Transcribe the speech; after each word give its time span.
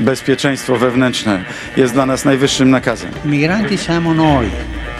bezpieczeństwo 0.00 0.76
wewnętrzne 0.76 1.44
jest 1.76 1.92
dla 1.92 2.06
nas 2.06 2.24
najwyższym 2.24 2.70
nakazem. 2.70 3.10
Migranti 3.24 3.78
siamo 3.78 4.14
noi, 4.14 4.50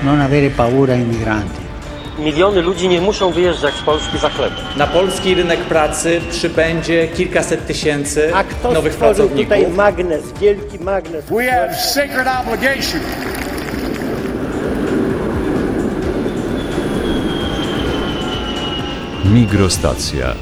non 0.02 0.20
avere 0.20 0.50
paura 0.50 0.94
ai 0.94 1.00
migranti. 1.04 1.60
Miliony 2.18 2.62
ludzi 2.62 2.88
nie 2.88 3.00
muszą 3.00 3.30
wyjeżdżać 3.32 3.74
z 3.74 3.82
Polski 3.82 4.18
za 4.18 4.28
chlebem. 4.30 4.58
Na 4.76 4.86
polski 4.86 5.34
rynek 5.34 5.60
pracy 5.60 6.20
przybędzie 6.30 7.08
kilkaset 7.08 7.66
tysięcy 7.66 8.34
A 8.34 8.44
kto 8.44 8.72
nowych 8.72 8.94
pracowników. 8.94 9.40
tutaj 9.42 9.66
magnes, 9.70 10.32
wielki 10.40 10.78
magnes? 10.84 11.24
We 11.30 11.50
have 11.50 11.74
sacred 11.74 12.26
obligation 12.40 13.00
Migrostacja. 19.24 20.34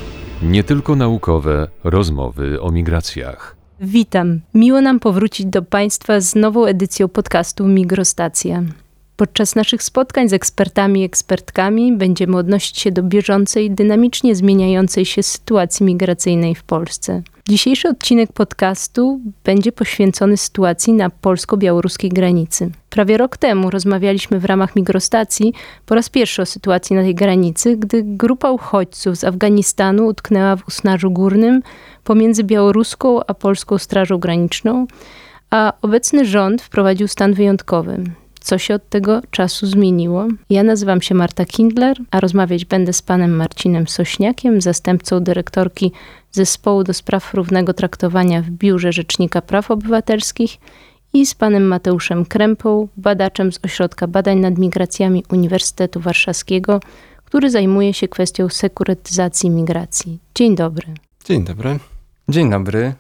Nie 0.43 0.65
tylko 0.65 0.97
naukowe 0.97 1.69
rozmowy 1.85 2.61
o 2.61 2.71
migracjach. 2.71 3.58
Witam. 3.81 4.41
Miło 4.55 4.81
nam 4.81 5.01
powrócić 5.01 5.47
do 5.47 5.63
Państwa 5.63 6.21
z 6.21 6.35
nową 6.35 6.65
edycją 6.65 7.09
podcastu 7.09 7.67
Migrostacja. 7.67 8.63
Podczas 9.17 9.55
naszych 9.55 9.83
spotkań 9.83 10.29
z 10.29 10.33
ekspertami 10.33 11.01
i 11.01 11.05
ekspertkami 11.05 11.93
będziemy 11.93 12.37
odnosić 12.37 12.79
się 12.79 12.93
do 12.93 13.03
bieżącej, 13.03 13.71
dynamicznie 13.71 14.35
zmieniającej 14.35 15.05
się 15.05 15.23
sytuacji 15.23 15.87
migracyjnej 15.87 16.55
w 16.55 16.63
Polsce. 16.63 17.23
Dzisiejszy 17.49 17.89
odcinek 17.89 18.33
podcastu 18.33 19.21
będzie 19.45 19.73
poświęcony 19.73 20.37
sytuacji 20.37 20.93
na 20.93 21.11
polsko-białoruskiej 21.11 22.11
granicy. 22.11 22.71
Prawie 22.91 23.17
rok 23.17 23.37
temu 23.37 23.71
rozmawialiśmy 23.71 24.39
w 24.39 24.45
ramach 24.45 24.77
migrostacji 24.77 25.53
po 25.87 25.95
raz 25.95 26.09
pierwszy 26.09 26.43
o 26.43 26.47
sytuacji 26.47 26.97
na 26.97 27.03
tej 27.03 27.15
granicy, 27.15 27.77
gdy 27.77 28.03
grupa 28.03 28.51
uchodźców 28.51 29.17
z 29.17 29.25
Afganistanu 29.25 30.07
utknęła 30.07 30.57
w 30.57 30.69
Usnarzu 30.69 31.11
Górnym 31.11 31.63
pomiędzy 32.09 32.45
białoruską 32.45 33.21
a 33.27 33.35
polską 33.35 33.79
Strażą 33.79 34.19
Graniczną, 34.19 34.87
a 35.51 35.73
obecny 35.83 36.25
rząd 36.25 36.63
wprowadził 36.63 37.09
stan 37.09 37.35
wyjątkowy. 37.35 38.05
Co 38.41 38.59
się 38.59 38.75
od 38.75 38.89
tego 38.89 39.23
czasu 39.31 39.67
zmieniło? 39.67 40.29
Ja 40.51 40.63
nazywam 40.63 41.03
się 41.03 41.15
Marta 41.15 41.45
Kindler, 41.45 41.97
a 42.11 42.21
rozmawiać 42.21 42.65
będę 42.65 42.93
z 42.93 43.03
panem 43.03 43.37
Marcinem 43.37 43.89
Sośniakiem, 43.89 44.61
zastępcą 44.61 45.21
dyrektorki 45.21 45.93
Zespołu 46.33 46.85
do 46.85 46.95
Spraw 46.95 47.35
Równego 47.35 47.75
Traktowania 47.75 48.43
w 48.43 48.51
Biurze 48.51 48.93
Rzecznika 48.93 49.43
Praw 49.43 49.71
Obywatelskich 49.71 50.57
i 51.13 51.27
z 51.27 51.35
panem 51.35 51.67
Mateuszem 51.67 52.25
Krępą, 52.25 52.89
badaczem 52.97 53.53
z 53.53 53.59
Ośrodka 53.65 54.07
Badań 54.07 54.39
nad 54.39 54.59
Migracjami 54.59 55.25
Uniwersytetu 55.33 56.01
Warszawskiego, 56.01 56.81
który 57.25 57.51
zajmuje 57.51 57.95
się 57.95 58.09
kwestią 58.09 58.49
sekurytyzacji 58.49 59.51
migracji. 59.51 60.19
Dzień 60.35 60.57
dobry. 60.57 60.87
Dzień 61.25 61.45
dobry. 61.45 61.79
Dzień 62.31 62.51
dobry. 62.51 62.95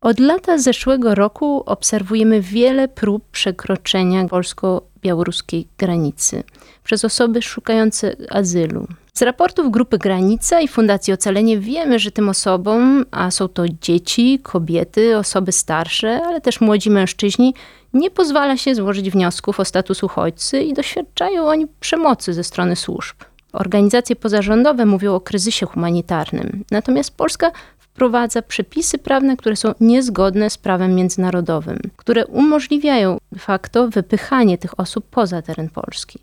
Od 0.00 0.20
lata 0.20 0.58
zeszłego 0.58 1.14
roku 1.14 1.62
obserwujemy 1.66 2.40
wiele 2.40 2.88
prób 2.88 3.24
przekroczenia 3.30 4.28
polsko-białoruskiej 4.28 5.68
granicy 5.78 6.42
przez 6.84 7.04
osoby 7.04 7.42
szukające 7.42 8.16
azylu. 8.30 8.86
Z 9.14 9.22
raportów 9.22 9.70
Grupy 9.70 9.98
Granica 9.98 10.60
i 10.60 10.68
Fundacji 10.68 11.12
Ocalenie 11.12 11.58
wiemy, 11.58 11.98
że 11.98 12.10
tym 12.10 12.28
osobom, 12.28 13.04
a 13.10 13.30
są 13.30 13.48
to 13.48 13.64
dzieci, 13.80 14.40
kobiety, 14.42 15.16
osoby 15.16 15.52
starsze, 15.52 16.20
ale 16.26 16.40
też 16.40 16.60
młodzi 16.60 16.90
mężczyźni, 16.90 17.54
nie 17.92 18.10
pozwala 18.10 18.56
się 18.56 18.74
złożyć 18.74 19.10
wniosków 19.10 19.60
o 19.60 19.64
status 19.64 20.02
uchodźcy 20.02 20.60
i 20.60 20.74
doświadczają 20.74 21.46
oni 21.46 21.66
przemocy 21.80 22.32
ze 22.32 22.44
strony 22.44 22.76
służb. 22.76 23.16
Organizacje 23.52 24.16
pozarządowe 24.16 24.86
mówią 24.86 25.14
o 25.14 25.20
kryzysie 25.20 25.66
humanitarnym, 25.66 26.64
natomiast 26.70 27.16
Polska 27.16 27.50
wprowadza 27.98 28.42
przepisy 28.42 28.98
prawne, 28.98 29.36
które 29.36 29.56
są 29.56 29.74
niezgodne 29.80 30.50
z 30.50 30.58
prawem 30.58 30.94
międzynarodowym, 30.94 31.78
które 31.96 32.26
umożliwiają 32.26 33.18
de 33.32 33.38
facto 33.38 33.88
wypychanie 33.88 34.58
tych 34.58 34.80
osób 34.80 35.06
poza 35.10 35.42
teren 35.42 35.68
Polski. 35.68 36.18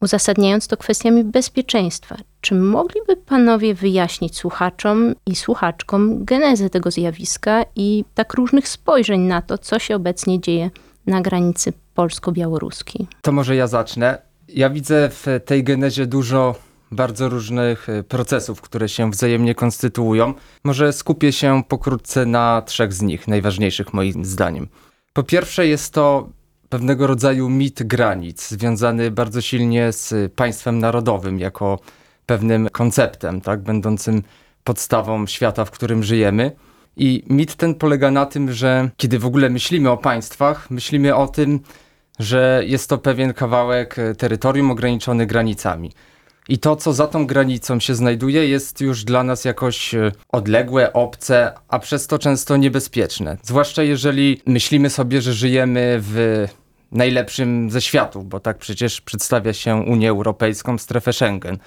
Uzasadniając 0.00 0.68
to 0.68 0.76
kwestiami 0.76 1.24
bezpieczeństwa, 1.24 2.16
czy 2.40 2.54
mogliby 2.54 3.16
panowie 3.16 3.74
wyjaśnić 3.74 4.36
słuchaczom 4.36 5.14
i 5.26 5.36
słuchaczkom 5.36 6.24
genezę 6.24 6.70
tego 6.70 6.90
zjawiska 6.90 7.64
i 7.76 8.04
tak 8.14 8.34
różnych 8.34 8.68
spojrzeń 8.68 9.20
na 9.20 9.42
to, 9.42 9.58
co 9.58 9.78
się 9.78 9.96
obecnie 9.96 10.40
dzieje 10.40 10.70
na 11.06 11.20
granicy 11.20 11.72
polsko-białoruskiej? 11.94 13.06
To 13.20 13.32
może 13.32 13.56
ja 13.56 13.66
zacznę. 13.66 14.18
Ja 14.48 14.70
widzę 14.70 15.08
w 15.10 15.26
tej 15.44 15.64
genezie 15.64 16.06
dużo 16.06 16.54
bardzo 16.92 17.28
różnych 17.28 17.88
e, 17.88 18.02
procesów, 18.02 18.60
które 18.60 18.88
się 18.88 19.10
wzajemnie 19.10 19.54
konstytuują. 19.54 20.34
Może 20.64 20.92
skupię 20.92 21.32
się 21.32 21.62
pokrótce 21.68 22.26
na 22.26 22.62
trzech 22.62 22.92
z 22.92 23.02
nich, 23.02 23.28
najważniejszych 23.28 23.94
moim 23.94 24.24
zdaniem. 24.24 24.68
Po 25.12 25.22
pierwsze 25.22 25.66
jest 25.66 25.94
to 25.94 26.28
pewnego 26.68 27.06
rodzaju 27.06 27.48
mit 27.48 27.82
granic, 27.82 28.48
związany 28.48 29.10
bardzo 29.10 29.40
silnie 29.40 29.92
z 29.92 30.32
państwem 30.32 30.78
narodowym 30.78 31.38
jako 31.38 31.78
pewnym 32.26 32.68
konceptem, 32.68 33.40
tak, 33.40 33.62
będącym 33.62 34.22
podstawą 34.64 35.26
świata, 35.26 35.64
w 35.64 35.70
którym 35.70 36.02
żyjemy. 36.02 36.52
I 36.96 37.24
mit 37.28 37.54
ten 37.56 37.74
polega 37.74 38.10
na 38.10 38.26
tym, 38.26 38.52
że 38.52 38.90
kiedy 38.96 39.18
w 39.18 39.26
ogóle 39.26 39.50
myślimy 39.50 39.90
o 39.90 39.96
państwach, 39.96 40.70
myślimy 40.70 41.14
o 41.14 41.28
tym, 41.28 41.60
że 42.18 42.62
jest 42.66 42.88
to 42.88 42.98
pewien 42.98 43.34
kawałek 43.34 43.98
e, 43.98 44.14
terytorium 44.14 44.70
ograniczony 44.70 45.26
granicami. 45.26 45.92
I 46.48 46.58
to, 46.58 46.76
co 46.76 46.92
za 46.92 47.06
tą 47.06 47.26
granicą 47.26 47.80
się 47.80 47.94
znajduje, 47.94 48.48
jest 48.48 48.80
już 48.80 49.04
dla 49.04 49.24
nas 49.24 49.44
jakoś 49.44 49.94
e, 49.94 50.12
odległe, 50.28 50.92
obce, 50.92 51.52
a 51.68 51.78
przez 51.78 52.06
to 52.06 52.18
często 52.18 52.56
niebezpieczne. 52.56 53.36
Zwłaszcza 53.42 53.82
jeżeli 53.82 54.42
myślimy 54.46 54.90
sobie, 54.90 55.22
że 55.22 55.32
żyjemy 55.32 55.98
w 56.00 56.46
najlepszym 56.92 57.70
ze 57.70 57.80
światów, 57.80 58.28
bo 58.28 58.40
tak 58.40 58.58
przecież 58.58 59.00
przedstawia 59.00 59.52
się 59.52 59.76
Unię 59.76 60.10
Europejską, 60.10 60.78
strefę 60.78 61.12
Schengen. 61.12 61.58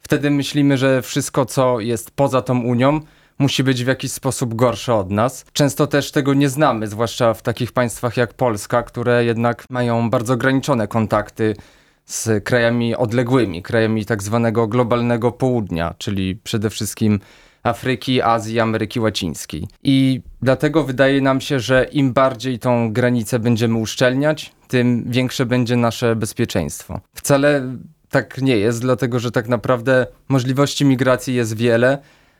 Wtedy 0.00 0.30
myślimy, 0.30 0.78
że 0.78 1.02
wszystko, 1.02 1.46
co 1.46 1.80
jest 1.80 2.10
poza 2.10 2.42
tą 2.42 2.60
Unią, 2.60 3.00
musi 3.38 3.64
być 3.64 3.84
w 3.84 3.86
jakiś 3.86 4.12
sposób 4.12 4.54
gorsze 4.54 4.94
od 4.94 5.10
nas. 5.10 5.44
Często 5.52 5.86
też 5.86 6.12
tego 6.12 6.34
nie 6.34 6.48
znamy, 6.48 6.86
zwłaszcza 6.86 7.34
w 7.34 7.42
takich 7.42 7.72
państwach 7.72 8.16
jak 8.16 8.34
Polska, 8.34 8.82
które 8.82 9.24
jednak 9.24 9.64
mają 9.70 10.10
bardzo 10.10 10.34
ograniczone 10.34 10.88
kontakty 10.88 11.56
z 12.04 12.44
krajami 12.44 12.96
odległymi, 12.96 13.62
krajami 13.62 14.04
tak 14.04 14.22
zwanego 14.22 14.66
globalnego 14.66 15.32
południa, 15.32 15.94
czyli 15.98 16.36
przede 16.36 16.70
wszystkim 16.70 17.20
Afryki, 17.62 18.22
Azji, 18.22 18.60
Ameryki 18.60 19.00
Łacińskiej. 19.00 19.68
I 19.82 20.20
dlatego 20.42 20.84
wydaje 20.84 21.20
nam 21.20 21.40
się, 21.40 21.60
że 21.60 21.86
im 21.92 22.12
bardziej 22.12 22.58
tą 22.58 22.92
granicę 22.92 23.38
będziemy 23.38 23.78
uszczelniać, 23.78 24.52
tym 24.68 25.04
większe 25.06 25.46
będzie 25.46 25.76
nasze 25.76 26.16
bezpieczeństwo. 26.16 27.00
Wcale 27.14 27.76
tak 28.10 28.42
nie 28.42 28.56
jest, 28.56 28.80
dlatego 28.80 29.18
że 29.18 29.30
tak 29.30 29.48
naprawdę 29.48 30.06
możliwości 30.28 30.84
migracji 30.84 31.34
jest 31.34 31.56
wiele, 31.56 31.98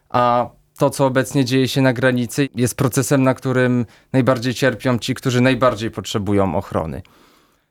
a 0.08 0.50
to, 0.78 0.90
co 0.90 1.06
obecnie 1.06 1.44
dzieje 1.44 1.68
się 1.68 1.80
na 1.80 1.92
granicy, 1.92 2.48
jest 2.54 2.76
procesem, 2.76 3.22
na 3.22 3.34
którym 3.34 3.86
najbardziej 4.12 4.54
cierpią 4.54 4.98
ci, 4.98 5.14
którzy 5.14 5.40
najbardziej 5.40 5.90
potrzebują 5.90 6.56
ochrony. 6.56 7.02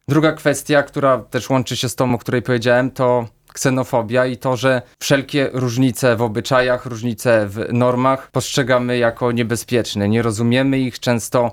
Druga 0.10 0.32
kwestia, 0.32 0.84
która 0.84 1.18
też 1.18 1.50
łączy 1.50 1.78
się 1.78 1.90
z 1.90 1.96
tą, 1.96 2.14
o 2.14 2.18
której 2.18 2.42
powiedziałem, 2.42 2.92
to 2.92 3.26
ksenofobia 3.54 4.26
i 4.26 4.38
to, 4.38 4.58
że 4.58 4.82
wszelkie 5.00 5.50
różnice 5.54 6.16
w 6.16 6.22
obyczajach, 6.22 6.86
różnice 6.86 7.48
w 7.48 7.74
normach 7.74 8.32
postrzegamy 8.32 8.98
jako 8.98 9.32
niebezpieczne. 9.32 10.10
Nie 10.10 10.22
rozumiemy 10.22 10.80
ich 10.80 11.00
często. 11.00 11.52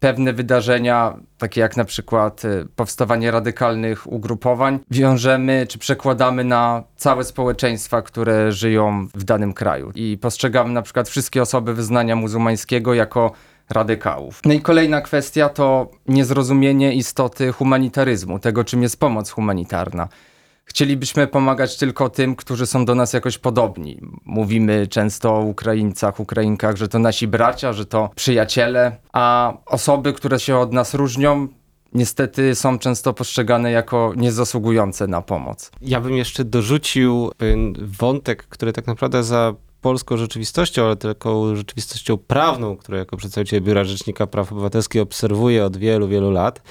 Pewne 0.00 0.32
wydarzenia, 0.32 1.16
takie 1.38 1.60
jak 1.60 1.76
na 1.76 1.84
przykład 1.84 2.44
y, 2.44 2.66
powstawanie 2.76 3.30
radykalnych 3.30 4.12
ugrupowań, 4.12 4.78
wiążemy 4.90 5.66
czy 5.68 5.78
przekładamy 5.78 6.44
na 6.44 6.82
całe 6.96 7.24
społeczeństwa, 7.24 8.02
które 8.02 8.52
żyją 8.52 9.08
w 9.14 9.24
danym 9.24 9.52
kraju. 9.52 9.92
I 9.94 10.18
postrzegamy 10.20 10.72
na 10.72 10.82
przykład 10.82 11.08
wszystkie 11.08 11.42
osoby 11.42 11.74
wyznania 11.74 12.16
muzułmańskiego 12.16 12.94
jako 12.94 13.32
radykałów. 13.70 14.40
No 14.44 14.52
i 14.52 14.60
kolejna 14.60 15.00
kwestia 15.00 15.48
to 15.48 15.90
niezrozumienie 16.08 16.94
istoty 16.94 17.52
humanitaryzmu, 17.52 18.38
tego 18.38 18.64
czym 18.64 18.82
jest 18.82 19.00
pomoc 19.00 19.30
humanitarna. 19.30 20.08
Chcielibyśmy 20.64 21.26
pomagać 21.26 21.76
tylko 21.76 22.10
tym, 22.10 22.36
którzy 22.36 22.66
są 22.66 22.84
do 22.84 22.94
nas 22.94 23.12
jakoś 23.12 23.38
podobni. 23.38 24.00
Mówimy 24.24 24.86
często 24.86 25.36
o 25.36 25.40
Ukraińcach, 25.40 26.20
Ukrainkach, 26.20 26.76
że 26.76 26.88
to 26.88 26.98
nasi 26.98 27.28
bracia, 27.28 27.72
że 27.72 27.86
to 27.86 28.10
przyjaciele, 28.14 28.96
a 29.12 29.54
osoby, 29.66 30.12
które 30.12 30.40
się 30.40 30.56
od 30.56 30.72
nas 30.72 30.94
różnią, 30.94 31.48
niestety 31.92 32.54
są 32.54 32.78
często 32.78 33.12
postrzegane 33.12 33.70
jako 33.70 34.12
niezasługujące 34.16 35.06
na 35.06 35.22
pomoc. 35.22 35.70
Ja 35.80 36.00
bym 36.00 36.16
jeszcze 36.16 36.44
dorzucił 36.44 37.30
pewien 37.36 37.74
wątek, 37.98 38.42
który 38.42 38.72
tak 38.72 38.86
naprawdę 38.86 39.24
za 39.24 39.54
polską 39.80 40.16
rzeczywistością, 40.16 40.84
ale 40.84 40.96
taką 40.96 41.56
rzeczywistością 41.56 42.16
prawną, 42.16 42.76
którą 42.76 42.98
jako 42.98 43.16
przedstawiciel 43.16 43.62
Biura 43.62 43.84
Rzecznika 43.84 44.26
Praw 44.26 44.52
Obywatelskich 44.52 45.02
obserwuję 45.02 45.64
od 45.64 45.76
wielu, 45.76 46.08
wielu 46.08 46.30
lat. 46.30 46.62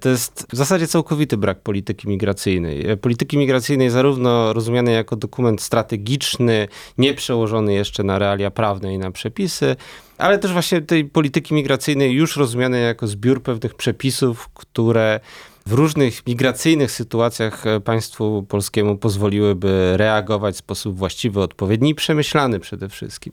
to 0.00 0.08
jest 0.08 0.46
w 0.52 0.56
zasadzie 0.56 0.86
całkowity 0.86 1.36
brak 1.36 1.60
polityki 1.60 2.08
migracyjnej. 2.08 2.96
Polityki 2.96 3.38
migracyjnej 3.38 3.90
zarówno 3.90 4.52
rozumianej 4.52 4.94
jako 4.94 5.16
dokument 5.16 5.62
strategiczny, 5.62 6.68
nie 6.98 7.14
przełożony 7.14 7.74
jeszcze 7.74 8.02
na 8.02 8.18
realia 8.18 8.50
prawne 8.50 8.94
i 8.94 8.98
na 8.98 9.10
przepisy, 9.10 9.76
ale 10.18 10.38
też 10.38 10.52
właśnie 10.52 10.80
tej 10.80 11.04
polityki 11.04 11.54
migracyjnej 11.54 12.12
już 12.12 12.36
rozumianej 12.36 12.84
jako 12.84 13.06
zbiór 13.06 13.42
pewnych 13.42 13.74
przepisów, 13.74 14.48
które 14.48 15.20
w 15.66 15.72
różnych 15.72 16.26
migracyjnych 16.26 16.90
sytuacjach 16.90 17.66
e, 17.66 17.80
państwu 17.80 18.46
polskiemu 18.48 18.96
pozwoliłyby 18.96 19.92
reagować 19.96 20.54
w 20.54 20.58
sposób 20.58 20.96
właściwy, 20.96 21.40
odpowiedni 21.40 21.90
i 21.90 21.94
przemyślany 21.94 22.60
przede 22.60 22.88
wszystkim. 22.88 23.32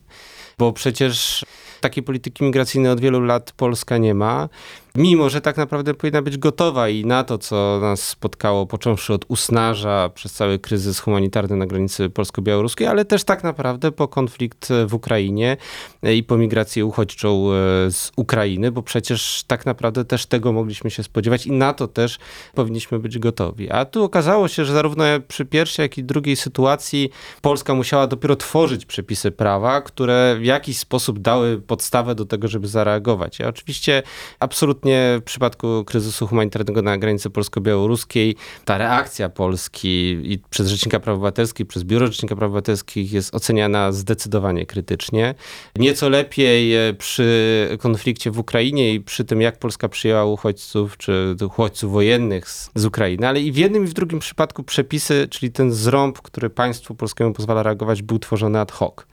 Bo 0.57 0.73
przecież 0.73 1.45
takiej 1.81 2.03
polityki 2.03 2.43
migracyjnej 2.43 2.91
od 2.91 2.99
wielu 2.99 3.21
lat 3.21 3.51
Polska 3.51 3.97
nie 3.97 4.13
ma, 4.13 4.49
mimo 4.95 5.29
że 5.29 5.41
tak 5.41 5.57
naprawdę 5.57 5.93
powinna 5.93 6.21
być 6.21 6.37
gotowa 6.37 6.89
i 6.89 7.05
na 7.05 7.23
to, 7.23 7.37
co 7.37 7.79
nas 7.81 8.07
spotkało, 8.07 8.65
począwszy 8.65 9.13
od 9.13 9.25
Usnarza 9.27 10.09
przez 10.13 10.33
cały 10.33 10.59
kryzys 10.59 10.99
humanitarny 10.99 11.55
na 11.55 11.65
granicy 11.65 12.09
polsko-białoruskiej, 12.09 12.87
ale 12.87 13.05
też 13.05 13.23
tak 13.23 13.43
naprawdę 13.43 13.91
po 13.91 14.07
konflikt 14.07 14.69
w 14.87 14.93
Ukrainie 14.93 15.57
i 16.03 16.23
po 16.23 16.37
migracji 16.37 16.83
uchodźczą 16.83 17.29
e, 17.29 17.91
z 17.91 18.11
Ukrainy, 18.15 18.71
bo 18.71 18.81
przecież 18.81 19.43
tak 19.47 19.65
naprawdę 19.65 20.05
też 20.05 20.25
tego 20.25 20.51
mogliśmy 20.51 20.91
się 20.91 21.03
spodziewać 21.03 21.45
i 21.45 21.51
na 21.51 21.73
to 21.73 21.87
też 21.87 22.19
powinniśmy 22.53 22.99
być 22.99 23.19
gotowi. 23.19 23.71
A 23.71 23.85
tu 23.85 24.03
okazało 24.03 24.47
się, 24.47 24.65
że 24.65 24.73
zarówno 24.73 25.03
przy 25.27 25.45
pierwszej, 25.45 25.83
jak 25.83 25.97
i 25.97 26.03
drugiej 26.03 26.35
sytuacji 26.35 27.09
Polska 27.41 27.73
musiała 27.73 28.07
dopiero 28.07 28.35
tworzyć 28.35 28.85
przepisy 28.85 29.31
prawa, 29.31 29.81
które 29.81 30.37
w 30.43 30.45
jakiś 30.45 30.77
sposób 30.77 31.19
dały 31.19 31.61
podstawę 31.61 32.15
do 32.15 32.25
tego, 32.25 32.47
żeby 32.47 32.67
zareagować. 32.67 33.39
Ja 33.39 33.47
oczywiście 33.47 34.03
absolutnie 34.39 35.17
w 35.21 35.23
przypadku 35.23 35.83
kryzysu 35.85 36.27
humanitarnego 36.27 36.81
na 36.81 36.97
granicy 36.97 37.29
polsko-białoruskiej 37.29 38.35
ta 38.65 38.77
reakcja 38.77 39.29
Polski 39.29 39.89
i 40.23 40.39
przez 40.49 40.67
Rzecznika 40.67 40.99
Praw 40.99 41.15
Obywatelskich, 41.15 41.67
przez 41.67 41.83
Biuro 41.83 42.07
Rzecznika 42.07 42.35
Praw 42.35 42.47
Obywatelskich 42.47 43.13
jest 43.13 43.35
oceniana 43.35 43.91
zdecydowanie 43.91 44.65
krytycznie. 44.65 45.35
Nieco 45.75 46.09
lepiej 46.09 46.75
e, 46.75 46.93
przy 46.93 47.77
konflikcie 47.79 48.31
w 48.31 48.39
Ukrainie 48.39 48.93
i 48.93 49.01
przy 49.01 49.25
tym, 49.25 49.41
jak 49.41 49.59
Polska 49.59 49.89
przyjęła 49.89 50.25
uchodźców, 50.25 50.97
czy 50.97 51.35
uchodźców 51.45 51.91
wojennych 51.91 52.49
z, 52.49 52.71
z 52.75 52.85
Ukrainy, 52.85 53.27
ale 53.27 53.41
i 53.41 53.51
w 53.51 53.57
jednym 53.57 53.83
i 53.83 53.87
w 53.87 53.93
drugim 53.93 54.19
przypadku 54.19 54.63
przepisy, 54.63 55.27
czyli 55.29 55.51
ten 55.51 55.71
zrąb, 55.71 56.21
który 56.21 56.49
państwu 56.49 56.95
polskiemu 56.95 57.33
pozwala 57.33 57.63
reagować, 57.63 58.01
był 58.01 58.19
tworzony 58.19 58.59
ad 58.59 58.71
hoc. 58.71 59.05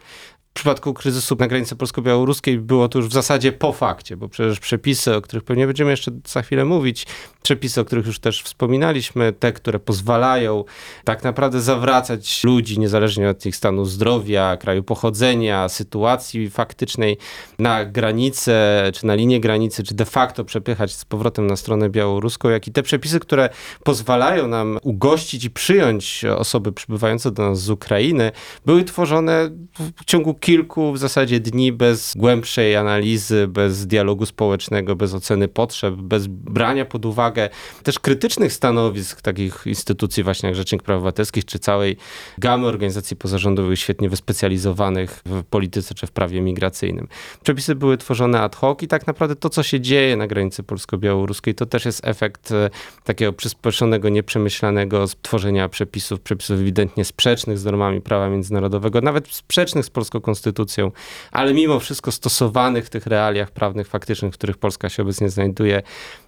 W 0.50 0.52
przypadku 0.52 0.94
kryzysu 0.94 1.36
na 1.38 1.46
granicy 1.46 1.76
polsko-białoruskiej 1.76 2.58
było 2.58 2.88
to 2.88 2.98
już 2.98 3.08
w 3.08 3.12
zasadzie 3.12 3.52
po 3.52 3.72
fakcie, 3.72 4.16
bo 4.16 4.28
przecież 4.28 4.60
przepisy, 4.60 5.16
o 5.16 5.20
których 5.20 5.44
pewnie 5.44 5.66
będziemy 5.66 5.90
jeszcze 5.90 6.10
za 6.26 6.42
chwilę 6.42 6.64
mówić, 6.64 7.06
przepisy, 7.42 7.80
o 7.80 7.84
których 7.84 8.06
już 8.06 8.18
też 8.18 8.42
wspominaliśmy, 8.42 9.32
te, 9.32 9.52
które 9.52 9.78
pozwalają 9.78 10.64
tak 11.04 11.24
naprawdę 11.24 11.60
zawracać 11.60 12.44
ludzi, 12.44 12.78
niezależnie 12.78 13.30
od 13.30 13.46
ich 13.46 13.56
stanu 13.56 13.84
zdrowia, 13.84 14.56
kraju 14.56 14.82
pochodzenia, 14.82 15.68
sytuacji 15.68 16.50
faktycznej, 16.50 17.18
na 17.58 17.84
granicę, 17.84 18.82
czy 18.94 19.06
na 19.06 19.14
linię 19.14 19.40
granicy, 19.40 19.82
czy 19.82 19.94
de 19.94 20.04
facto 20.04 20.44
przepychać 20.44 20.94
z 20.94 21.04
powrotem 21.04 21.46
na 21.46 21.56
stronę 21.56 21.90
białoruską, 21.90 22.48
jak 22.48 22.66
i 22.66 22.72
te 22.72 22.82
przepisy, 22.82 23.20
które 23.20 23.48
pozwalają 23.84 24.48
nam 24.48 24.78
ugościć 24.82 25.44
i 25.44 25.50
przyjąć 25.50 26.24
osoby 26.24 26.72
przybywające 26.72 27.30
do 27.30 27.42
nas 27.50 27.60
z 27.62 27.70
Ukrainy, 27.70 28.32
były 28.66 28.84
tworzone 28.84 29.50
w 29.96 30.04
ciągu 30.04 30.34
kilku 30.34 30.49
w 30.92 30.98
zasadzie 30.98 31.40
dni 31.40 31.72
bez 31.72 32.14
głębszej 32.16 32.76
analizy, 32.76 33.48
bez 33.48 33.86
dialogu 33.86 34.26
społecznego, 34.26 34.96
bez 34.96 35.14
oceny 35.14 35.48
potrzeb, 35.48 35.94
bez 35.94 36.26
brania 36.26 36.84
pod 36.84 37.06
uwagę 37.06 37.48
też 37.82 37.98
krytycznych 37.98 38.52
stanowisk 38.52 39.22
takich 39.22 39.62
instytucji 39.66 40.22
właśnie 40.22 40.46
jak 40.48 40.56
Rzecznik 40.56 40.82
Praw 40.82 40.96
Obywatelskich, 40.96 41.44
czy 41.44 41.58
całej 41.58 41.96
gamy 42.38 42.66
organizacji 42.66 43.16
pozarządowych 43.16 43.78
świetnie 43.78 44.08
wyspecjalizowanych 44.08 45.22
w 45.26 45.44
polityce 45.44 45.94
czy 45.94 46.06
w 46.06 46.10
prawie 46.10 46.40
migracyjnym. 46.40 47.08
Przepisy 47.42 47.74
były 47.74 47.96
tworzone 47.96 48.40
ad 48.40 48.56
hoc 48.56 48.82
i 48.82 48.88
tak 48.88 49.06
naprawdę 49.06 49.36
to, 49.36 49.50
co 49.50 49.62
się 49.62 49.80
dzieje 49.80 50.16
na 50.16 50.26
granicy 50.26 50.62
polsko-białoruskiej, 50.62 51.54
to 51.54 51.66
też 51.66 51.84
jest 51.84 52.06
efekt 52.06 52.52
e, 52.52 52.70
takiego 53.04 53.32
przyspieszonego, 53.32 54.08
nieprzemyślanego 54.08 55.04
tworzenia 55.22 55.68
przepisów, 55.68 56.20
przepisów 56.20 56.60
ewidentnie 56.60 57.04
sprzecznych 57.04 57.58
z 57.58 57.64
normami 57.64 58.00
prawa 58.00 58.28
międzynarodowego, 58.28 59.00
nawet 59.00 59.28
sprzecznych 59.28 59.84
z 59.84 59.90
polską 59.90 60.20
konstytucją, 60.30 60.90
ale 61.32 61.54
mimo 61.54 61.80
wszystko 61.80 62.12
stosowanych 62.12 62.86
w 62.86 62.90
tych 62.90 63.06
realiach 63.06 63.50
prawnych, 63.50 63.88
faktycznych, 63.88 64.32
w 64.32 64.36
których 64.38 64.58
Polska 64.58 64.88
się 64.88 65.02
obecnie 65.02 65.30
znajduje. 65.30 65.82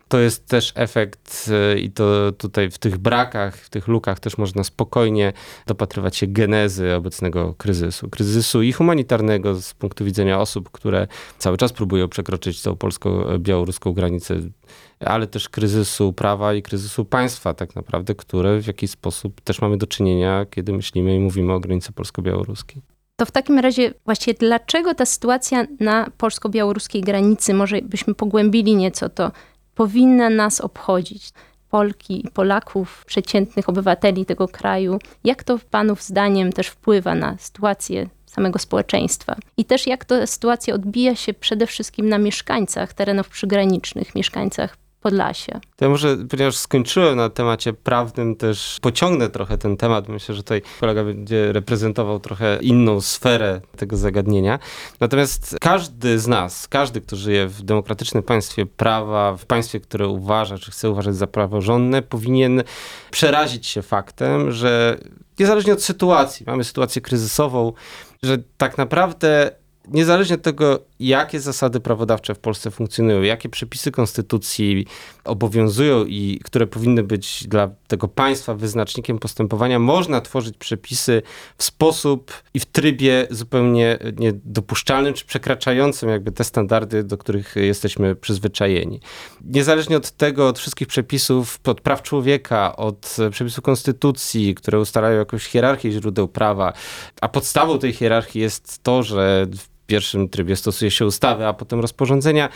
To 0.08 0.18
jest 0.18 0.46
też 0.46 0.72
efekt 0.74 1.50
e, 1.50 1.78
i 1.78 1.90
to 1.90 2.32
tutaj 2.32 2.70
w 2.70 2.78
tych 2.78 2.98
brakach, 2.98 3.56
w 3.56 3.70
tych 3.70 3.88
lukach 3.88 4.20
też 4.20 4.38
można 4.38 4.64
spokojnie 4.64 5.32
dopatrywać 5.66 6.16
się 6.16 6.26
genezy 6.26 6.94
obecnego 6.94 7.54
kryzysu. 7.54 8.10
Kryzysu 8.10 8.62
i 8.62 8.72
humanitarnego 8.72 9.54
z 9.54 9.74
punktu 9.74 10.04
widzenia 10.04 10.40
osób, 10.40 10.70
które 10.70 11.06
cały 11.38 11.56
czas 11.56 11.72
próbują 11.72 12.08
przekroczyć 12.08 12.62
tą 12.62 12.76
polsko-białoruską 12.76 13.92
granicę, 13.92 14.36
ale 15.00 15.26
też 15.26 15.48
kryzysu 15.48 16.12
prawa 16.12 16.54
i 16.54 16.62
kryzysu 16.62 17.04
państwa 17.04 17.54
tak 17.54 17.76
naprawdę, 17.76 18.14
które 18.14 18.60
w 18.60 18.66
jakiś 18.66 18.90
sposób 18.90 19.40
też 19.40 19.60
mamy 19.60 19.76
do 19.76 19.86
czynienia, 19.86 20.46
kiedy 20.50 20.72
myślimy 20.72 21.16
i 21.16 21.18
mówimy 21.18 21.52
o 21.52 21.60
granicy 21.60 21.92
polsko-białoruskiej. 21.92 22.91
To 23.22 23.26
w 23.26 23.30
takim 23.30 23.58
razie 23.58 23.94
właśnie 24.04 24.34
dlaczego 24.34 24.94
ta 24.94 25.06
sytuacja 25.06 25.66
na 25.80 26.10
polsko-białoruskiej 26.18 27.02
granicy, 27.02 27.54
może 27.54 27.82
byśmy 27.82 28.14
pogłębili 28.14 28.76
nieco 28.76 29.08
to, 29.08 29.32
powinna 29.74 30.30
nas 30.30 30.60
obchodzić? 30.60 31.32
Polki 31.70 32.26
i 32.26 32.30
Polaków, 32.30 33.04
przeciętnych 33.06 33.68
obywateli 33.68 34.26
tego 34.26 34.48
kraju. 34.48 34.98
Jak 35.24 35.44
to 35.44 35.58
Panów 35.70 36.02
zdaniem 36.02 36.52
też 36.52 36.66
wpływa 36.66 37.14
na 37.14 37.36
sytuację 37.38 38.08
samego 38.26 38.58
społeczeństwa? 38.58 39.36
I 39.56 39.64
też 39.64 39.86
jak 39.86 40.04
ta 40.04 40.26
sytuacja 40.26 40.74
odbija 40.74 41.16
się 41.16 41.34
przede 41.34 41.66
wszystkim 41.66 42.08
na 42.08 42.18
mieszkańcach 42.18 42.92
terenów 42.92 43.28
przygranicznych, 43.28 44.14
mieszkańcach 44.14 44.76
Podlasia. 45.02 45.60
To 45.76 45.84
ja 45.84 45.88
może, 45.88 46.16
ponieważ 46.30 46.56
skończyłem 46.56 47.16
na 47.16 47.30
temacie 47.30 47.72
prawnym, 47.72 48.36
też 48.36 48.78
pociągnę 48.80 49.28
trochę 49.28 49.58
ten 49.58 49.76
temat. 49.76 50.08
Myślę, 50.08 50.34
że 50.34 50.42
tutaj 50.42 50.62
kolega 50.80 51.04
będzie 51.04 51.52
reprezentował 51.52 52.20
trochę 52.20 52.58
inną 52.60 53.00
sferę 53.00 53.60
tego 53.76 53.96
zagadnienia. 53.96 54.58
Natomiast 55.00 55.56
każdy 55.60 56.18
z 56.18 56.26
nas, 56.26 56.68
każdy, 56.68 57.00
kto 57.00 57.16
żyje 57.16 57.48
w 57.48 57.62
demokratycznym 57.62 58.22
państwie 58.22 58.66
prawa, 58.66 59.36
w 59.36 59.46
państwie, 59.46 59.80
które 59.80 60.08
uważa, 60.08 60.58
czy 60.58 60.70
chce 60.70 60.90
uważać 60.90 61.16
za 61.16 61.26
praworządne, 61.26 62.02
powinien 62.02 62.62
przerazić 63.10 63.66
się 63.66 63.82
faktem, 63.82 64.52
że 64.52 64.98
niezależnie 65.38 65.72
od 65.72 65.82
sytuacji, 65.82 66.46
mamy 66.46 66.64
sytuację 66.64 67.02
kryzysową, 67.02 67.72
że 68.22 68.38
tak 68.56 68.78
naprawdę 68.78 69.50
niezależnie 69.88 70.36
od 70.36 70.42
tego, 70.42 70.78
jakie 71.08 71.40
zasady 71.40 71.80
prawodawcze 71.80 72.34
w 72.34 72.38
Polsce 72.38 72.70
funkcjonują, 72.70 73.22
jakie 73.22 73.48
przepisy 73.48 73.90
konstytucji 73.90 74.86
obowiązują 75.24 76.04
i 76.04 76.40
które 76.44 76.66
powinny 76.66 77.02
być 77.02 77.48
dla 77.48 77.70
tego 77.88 78.08
państwa 78.08 78.54
wyznacznikiem 78.54 79.18
postępowania, 79.18 79.78
można 79.78 80.20
tworzyć 80.20 80.56
przepisy 80.58 81.22
w 81.58 81.64
sposób 81.64 82.32
i 82.54 82.60
w 82.60 82.66
trybie 82.66 83.26
zupełnie 83.30 83.98
niedopuszczalnym, 84.18 85.14
czy 85.14 85.24
przekraczającym 85.24 86.08
jakby 86.08 86.32
te 86.32 86.44
standardy, 86.44 87.04
do 87.04 87.18
których 87.18 87.56
jesteśmy 87.56 88.16
przyzwyczajeni. 88.16 89.00
Niezależnie 89.44 89.96
od 89.96 90.10
tego, 90.10 90.48
od 90.48 90.58
wszystkich 90.58 90.88
przepisów, 90.88 91.58
od 91.64 91.80
praw 91.80 92.02
człowieka, 92.02 92.76
od 92.76 93.16
przepisów 93.30 93.64
konstytucji, 93.64 94.54
które 94.54 94.80
ustalają 94.80 95.18
jakąś 95.18 95.44
hierarchię 95.46 95.92
źródeł 95.92 96.28
prawa, 96.28 96.72
a 97.20 97.28
podstawą 97.28 97.78
tej 97.78 97.92
hierarchii 97.92 98.40
jest 98.40 98.82
to, 98.82 99.02
że 99.02 99.46
w 99.58 99.71
pierwszym 99.86 100.28
trybie 100.28 100.56
stosuje 100.56 100.90
się 100.90 101.06
ustawy, 101.06 101.46
a 101.46 101.52
potem 101.52 101.80
rozporządzenia. 101.80 102.48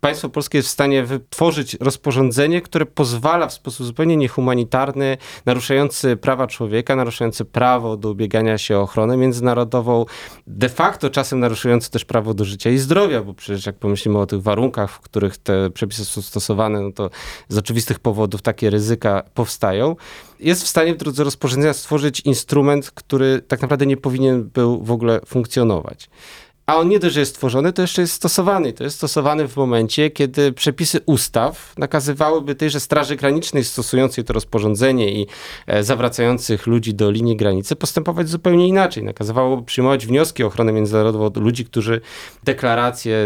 Państwo 0.00 0.28
polskie 0.28 0.58
jest 0.58 0.68
w 0.68 0.72
stanie 0.72 1.04
wytworzyć 1.04 1.76
rozporządzenie, 1.80 2.62
które 2.62 2.86
pozwala 2.86 3.46
w 3.46 3.52
sposób 3.52 3.86
zupełnie 3.86 4.16
niehumanitarny, 4.16 5.16
naruszający 5.46 6.16
prawa 6.16 6.46
człowieka, 6.46 6.96
naruszający 6.96 7.44
prawo 7.44 7.96
do 7.96 8.10
ubiegania 8.10 8.58
się 8.58 8.78
o 8.78 8.82
ochronę 8.82 9.16
międzynarodową, 9.16 10.04
de 10.46 10.68
facto 10.68 11.10
czasem 11.10 11.40
naruszający 11.40 11.90
też 11.90 12.04
prawo 12.04 12.34
do 12.34 12.44
życia 12.44 12.70
i 12.70 12.78
zdrowia, 12.78 13.22
bo 13.22 13.34
przecież 13.34 13.66
jak 13.66 13.76
pomyślimy 13.76 14.18
o 14.18 14.26
tych 14.26 14.42
warunkach, 14.42 14.90
w 14.90 15.00
których 15.00 15.38
te 15.38 15.70
przepisy 15.70 16.04
są 16.04 16.22
stosowane, 16.22 16.80
no 16.80 16.92
to 16.92 17.10
z 17.48 17.58
oczywistych 17.58 17.98
powodów 17.98 18.42
takie 18.42 18.70
ryzyka 18.70 19.22
powstają. 19.34 19.96
Jest 20.40 20.64
w 20.64 20.68
stanie 20.68 20.94
w 20.94 20.96
drodze 20.96 21.24
rozporządzenia 21.24 21.74
stworzyć 21.74 22.20
instrument, 22.20 22.90
który 22.90 23.42
tak 23.48 23.62
naprawdę 23.62 23.86
nie 23.86 23.96
powinien 23.96 24.44
był 24.44 24.82
w 24.82 24.90
ogóle 24.90 25.20
funkcjonować. 25.26 26.08
A 26.66 26.76
on 26.76 26.88
nie 26.88 26.98
dość, 26.98 27.14
że 27.14 27.20
jest 27.20 27.34
tworzony, 27.34 27.72
to 27.72 27.82
jeszcze 27.82 28.02
jest 28.02 28.14
stosowany. 28.14 28.72
To 28.72 28.84
jest 28.84 28.96
stosowany 28.96 29.48
w 29.48 29.56
momencie, 29.56 30.10
kiedy 30.10 30.52
przepisy 30.52 31.00
ustaw 31.06 31.74
nakazywałyby 31.78 32.54
tejże 32.54 32.80
Straży 32.80 33.16
Granicznej 33.16 33.64
stosującej 33.64 34.24
to 34.24 34.32
rozporządzenie 34.32 35.12
i 35.20 35.26
e, 35.66 35.84
zawracających 35.84 36.66
ludzi 36.66 36.94
do 36.94 37.10
linii 37.10 37.36
granicy 37.36 37.76
postępować 37.76 38.28
zupełnie 38.28 38.68
inaczej. 38.68 39.02
Nakazywałoby 39.02 39.62
przyjmować 39.62 40.06
wnioski 40.06 40.44
o 40.44 40.46
ochronę 40.46 40.72
międzynarodową 40.72 41.24
od 41.24 41.36
ludzi, 41.36 41.64
którzy 41.64 42.00
deklarację 42.44 43.16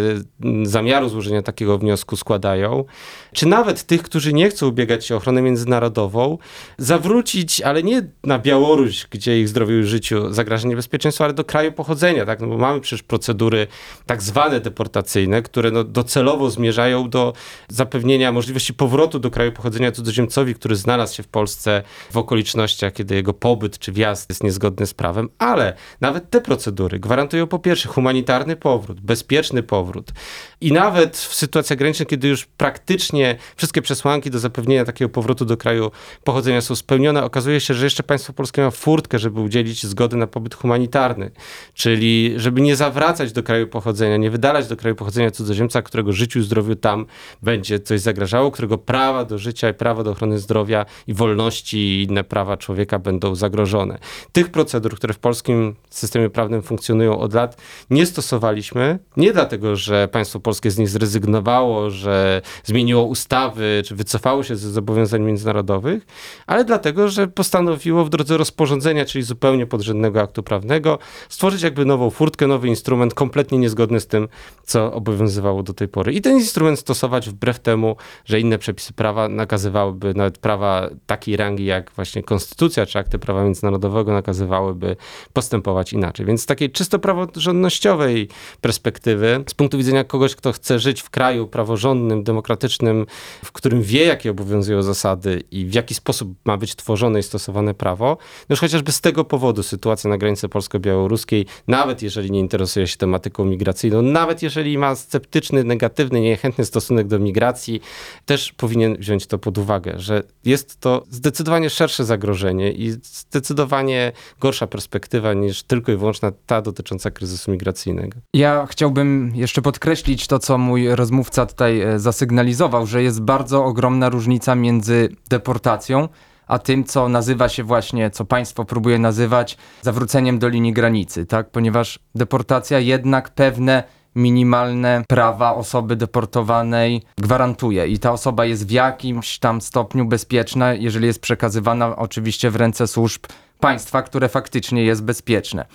zamiaru 0.62 1.08
złożenia 1.08 1.42
takiego 1.42 1.78
wniosku 1.78 2.16
składają, 2.16 2.84
czy 3.32 3.46
nawet 3.46 3.82
tych, 3.82 4.02
którzy 4.02 4.32
nie 4.32 4.50
chcą 4.50 4.66
ubiegać 4.66 5.06
się 5.06 5.14
o 5.14 5.16
ochronę 5.16 5.42
międzynarodową, 5.42 6.38
zawrócić, 6.78 7.60
ale 7.60 7.82
nie 7.82 8.02
na 8.24 8.38
Białoruś, 8.38 9.06
gdzie 9.10 9.40
ich 9.40 9.48
zdrowiu 9.48 9.78
i 9.80 9.84
życiu 9.84 10.32
zagraża 10.32 10.68
niebezpieczeństwo, 10.68 11.24
ale 11.24 11.34
do 11.34 11.44
kraju 11.44 11.72
pochodzenia, 11.72 12.26
tak? 12.26 12.40
No 12.40 12.46
bo 12.46 12.58
mamy 12.58 12.80
przecież 12.80 13.02
procedury 13.02 13.66
tak 14.06 14.22
zwane 14.22 14.60
deportacyjne, 14.60 15.42
które 15.42 15.70
no 15.70 15.84
docelowo 15.84 16.50
zmierzają 16.50 17.10
do 17.10 17.32
zapewnienia 17.68 18.32
możliwości 18.32 18.74
powrotu 18.74 19.18
do 19.18 19.30
kraju 19.30 19.52
pochodzenia 19.52 19.92
cudzoziemcowi, 19.92 20.54
który 20.54 20.76
znalazł 20.76 21.14
się 21.14 21.22
w 21.22 21.28
Polsce 21.28 21.82
w 22.10 22.16
okolicznościach, 22.16 22.92
kiedy 22.92 23.14
jego 23.14 23.34
pobyt 23.34 23.78
czy 23.78 23.92
wjazd 23.92 24.30
jest 24.30 24.42
niezgodny 24.42 24.86
z 24.86 24.94
prawem, 24.94 25.28
ale 25.38 25.74
nawet 26.00 26.30
te 26.30 26.40
procedury 26.40 26.98
gwarantują 26.98 27.46
po 27.46 27.58
pierwsze 27.58 27.88
humanitarny 27.88 28.56
powrót, 28.56 29.00
bezpieczny 29.00 29.62
powrót 29.62 30.12
i 30.60 30.72
nawet 30.72 31.16
w 31.16 31.34
sytuacjach 31.34 31.78
granicznych, 31.78 32.08
kiedy 32.08 32.28
już 32.28 32.46
praktycznie 32.46 33.17
wszystkie 33.56 33.82
przesłanki 33.82 34.30
do 34.30 34.38
zapewnienia 34.38 34.84
takiego 34.84 35.08
powrotu 35.08 35.44
do 35.44 35.56
kraju 35.56 35.90
pochodzenia 36.24 36.60
są 36.60 36.76
spełnione, 36.76 37.24
okazuje 37.24 37.60
się, 37.60 37.74
że 37.74 37.86
jeszcze 37.86 38.02
państwo 38.02 38.32
polskie 38.32 38.62
ma 38.62 38.70
furtkę, 38.70 39.18
żeby 39.18 39.40
udzielić 39.40 39.86
zgody 39.86 40.16
na 40.16 40.26
pobyt 40.26 40.54
humanitarny, 40.54 41.30
czyli 41.74 42.34
żeby 42.36 42.60
nie 42.60 42.76
zawracać 42.76 43.32
do 43.32 43.42
kraju 43.42 43.68
pochodzenia, 43.68 44.16
nie 44.16 44.30
wydalać 44.30 44.66
do 44.66 44.76
kraju 44.76 44.96
pochodzenia 44.96 45.30
cudzoziemca, 45.30 45.82
którego 45.82 46.12
życiu 46.12 46.38
i 46.38 46.42
zdrowiu 46.42 46.76
tam 46.76 47.06
będzie 47.42 47.80
coś 47.80 48.00
zagrażało, 48.00 48.50
którego 48.50 48.78
prawa 48.78 49.24
do 49.24 49.38
życia 49.38 49.68
i 49.68 49.74
prawa 49.74 50.04
do 50.04 50.10
ochrony 50.10 50.38
zdrowia 50.38 50.86
i 51.06 51.14
wolności 51.14 51.78
i 51.78 52.02
inne 52.02 52.24
prawa 52.24 52.56
człowieka 52.56 52.98
będą 52.98 53.34
zagrożone. 53.34 53.98
Tych 54.32 54.50
procedur, 54.50 54.96
które 54.96 55.14
w 55.14 55.18
polskim 55.18 55.76
systemie 55.90 56.30
prawnym 56.30 56.62
funkcjonują 56.62 57.18
od 57.18 57.34
lat, 57.34 57.56
nie 57.90 58.06
stosowaliśmy, 58.06 58.98
nie 59.16 59.32
dlatego, 59.32 59.76
że 59.76 60.08
państwo 60.08 60.40
polskie 60.40 60.70
z 60.70 60.78
nich 60.78 60.88
zrezygnowało, 60.88 61.90
że 61.90 62.42
zmieniło 62.64 63.04
ustawy, 63.08 63.82
czy 63.84 63.94
wycofało 63.94 64.42
się 64.42 64.56
ze 64.56 64.70
zobowiązań 64.70 65.22
międzynarodowych, 65.22 66.06
ale 66.46 66.64
dlatego, 66.64 67.08
że 67.08 67.28
postanowiło 67.28 68.04
w 68.04 68.08
drodze 68.08 68.36
rozporządzenia, 68.36 69.04
czyli 69.04 69.24
zupełnie 69.24 69.66
podrzędnego 69.66 70.20
aktu 70.20 70.42
prawnego, 70.42 70.98
stworzyć 71.28 71.62
jakby 71.62 71.84
nową 71.84 72.10
furtkę, 72.10 72.46
nowy 72.46 72.68
instrument, 72.68 73.14
kompletnie 73.14 73.58
niezgodny 73.58 74.00
z 74.00 74.06
tym, 74.06 74.28
co 74.64 74.92
obowiązywało 74.92 75.62
do 75.62 75.74
tej 75.74 75.88
pory. 75.88 76.12
I 76.12 76.20
ten 76.20 76.36
instrument 76.36 76.78
stosować 76.78 77.28
wbrew 77.28 77.58
temu, 77.58 77.96
że 78.24 78.40
inne 78.40 78.58
przepisy 78.58 78.92
prawa 78.92 79.28
nakazywałyby, 79.28 80.14
nawet 80.14 80.38
prawa 80.38 80.90
takiej 81.06 81.36
rangi 81.36 81.64
jak 81.64 81.90
właśnie 81.90 82.22
konstytucja 82.22 82.86
czy 82.86 82.98
akty 82.98 83.18
prawa 83.18 83.44
międzynarodowego 83.44 84.12
nakazywałyby 84.12 84.96
postępować 85.32 85.92
inaczej. 85.92 86.26
Więc 86.26 86.42
z 86.42 86.46
takiej 86.46 86.70
czysto 86.70 86.98
praworządnościowej 86.98 88.28
perspektywy, 88.60 89.44
z 89.48 89.54
punktu 89.54 89.78
widzenia 89.78 90.04
kogoś, 90.04 90.34
kto 90.34 90.52
chce 90.52 90.78
żyć 90.78 91.02
w 91.02 91.10
kraju 91.10 91.46
praworządnym, 91.46 92.24
demokratycznym, 92.24 92.97
w 93.44 93.52
którym 93.52 93.82
wie, 93.82 94.04
jakie 94.04 94.30
obowiązują 94.30 94.82
zasady 94.82 95.42
i 95.50 95.66
w 95.66 95.74
jaki 95.74 95.94
sposób 95.94 96.34
ma 96.44 96.56
być 96.56 96.76
tworzone 96.76 97.20
i 97.20 97.22
stosowane 97.22 97.74
prawo, 97.74 98.18
no 98.48 98.52
już 98.52 98.60
chociażby 98.60 98.92
z 98.92 99.00
tego 99.00 99.24
powodu 99.24 99.62
sytuacja 99.62 100.10
na 100.10 100.18
granicy 100.18 100.48
polsko-białoruskiej, 100.48 101.46
nawet 101.68 102.02
jeżeli 102.02 102.30
nie 102.30 102.40
interesuje 102.40 102.86
się 102.86 102.96
tematyką 102.96 103.44
migracyjną, 103.44 104.02
nawet 104.02 104.42
jeżeli 104.42 104.78
ma 104.78 104.94
sceptyczny, 104.94 105.64
negatywny, 105.64 106.20
niechętny 106.20 106.64
stosunek 106.64 107.06
do 107.06 107.18
migracji, 107.18 107.80
też 108.26 108.52
powinien 108.52 108.96
wziąć 108.96 109.26
to 109.26 109.38
pod 109.38 109.58
uwagę, 109.58 109.94
że 109.96 110.22
jest 110.44 110.80
to 110.80 111.04
zdecydowanie 111.10 111.70
szersze 111.70 112.04
zagrożenie 112.04 112.72
i 112.72 112.90
zdecydowanie 112.90 114.12
gorsza 114.40 114.66
perspektywa 114.66 115.34
niż 115.34 115.62
tylko 115.62 115.92
i 115.92 115.96
wyłącznie 115.96 116.32
ta 116.46 116.62
dotycząca 116.62 117.10
kryzysu 117.10 117.50
migracyjnego. 117.50 118.18
Ja 118.34 118.66
chciałbym 118.70 119.32
jeszcze 119.34 119.62
podkreślić 119.62 120.26
to, 120.26 120.38
co 120.38 120.58
mój 120.58 120.88
rozmówca 120.88 121.46
tutaj 121.46 121.80
e, 121.80 121.98
zasygnalizował, 121.98 122.86
że 122.88 123.02
jest 123.02 123.22
bardzo 123.22 123.64
ogromna 123.64 124.08
różnica 124.08 124.54
między 124.54 125.08
deportacją, 125.30 126.08
a 126.46 126.58
tym, 126.58 126.84
co 126.84 127.08
nazywa 127.08 127.48
się 127.48 127.64
właśnie, 127.64 128.10
co 128.10 128.24
państwo 128.24 128.64
próbuje 128.64 128.98
nazywać 128.98 129.56
zawróceniem 129.82 130.38
do 130.38 130.48
linii 130.48 130.72
granicy, 130.72 131.26
tak? 131.26 131.50
Ponieważ 131.50 131.98
deportacja 132.14 132.78
jednak 132.78 133.30
pewne 133.30 133.82
minimalne 134.14 135.04
prawa 135.08 135.54
osoby 135.54 135.96
deportowanej 135.96 137.02
gwarantuje 137.18 137.86
i 137.86 137.98
ta 137.98 138.12
osoba 138.12 138.44
jest 138.44 138.66
w 138.66 138.70
jakimś 138.70 139.38
tam 139.38 139.60
stopniu 139.60 140.04
bezpieczna, 140.04 140.72
jeżeli 140.74 141.06
jest 141.06 141.20
przekazywana 141.20 141.96
oczywiście 141.96 142.50
w 142.50 142.56
ręce 142.56 142.86
służb 142.86 143.24
państwa, 143.60 144.02
które 144.02 144.28
faktycznie 144.28 144.84
jest 144.84 145.04
bezpieczne. 145.04 145.66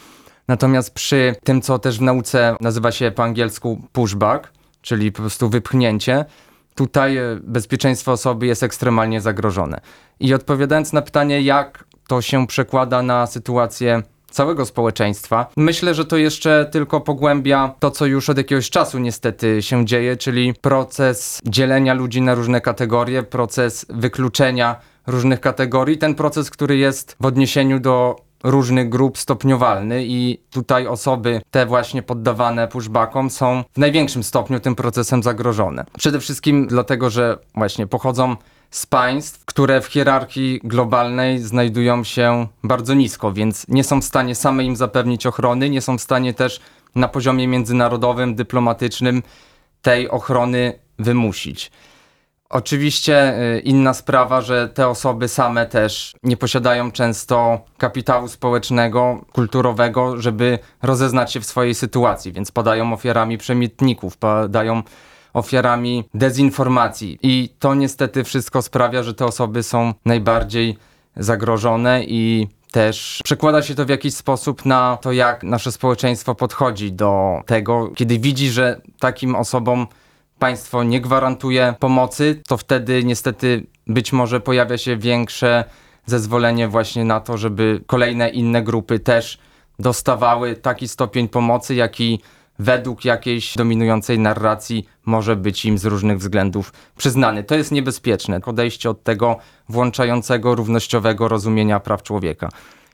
Natomiast 0.47 0.93
przy 0.93 1.35
tym, 1.43 1.61
co 1.61 1.79
też 1.79 1.99
w 1.99 2.01
nauce 2.01 2.55
nazywa 2.61 2.91
się 2.91 3.11
po 3.11 3.23
angielsku 3.23 3.81
pushback, 3.91 4.51
czyli 4.81 5.11
po 5.11 5.21
prostu 5.21 5.49
wypchnięcie, 5.49 6.25
tutaj 6.75 7.17
e, 7.17 7.39
bezpieczeństwo 7.43 8.11
osoby 8.11 8.47
jest 8.47 8.63
ekstremalnie 8.63 9.21
zagrożone. 9.21 9.81
I 10.19 10.33
odpowiadając 10.33 10.93
na 10.93 11.01
pytanie, 11.01 11.41
jak 11.41 11.85
to 12.07 12.21
się 12.21 12.47
przekłada 12.47 13.01
na 13.01 13.27
sytuację 13.27 14.01
całego 14.29 14.65
społeczeństwa, 14.65 15.45
myślę, 15.57 15.93
że 15.93 16.05
to 16.05 16.17
jeszcze 16.17 16.69
tylko 16.71 17.01
pogłębia 17.01 17.75
to, 17.79 17.91
co 17.91 18.05
już 18.05 18.29
od 18.29 18.37
jakiegoś 18.37 18.69
czasu 18.69 18.99
niestety 18.99 19.61
się 19.61 19.85
dzieje, 19.85 20.17
czyli 20.17 20.53
proces 20.53 21.39
dzielenia 21.45 21.93
ludzi 21.93 22.21
na 22.21 22.35
różne 22.35 22.61
kategorie, 22.61 23.23
proces 23.23 23.85
wykluczenia 23.89 24.75
różnych 25.07 25.39
kategorii, 25.39 25.97
ten 25.97 26.15
proces, 26.15 26.49
który 26.49 26.77
jest 26.77 27.15
w 27.19 27.25
odniesieniu 27.25 27.79
do 27.79 28.15
różnych 28.43 28.89
grup 28.89 29.17
stopniowalny 29.17 30.05
i 30.05 30.39
tutaj 30.49 30.87
osoby 30.87 31.41
te 31.51 31.65
właśnie 31.65 32.03
poddawane 32.03 32.67
pushbackom 32.67 33.29
są 33.29 33.63
w 33.73 33.77
największym 33.77 34.23
stopniu 34.23 34.59
tym 34.59 34.75
procesem 34.75 35.23
zagrożone. 35.23 35.85
Przede 35.97 36.19
wszystkim 36.19 36.67
dlatego, 36.67 37.09
że 37.09 37.37
właśnie 37.55 37.87
pochodzą 37.87 38.35
z 38.71 38.85
państw, 38.85 39.45
które 39.45 39.81
w 39.81 39.85
hierarchii 39.85 40.59
globalnej 40.63 41.39
znajdują 41.39 42.03
się 42.03 42.47
bardzo 42.63 42.93
nisko, 42.93 43.33
więc 43.33 43.67
nie 43.67 43.83
są 43.83 44.01
w 44.01 44.05
stanie 44.05 44.35
same 44.35 44.63
im 44.63 44.75
zapewnić 44.75 45.25
ochrony, 45.25 45.69
nie 45.69 45.81
są 45.81 45.97
w 45.97 46.01
stanie 46.01 46.33
też 46.33 46.61
na 46.95 47.07
poziomie 47.07 47.47
międzynarodowym, 47.47 48.35
dyplomatycznym 48.35 49.23
tej 49.81 50.09
ochrony 50.09 50.79
wymusić. 50.99 51.71
Oczywiście 52.53 53.39
y, 53.55 53.59
inna 53.59 53.93
sprawa, 53.93 54.41
że 54.41 54.69
te 54.69 54.87
osoby 54.87 55.27
same 55.27 55.65
też 55.65 56.13
nie 56.23 56.37
posiadają 56.37 56.91
często 56.91 57.61
kapitału 57.77 58.27
społecznego, 58.27 59.25
kulturowego, 59.31 60.21
żeby 60.21 60.59
rozeznać 60.81 61.33
się 61.33 61.39
w 61.39 61.45
swojej 61.45 61.75
sytuacji, 61.75 62.31
więc 62.31 62.51
padają 62.51 62.93
ofiarami 62.93 63.37
przemytników, 63.37 64.17
padają 64.17 64.83
ofiarami 65.33 66.03
dezinformacji. 66.13 67.19
I 67.23 67.49
to 67.59 67.75
niestety 67.75 68.23
wszystko 68.23 68.61
sprawia, 68.61 69.03
że 69.03 69.13
te 69.13 69.25
osoby 69.25 69.63
są 69.63 69.93
najbardziej 70.05 70.77
zagrożone 71.17 72.03
i 72.03 72.47
też 72.71 73.19
przekłada 73.23 73.61
się 73.61 73.75
to 73.75 73.85
w 73.85 73.89
jakiś 73.89 74.13
sposób 74.13 74.65
na 74.65 74.97
to, 75.01 75.11
jak 75.11 75.43
nasze 75.43 75.71
społeczeństwo 75.71 76.35
podchodzi 76.35 76.91
do 76.91 77.41
tego, 77.45 77.89
kiedy 77.95 78.19
widzi, 78.19 78.49
że 78.49 78.81
takim 78.99 79.35
osobom 79.35 79.87
państwo 80.43 80.83
nie 80.83 81.01
gwarantuje 81.01 81.75
pomocy, 81.79 82.41
to 82.47 82.57
wtedy 82.57 83.03
niestety 83.03 83.65
być 83.87 84.13
może 84.13 84.39
pojawia 84.39 84.77
się 84.77 84.97
większe 84.97 85.63
zezwolenie 86.05 86.67
właśnie 86.67 87.05
na 87.05 87.19
to, 87.19 87.37
żeby 87.37 87.81
kolejne 87.87 88.29
inne 88.29 88.63
grupy 88.63 88.99
też 88.99 89.37
dostawały 89.79 90.55
taki 90.55 90.87
stopień 90.87 91.27
pomocy, 91.27 91.75
jaki 91.75 92.19
według 92.59 93.05
jakiejś 93.05 93.55
dominującej 93.55 94.19
narracji 94.19 94.87
może 95.05 95.35
być 95.35 95.65
im 95.65 95.77
z 95.77 95.85
różnych 95.85 96.17
względów 96.17 96.73
przyznany. 96.97 97.43
To 97.43 97.55
jest 97.55 97.71
niebezpieczne. 97.71 98.39
Odejście 98.45 98.89
od 98.89 99.03
tego 99.03 99.37
włączającego, 99.69 100.55
równościowego 100.55 101.27
rozumienia 101.27 101.79
praw 101.79 102.03
człowieka. 102.03 102.49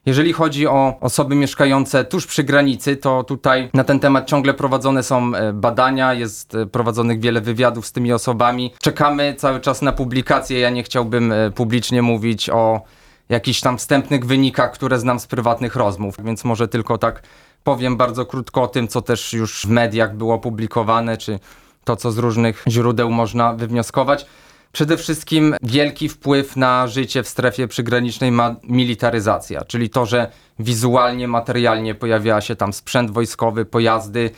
Jeżeli 0.10 0.34
chodzi 0.34 0.68
o 0.68 0.98
osoby 1.02 1.36
mieszkające 1.36 2.06
tuż 2.06 2.28
przy 2.28 2.44
granicy, 2.44 2.98
to 2.98 3.24
tutaj 3.24 3.70
na 3.74 3.84
ten 3.84 4.00
temat 4.00 4.28
ciągle 4.28 4.54
prowadzone 4.54 5.04
są 5.04 5.36
e, 5.36 5.54
badania, 5.54 6.14
jest 6.14 6.56
e, 6.56 6.66
prowadzonych 6.66 7.20
wiele 7.20 7.42
wywiadów 7.42 7.88
z 7.88 7.92
tymi 7.92 8.14
osobami. 8.14 8.74
Czekamy 8.82 9.36
cały 9.38 9.60
czas 9.60 9.82
na 9.82 9.92
publikacje. 9.92 10.60
Ja 10.60 10.70
nie 10.70 10.84
chciałbym 10.84 11.32
e, 11.32 11.52
publicznie 11.52 12.02
mówić 12.02 12.50
o 12.50 12.82
jakichś 13.30 13.62
tam 13.62 13.78
wstępnych 13.78 14.26
wynikach, 14.26 14.72
które 14.72 15.00
znam 15.00 15.20
z 15.20 15.28
prywatnych 15.28 15.76
rozmów, 15.76 16.16
więc 16.24 16.44
może 16.44 16.68
tylko 16.68 16.98
tak 16.98 17.24
powiem 17.64 17.98
bardzo 17.98 18.26
krótko 18.26 18.62
o 18.64 18.68
tym, 18.68 18.88
co 18.88 19.02
też 19.02 19.34
już 19.34 19.66
w 19.66 19.70
mediach 19.70 20.16
było 20.16 20.40
publikowane, 20.40 21.18
czy 21.18 21.40
to, 21.84 21.96
co 21.96 22.12
z 22.12 22.18
różnych 22.18 22.64
źródeł 22.68 23.12
można 23.12 23.54
wywnioskować. 23.54 24.26
Przede 24.72 24.98
wszystkim 24.98 25.56
wielki 25.62 26.10
wpływ 26.10 26.56
na 26.56 26.88
życie 26.88 27.24
w 27.24 27.28
strefie 27.28 27.68
przygranicznej 27.68 28.32
ma 28.32 28.56
militaryzacja, 28.64 29.66
czyli 29.66 29.90
to, 29.90 30.06
że 30.06 30.32
wizualnie, 30.60 31.28
materialnie 31.28 31.96
pojawiała 31.96 32.42
się 32.42 32.56
tam 32.56 32.74
sprzęt 32.74 33.12
wojskowy, 33.12 33.66
pojazdy, 33.66 34.30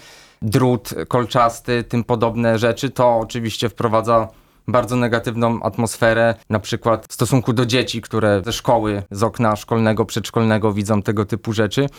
drut 0.41 0.89
kolczasty, 1.07 1.83
tym 1.83 2.03
podobne 2.03 2.59
rzeczy, 2.59 2.89
to 2.89 3.17
oczywiście 3.17 3.69
wprowadza 3.69 4.27
bardzo 4.67 4.95
negatywną 4.95 5.63
atmosferę, 5.63 6.35
na 6.49 6.59
przykład 6.59 7.07
w 7.09 7.13
stosunku 7.13 7.53
do 7.53 7.65
dzieci, 7.65 8.01
które 8.01 8.41
ze 8.45 8.53
szkoły, 8.53 9.03
z 9.11 9.23
okna 9.23 9.55
szkolnego, 9.55 10.05
przedszkolnego 10.05 10.73
widzą 10.73 11.01
tego 11.01 11.25
typu 11.25 11.53
rzeczy. 11.53 11.89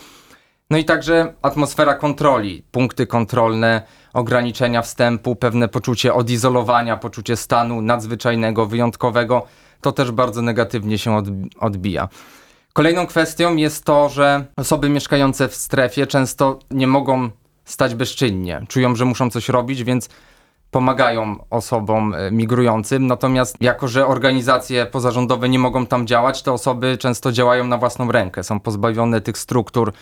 No 0.69 0.77
i 0.77 0.85
także 0.85 1.33
atmosfera 1.41 1.95
kontroli, 1.95 2.63
punkty 2.71 3.07
kontrolne, 3.07 3.81
ograniczenia 4.13 4.81
wstępu, 4.81 5.35
pewne 5.35 5.67
poczucie 5.67 6.13
odizolowania, 6.13 6.97
poczucie 6.97 7.37
stanu 7.37 7.81
nadzwyczajnego, 7.81 8.65
wyjątkowego, 8.65 9.45
to 9.81 9.91
też 9.91 10.11
bardzo 10.11 10.41
negatywnie 10.41 10.97
się 10.97 11.11
odb- 11.11 11.47
odbija. 11.59 12.09
Kolejną 12.73 13.07
kwestią 13.07 13.55
jest 13.55 13.85
to, 13.85 14.09
że 14.09 14.45
osoby 14.57 14.89
mieszkające 14.89 15.47
w 15.47 15.55
strefie 15.55 16.07
często 16.07 16.59
nie 16.71 16.87
mogą 16.87 17.29
stać 17.65 17.95
bezczynnie. 17.95 18.65
Czują, 18.67 18.95
że 18.95 19.05
muszą 19.05 19.29
coś 19.29 19.49
robić, 19.49 19.83
więc 19.83 20.09
pomagają 20.71 21.45
osobom 21.49 22.13
e, 22.13 22.31
migrującym. 22.31 23.07
Natomiast 23.07 23.57
jako, 23.61 23.87
że 23.87 24.07
organizacje 24.07 24.85
pozarządowe 24.85 25.49
nie 25.49 25.59
mogą 25.59 25.85
tam 25.85 26.07
działać, 26.07 26.43
te 26.43 26.51
osoby 26.51 26.97
często 26.97 27.31
działają 27.31 27.67
na 27.67 27.77
własną 27.77 28.11
rękę. 28.11 28.43
Są 28.43 28.59
pozbawione 28.59 29.21
tych 29.21 29.37
struktur, 29.37 29.93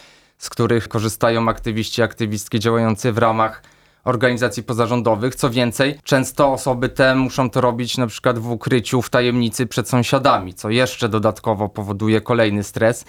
z 0.42 0.50
których 0.50 0.88
korzystają 0.88 1.50
aktywiści, 1.50 2.02
aktywistki 2.02 2.60
działający 2.60 3.12
w 3.12 3.18
ramach 3.18 3.64
organizacji 4.04 4.64
pozarządowych. 4.64 5.36
Co 5.36 5.50
więcej, 5.50 6.00
często 6.04 6.54
osoby 6.54 6.90
te 6.90 7.16
muszą 7.16 7.50
to 7.50 7.62
robić 7.62 7.98
na 7.98 8.08
przykład 8.08 8.40
w 8.40 8.52
ukryciu, 8.52 9.02
w 9.02 9.10
tajemnicy 9.10 9.68
przed 9.68 9.90
sąsiadami, 9.90 10.54
co 10.54 10.70
jeszcze 10.70 11.10
dodatkowo 11.10 11.70
powoduje 11.70 12.22
kolejny 12.22 12.64
stres. 12.64 13.06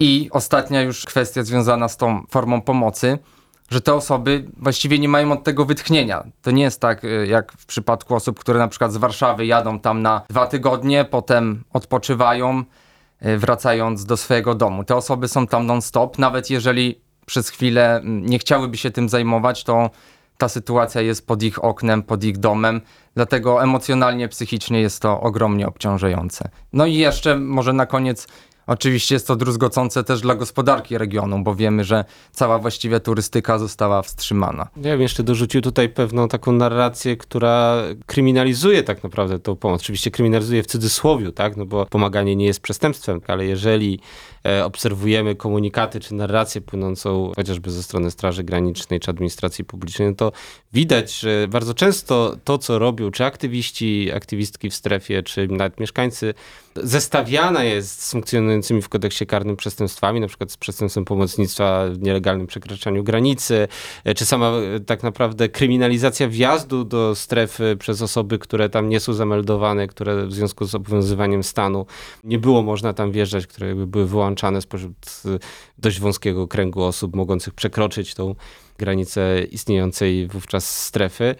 I 0.00 0.28
ostatnia 0.32 0.82
już 0.82 1.04
kwestia 1.04 1.42
związana 1.42 1.88
z 1.88 1.96
tą 1.96 2.22
formą 2.30 2.62
pomocy, 2.62 3.18
że 3.70 3.80
te 3.80 3.94
osoby 3.94 4.44
właściwie 4.56 4.98
nie 4.98 5.08
mają 5.08 5.32
od 5.32 5.44
tego 5.44 5.64
wytchnienia. 5.64 6.24
To 6.42 6.50
nie 6.50 6.62
jest 6.62 6.80
tak 6.80 7.04
y, 7.04 7.26
jak 7.26 7.52
w 7.52 7.66
przypadku 7.66 8.14
osób, 8.14 8.40
które 8.40 8.58
na 8.58 8.68
przykład 8.68 8.92
z 8.92 8.96
Warszawy 8.96 9.46
jadą 9.46 9.80
tam 9.80 10.02
na 10.02 10.22
dwa 10.28 10.46
tygodnie, 10.46 11.04
potem 11.04 11.64
odpoczywają, 11.72 12.64
wracając 13.20 14.04
do 14.04 14.16
swojego 14.16 14.54
domu. 14.54 14.84
Te 14.84 14.96
osoby 14.96 15.28
są 15.28 15.46
tam 15.46 15.66
non-stop, 15.66 16.18
nawet 16.18 16.50
jeżeli 16.50 17.00
przez 17.26 17.48
chwilę 17.48 17.96
mm, 17.96 18.26
nie 18.26 18.38
chciałyby 18.38 18.76
się 18.76 18.90
tym 18.90 19.08
zajmować, 19.08 19.64
to 19.64 19.90
ta 20.38 20.48
sytuacja 20.48 21.00
jest 21.00 21.26
pod 21.26 21.42
ich 21.42 21.64
oknem, 21.64 22.02
pod 22.02 22.24
ich 22.24 22.38
domem, 22.38 22.80
dlatego 23.14 23.62
emocjonalnie, 23.62 24.28
psychicznie 24.28 24.80
jest 24.80 25.02
to 25.02 25.20
ogromnie 25.20 25.66
obciążające. 25.66 26.48
No 26.72 26.86
i 26.86 26.94
jeszcze 26.94 27.36
może 27.36 27.72
na 27.72 27.86
koniec 27.86 28.26
Oczywiście 28.66 29.14
jest 29.14 29.26
to 29.26 29.36
druzgocące 29.36 30.04
też 30.04 30.20
dla 30.20 30.34
gospodarki 30.34 30.98
regionu, 30.98 31.42
bo 31.42 31.54
wiemy, 31.54 31.84
że 31.84 32.04
cała 32.32 32.58
właściwie 32.58 33.00
turystyka 33.00 33.58
została 33.58 34.02
wstrzymana. 34.02 34.68
Ja 34.76 34.92
bym 34.92 35.00
jeszcze 35.00 35.22
dorzucił 35.22 35.60
tutaj 35.60 35.88
pewną 35.88 36.28
taką 36.28 36.52
narrację, 36.52 37.16
która 37.16 37.82
kryminalizuje 38.06 38.82
tak 38.82 39.02
naprawdę 39.02 39.38
tą 39.38 39.56
pomoc. 39.56 39.80
Oczywiście 39.80 40.10
kryminalizuje 40.10 40.62
w 40.62 40.66
cudzysłowiu, 40.66 41.32
tak? 41.32 41.56
No 41.56 41.66
bo 41.66 41.86
pomaganie 41.86 42.36
nie 42.36 42.46
jest 42.46 42.60
przestępstwem, 42.60 43.20
ale 43.26 43.44
jeżeli 43.46 44.00
e, 44.46 44.64
obserwujemy 44.64 45.34
komunikaty 45.34 46.00
czy 46.00 46.14
narrację 46.14 46.60
płynącą 46.60 47.32
chociażby 47.36 47.70
ze 47.70 47.82
strony 47.82 48.10
Straży 48.10 48.44
Granicznej 48.44 49.00
czy 49.00 49.10
administracji 49.10 49.64
publicznej, 49.64 50.08
no 50.08 50.14
to 50.14 50.32
widać, 50.72 51.18
że 51.18 51.48
bardzo 51.48 51.74
często 51.74 52.36
to, 52.44 52.58
co 52.58 52.78
robią 52.78 53.10
czy 53.10 53.24
aktywiści, 53.24 54.12
aktywistki 54.12 54.70
w 54.70 54.74
strefie, 54.74 55.22
czy 55.22 55.48
nawet 55.48 55.80
mieszkańcy, 55.80 56.34
zestawiana 56.82 57.64
jest 57.64 58.02
z 58.02 58.10
funkcjonującymi 58.10 58.82
w 58.82 58.88
kodeksie 58.88 59.26
karnym 59.26 59.56
przestępstwami, 59.56 60.20
na 60.20 60.28
przykład 60.28 60.52
z 60.52 60.56
przestępstwem 60.56 61.04
pomocnictwa 61.04 61.86
w 61.90 62.02
nielegalnym 62.02 62.46
przekraczaniu 62.46 63.04
granicy, 63.04 63.68
e, 64.04 64.14
czy 64.14 64.26
sama 64.26 64.50
e, 64.50 64.80
tak 64.80 65.02
naprawdę 65.02 65.48
kryminalizacja 65.48 66.28
wjazdu 66.28 66.84
do 66.84 67.14
strefy 67.14 67.76
przez 67.78 68.02
osoby, 68.02 68.38
które 68.38 68.68
tam 68.68 68.88
nie 68.88 69.00
są 69.00 69.12
zameldowane, 69.12 69.86
które 69.86 70.26
w 70.26 70.32
związku 70.32 70.64
z 70.64 70.74
obowiązywaniem 70.74 71.42
stanu 71.42 71.86
nie 72.24 72.38
było 72.38 72.62
można 72.62 72.92
tam 72.92 73.12
wjeżdżać, 73.12 73.46
które 73.46 73.74
były 73.74 74.06
wyłączane 74.06 74.60
spośród 74.60 74.94
e, 75.24 75.38
dość 75.78 76.00
wąskiego 76.00 76.48
kręgu 76.48 76.82
osób 76.82 77.16
mogących 77.16 77.54
przekroczyć 77.54 78.14
tą 78.14 78.34
granicę 78.78 79.42
istniejącej 79.50 80.26
wówczas 80.26 80.84
strefy 80.84 81.34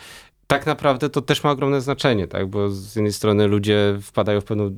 tak 0.47 0.67
naprawdę 0.67 1.11
to 1.11 1.23
też 1.23 1.45
ma 1.45 1.51
ogromne 1.51 1.81
znaczenie, 1.81 2.29
tak? 2.29 2.47
bo 2.47 2.71
z 2.71 2.97
jednej 2.97 3.13
strony 3.13 3.47
ludzie 3.47 3.99
wpadają 4.03 4.41
w 4.41 4.45
pewną 4.45 4.71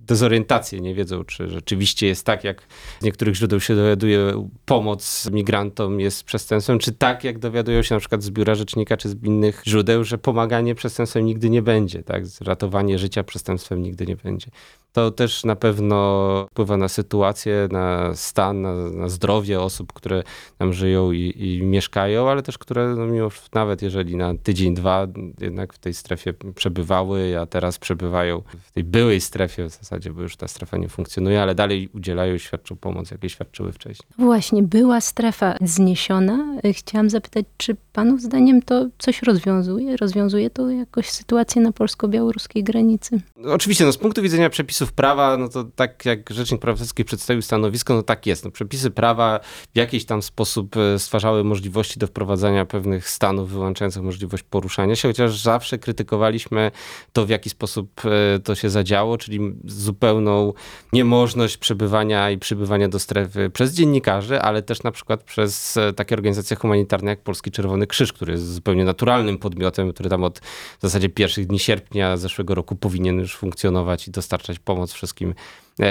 dezorientację, 0.00 0.80
nie 0.80 0.94
wiedzą, 0.94 1.24
czy 1.24 1.48
rzeczywiście 1.48 2.06
jest 2.06 2.26
tak, 2.26 2.44
jak 2.44 2.62
z 3.00 3.04
niektórych 3.04 3.34
źródeł 3.34 3.60
się 3.60 3.76
dowiaduje, 3.76 4.48
pomoc 4.64 5.30
migrantom 5.30 6.00
jest 6.00 6.24
przestępstwem, 6.24 6.78
czy 6.78 6.92
tak, 6.92 7.24
jak 7.24 7.38
dowiadują 7.38 7.82
się 7.82 7.94
na 7.94 7.98
przykład 7.98 8.22
z 8.22 8.30
biura 8.30 8.54
rzecznika, 8.54 8.96
czy 8.96 9.08
z 9.08 9.22
innych 9.24 9.62
źródeł, 9.66 10.04
że 10.04 10.18
pomaganie 10.18 10.74
przestępstwem 10.74 11.24
nigdy 11.24 11.50
nie 11.50 11.62
będzie, 11.62 12.02
tak? 12.02 12.24
ratowanie 12.40 12.98
życia 12.98 13.24
przestępstwem 13.24 13.82
nigdy 13.82 14.06
nie 14.06 14.16
będzie. 14.16 14.46
To 14.92 15.10
też 15.10 15.44
na 15.44 15.56
pewno 15.56 16.46
wpływa 16.50 16.76
na 16.76 16.88
sytuację, 16.88 17.68
na 17.70 18.14
stan, 18.14 18.62
na, 18.62 18.74
na 18.74 19.08
zdrowie 19.08 19.60
osób, 19.60 19.92
które 19.92 20.22
tam 20.58 20.72
żyją 20.72 21.12
i, 21.12 21.34
i 21.36 21.62
mieszkają, 21.62 22.30
ale 22.30 22.42
też 22.42 22.58
które 22.58 22.94
no 22.96 23.06
mimo, 23.06 23.28
nawet 23.54 23.82
jeżeli 23.82 24.16
na 24.16 24.34
tydzień, 24.42 24.74
dwa 24.74 25.06
jednak 25.40 25.72
w 25.72 25.78
tej 25.78 25.94
strefie 25.94 26.34
przebywały, 26.54 27.38
a 27.40 27.46
teraz 27.46 27.78
przebywają 27.78 28.42
w 28.62 28.72
tej 28.72 28.84
byłej 28.84 29.20
strefie 29.20 29.64
w 29.64 29.70
zasadzie, 29.70 30.12
bo 30.12 30.22
już 30.22 30.36
ta 30.36 30.48
strefa 30.48 30.76
nie 30.76 30.88
funkcjonuje, 30.88 31.42
ale 31.42 31.54
dalej 31.54 31.88
udzielają, 31.94 32.38
świadczą 32.38 32.76
pomoc, 32.76 33.10
jakiej 33.10 33.30
świadczyły 33.30 33.72
wcześniej. 33.72 34.08
Właśnie, 34.18 34.62
była 34.62 35.00
strefa 35.00 35.56
zniesiona. 35.60 36.60
Chciałam 36.72 37.10
zapytać, 37.10 37.44
czy 37.56 37.76
panów 37.92 38.22
zdaniem 38.22 38.62
to 38.62 38.86
coś 38.98 39.22
rozwiązuje? 39.22 39.96
Rozwiązuje 39.96 40.50
to 40.50 40.70
jakoś 40.70 41.10
sytuację 41.10 41.62
na 41.62 41.72
polsko-białoruskiej 41.72 42.64
granicy? 42.64 43.20
No, 43.36 43.52
oczywiście, 43.52 43.84
no 43.84 43.92
z 43.92 43.98
punktu 43.98 44.22
widzenia 44.22 44.50
przepisów 44.50 44.81
prawa, 44.90 45.36
no 45.36 45.48
to 45.48 45.64
tak 45.64 46.04
jak 46.04 46.30
Rzecznik 46.30 46.60
Praw 46.60 46.82
Obywatelskich 46.82 47.06
przedstawił 47.06 47.42
stanowisko, 47.42 47.94
no 47.94 48.02
tak 48.02 48.26
jest. 48.26 48.44
No, 48.44 48.50
przepisy 48.50 48.90
prawa 48.90 49.40
w 49.74 49.78
jakiś 49.78 50.04
tam 50.04 50.22
sposób 50.22 50.76
e, 50.76 50.98
stwarzały 50.98 51.44
możliwości 51.44 51.98
do 51.98 52.06
wprowadzania 52.06 52.64
pewnych 52.64 53.10
stanów 53.10 53.50
wyłączających 53.50 54.02
możliwość 54.02 54.42
poruszania 54.42 54.96
się, 54.96 55.08
chociaż 55.08 55.40
zawsze 55.40 55.78
krytykowaliśmy 55.78 56.70
to, 57.12 57.26
w 57.26 57.28
jaki 57.28 57.50
sposób 57.50 58.02
e, 58.04 58.38
to 58.38 58.54
się 58.54 58.70
zadziało, 58.70 59.18
czyli 59.18 59.40
zupełną 59.64 60.52
niemożność 60.92 61.56
przebywania 61.56 62.30
i 62.30 62.38
przybywania 62.38 62.88
do 62.88 62.98
strefy 62.98 63.50
przez 63.50 63.74
dziennikarzy, 63.74 64.40
ale 64.40 64.62
też 64.62 64.82
na 64.82 64.90
przykład 64.90 65.22
przez 65.22 65.76
e, 65.76 65.92
takie 65.92 66.14
organizacje 66.14 66.56
humanitarne 66.56 67.10
jak 67.10 67.22
Polski 67.22 67.50
Czerwony 67.50 67.86
Krzyż, 67.86 68.12
który 68.12 68.32
jest 68.32 68.54
zupełnie 68.54 68.84
naturalnym 68.84 69.38
podmiotem, 69.38 69.92
który 69.92 70.10
tam 70.10 70.24
od 70.24 70.38
w 70.78 70.82
zasadzie 70.82 71.08
pierwszych 71.08 71.46
dni 71.46 71.58
sierpnia 71.58 72.16
zeszłego 72.16 72.54
roku 72.54 72.76
powinien 72.76 73.18
już 73.18 73.36
funkcjonować 73.36 74.08
i 74.08 74.10
dostarczać 74.10 74.58
pomoc 74.58 74.71
wszystkim. 74.92 75.30
e, 75.30 75.34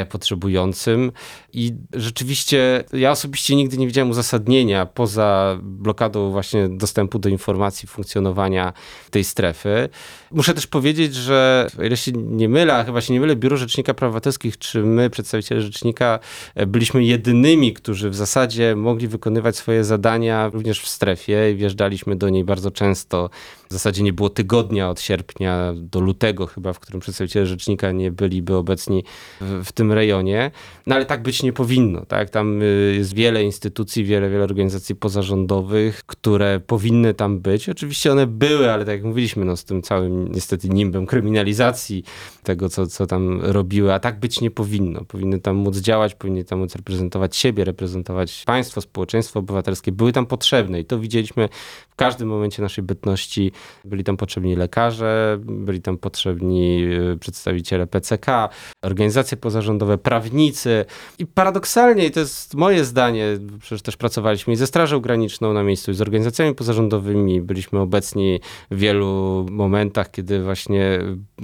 potrzebującym. 0.10 1.12
I 1.54 1.74
rzeczywiście 1.94 2.84
ja 2.94 3.12
osobiście 3.12 3.56
nigdy 3.56 3.78
nie 3.78 3.88
widziałem 3.88 4.10
uzasadnienia 4.10 4.86
poza 4.86 5.58
blokadą 5.62 6.32
właśnie 6.32 6.70
dostępu 6.70 7.20
do 7.20 7.30
informacji, 7.30 7.88
funkcjonowania 7.88 8.74
tej 9.12 9.24
strefy. 9.24 9.89
Muszę 10.32 10.54
też 10.54 10.67
powiedzieć, 10.67 11.15
że 11.15 11.67
ile 11.86 11.98
się 11.98 12.12
nie 12.12 12.50
mylę, 12.50 12.76
a 12.76 12.84
chyba 12.84 13.02
się 13.02 13.13
nie 13.13 13.20
mylę, 13.20 13.36
Biuro 13.36 13.58
Rzecznika 13.58 13.94
Praw 13.94 14.10
Obywatelskich, 14.10 14.58
czy 14.58 14.84
my, 14.84 15.10
przedstawiciele 15.10 15.62
Rzecznika, 15.62 16.20
e, 16.56 16.65
byliśmy 16.65 17.04
jedynymi, 17.04 17.74
którzy 17.74 18.10
w 18.10 18.15
zasadzie 18.15 18.76
mogli 18.76 19.08
wykonywać 19.08 19.56
swoje 19.56 19.84
zadania 19.84 20.50
również 20.54 20.82
w 20.82 20.88
strefie 20.88 21.52
i 21.52 21.56
wjeżdżaliśmy 21.56 22.15
do 22.15 22.30
niej 22.30 22.44
bardzo 22.44 22.72
często. 22.72 23.30
W 23.70 23.74
zasadzie 23.74 24.04
nie 24.04 24.13
było 24.13 24.30
tygodnia 24.30 24.89
od 24.89 25.02
sierpnia 25.02 25.74
do 25.76 26.00
lutego 26.00 26.48
chyba, 26.48 26.74
w 26.74 26.80
którym 26.80 27.02
przedstawiciele 27.02 27.46
Rzecznika 27.46 27.91
nie 27.91 28.12
byliby 28.12 28.56
obecni 28.56 29.04
w, 29.41 29.71
w 29.72 29.74
tym 29.74 29.92
rejonie. 29.92 30.52
No 30.88 30.96
ale 30.96 31.06
tak 31.06 31.22
być 31.22 31.44
nie 31.44 31.54
powinno. 31.54 32.06
Tak? 32.06 32.30
Tam 32.30 32.62
y, 32.62 32.94
jest 32.98 33.14
wiele 33.14 33.44
instytucji, 33.44 34.04
wiele, 34.04 34.30
wiele 34.30 34.44
organizacji 34.44 34.96
pozarządowych, 34.96 36.04
które 36.06 36.60
powinny 36.60 37.14
tam 37.14 37.40
być. 37.40 37.70
Oczywiście 37.70 38.12
one 38.12 38.28
były, 38.28 38.72
ale 38.72 38.86
tak 38.86 38.96
jak 38.96 39.04
mówiliśmy, 39.04 39.46
no, 39.46 39.58
z 39.58 39.64
tym 39.64 39.82
całym 39.82 40.32
niestety 40.32 40.70
nimbem 40.70 41.06
kryminalizacji 41.06 42.04
tego, 42.44 42.70
co, 42.70 42.88
co 42.88 43.08
tam 43.08 43.42
robiły, 43.42 43.94
a 43.94 44.00
tak 44.00 44.20
być 44.20 44.42
nie 44.42 44.52
powinno. 44.52 45.06
Powinny 45.06 45.40
tam 45.40 45.56
móc 45.56 45.78
działać, 45.78 46.16
powinny 46.16 46.44
tam 46.44 46.60
móc 46.60 46.76
reprezentować 46.76 47.36
siebie, 47.36 47.64
reprezentować 47.64 48.44
państwo, 48.46 48.82
społeczeństwo 48.82 49.40
obywatelskie. 49.40 49.92
Były 49.92 50.12
tam 50.12 50.26
potrzebne 50.26 50.80
i 50.80 50.86
to 50.86 51.00
widzieliśmy 51.00 51.50
w 51.90 51.96
każdym 51.96 52.28
momencie 52.28 52.62
naszej 52.62 52.84
bytności. 52.84 53.52
Byli 53.86 54.04
tam 54.04 54.18
potrzebni 54.18 54.56
lekarze, 54.56 55.40
byli 55.42 55.82
tam 55.82 55.98
potrzebni 55.98 56.84
y, 57.14 57.18
przedstawiciele 57.18 57.88
PCK, 57.88 58.50
organizacje 58.82 59.38
pozarządowe, 59.38 59.61
pozarządowe, 59.62 59.97
prawnicy. 59.97 60.86
I 61.19 61.26
paradoksalnie, 61.26 62.12
to 62.12 62.19
jest 62.19 62.56
moje 62.56 62.86
zdanie, 62.86 63.26
przecież 63.60 63.82
też 63.82 63.97
pracowaliśmy 63.97 64.54
i 64.54 64.56
ze 64.56 64.67
Strażą 64.67 65.00
Graniczną 65.00 65.54
na 65.54 65.63
miejscu, 65.63 65.91
i 65.91 65.93
z 65.93 66.02
organizacjami 66.02 66.56
pozarządowymi, 66.56 67.41
byliśmy 67.41 67.80
obecni 67.80 68.39
w 68.71 68.78
wielu 68.78 69.45
momentach, 69.52 70.12
kiedy 70.12 70.43
właśnie 70.43 71.00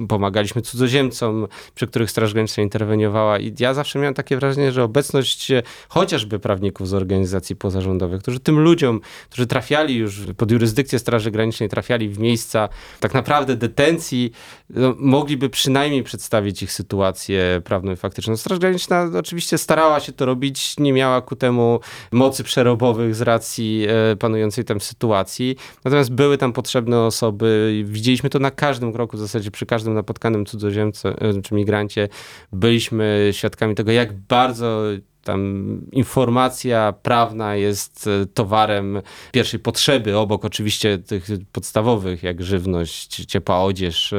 pomagaliśmy 0.08 0.62
cudzoziemcom, 0.62 1.46
przy 1.74 1.86
których 1.86 2.10
Straż 2.10 2.32
Graniczna 2.32 2.62
interweniowała. 2.62 3.38
I 3.38 3.54
ja 3.58 3.74
zawsze 3.74 3.98
miałem 3.98 4.14
takie 4.14 4.36
wrażenie, 4.36 4.72
że 4.72 4.84
obecność 4.84 5.50
e, 5.50 5.62
chociażby 5.88 6.38
prawników 6.38 6.88
z 6.88 6.94
organizacji 6.94 7.56
pozarządowych, 7.56 8.22
którzy 8.22 8.40
tym 8.40 8.58
ludziom, 8.60 9.00
którzy 9.30 9.46
trafiali 9.46 9.96
już 9.96 10.20
pod 10.36 10.50
jurysdykcję 10.50 10.98
Straży 10.98 11.30
Granicznej, 11.30 11.68
trafiali 11.68 12.08
w 12.08 12.18
miejsca 12.18 12.68
tak 13.00 13.14
naprawdę 13.14 13.56
detencji, 13.56 14.32
no, 14.70 14.94
mogliby 14.98 15.50
przynajmniej 15.50 16.02
przedstawić 16.02 16.62
ich 16.62 16.72
sytuację 16.72 17.60
prawną 17.64 17.92
i 17.92 17.96
faktyczną. 18.08 18.36
Straż 18.36 18.58
Graniczna 18.58 19.10
oczywiście 19.18 19.58
starała 19.58 20.00
się 20.00 20.12
to 20.12 20.26
robić, 20.26 20.74
nie 20.78 20.92
miała 20.92 21.20
ku 21.20 21.36
temu 21.36 21.80
mocy 22.12 22.44
przerobowych 22.44 23.14
z 23.14 23.20
racji 23.20 23.86
e, 23.88 24.16
panującej 24.16 24.64
tam 24.64 24.80
sytuacji. 24.80 25.56
Natomiast 25.84 26.12
były 26.12 26.38
tam 26.38 26.52
potrzebne 26.52 27.00
osoby. 27.00 27.82
Widzieliśmy 27.84 28.30
to 28.30 28.38
na 28.38 28.50
każdym 28.50 28.92
kroku, 28.92 29.16
w 29.16 29.20
zasadzie 29.20 29.50
przy 29.50 29.66
każdym 29.66 29.94
napotkanym 29.94 30.46
cudzoziemcy 30.46 31.08
e, 31.08 31.42
czy 31.42 31.54
migrancie 31.54 32.08
byliśmy 32.52 33.28
świadkami 33.32 33.74
tego, 33.74 33.92
jak 33.92 34.12
bardzo 34.12 34.82
tam 35.24 35.80
informacja 35.92 36.94
prawna 37.02 37.56
jest 37.56 38.06
e, 38.06 38.26
towarem 38.26 39.02
pierwszej 39.32 39.60
potrzeby, 39.60 40.16
obok 40.16 40.44
oczywiście 40.44 40.98
tych 40.98 41.26
podstawowych, 41.52 42.22
jak 42.22 42.42
żywność, 42.42 43.24
ciepła 43.26 43.64
odzież 43.64 44.14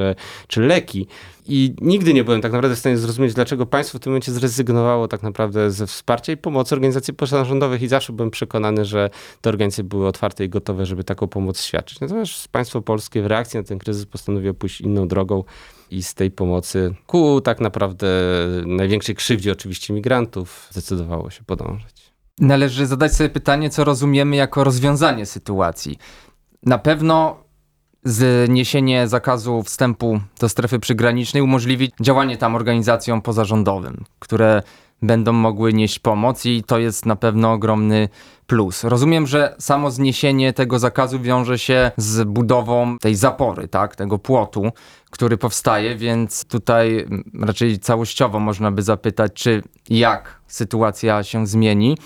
czy 0.47 0.62
leki. 0.62 1.08
I 1.49 1.75
nigdy 1.81 2.13
nie 2.13 2.23
byłem 2.23 2.41
tak 2.41 2.51
naprawdę 2.51 2.75
w 2.75 2.79
stanie 2.79 2.97
zrozumieć, 2.97 3.33
dlaczego 3.33 3.65
państwo 3.65 3.97
w 3.97 4.01
tym 4.01 4.12
momencie 4.12 4.31
zrezygnowało 4.31 5.07
tak 5.07 5.23
naprawdę 5.23 5.71
ze 5.71 5.88
wsparcia 5.88 6.33
i 6.33 6.38
pomocy 6.38 6.75
organizacji 6.75 7.13
pozarządowych 7.13 7.81
i 7.81 7.88
zawsze 7.88 8.13
byłem 8.13 8.31
przekonany, 8.31 8.85
że 8.85 9.09
te 9.41 9.49
organizacje 9.49 9.83
były 9.83 10.07
otwarte 10.07 10.45
i 10.45 10.49
gotowe, 10.49 10.85
żeby 10.85 11.03
taką 11.03 11.27
pomoc 11.27 11.62
świadczyć. 11.62 11.99
Natomiast 11.99 12.47
państwo 12.47 12.81
polskie 12.81 13.21
w 13.21 13.25
reakcji 13.25 13.57
na 13.57 13.63
ten 13.63 13.79
kryzys 13.79 14.05
postanowiło 14.05 14.53
pójść 14.53 14.81
inną 14.81 15.07
drogą 15.07 15.43
i 15.91 16.03
z 16.03 16.13
tej 16.13 16.31
pomocy 16.31 16.93
ku 17.07 17.41
tak 17.41 17.59
naprawdę 17.59 18.07
największej 18.65 19.15
krzywdzie 19.15 19.51
oczywiście 19.51 19.93
migrantów 19.93 20.67
zdecydowało 20.71 21.29
się 21.29 21.43
podążać. 21.43 22.13
Należy 22.39 22.88
zadać 22.88 23.13
sobie 23.13 23.29
pytanie, 23.29 23.69
co 23.69 23.83
rozumiemy 23.83 24.35
jako 24.35 24.63
rozwiązanie 24.63 25.25
sytuacji. 25.25 25.97
Na 26.63 26.77
pewno 26.77 27.43
zniesienie 28.03 29.07
zakazu 29.07 29.63
wstępu 29.63 30.19
do 30.39 30.49
strefy 30.49 30.79
przygranicznej 30.79 31.43
umożliwi 31.43 31.91
działanie 32.01 32.38
tam 32.38 32.55
organizacjom 32.55 33.21
pozarządowym, 33.21 34.03
które 34.19 34.63
będą 35.01 35.33
mogły 35.33 35.73
nieść 35.73 35.99
pomoc 35.99 36.45
i 36.45 36.63
to 36.63 36.79
jest 36.79 37.05
na 37.05 37.15
pewno 37.15 37.51
ogromny 37.51 38.09
plus. 38.47 38.83
Rozumiem, 38.83 39.27
że 39.27 39.55
samo 39.59 39.91
zniesienie 39.91 40.53
tego 40.53 40.79
zakazu 40.79 41.19
wiąże 41.19 41.59
się 41.59 41.91
z 41.97 42.23
budową 42.23 42.97
tej 42.97 43.15
zapory, 43.15 43.67
tak, 43.67 43.95
tego 43.95 44.19
płotu, 44.19 44.71
który 45.09 45.38
powstaje, 45.38 45.95
więc 45.95 46.45
tutaj 46.45 47.05
raczej 47.41 47.79
całościowo 47.79 48.39
można 48.39 48.71
by 48.71 48.81
zapytać, 48.81 49.33
czy 49.33 49.63
jak 49.89 50.39
sytuacja 50.47 51.23
się 51.23 51.47
zmieni. 51.47 51.97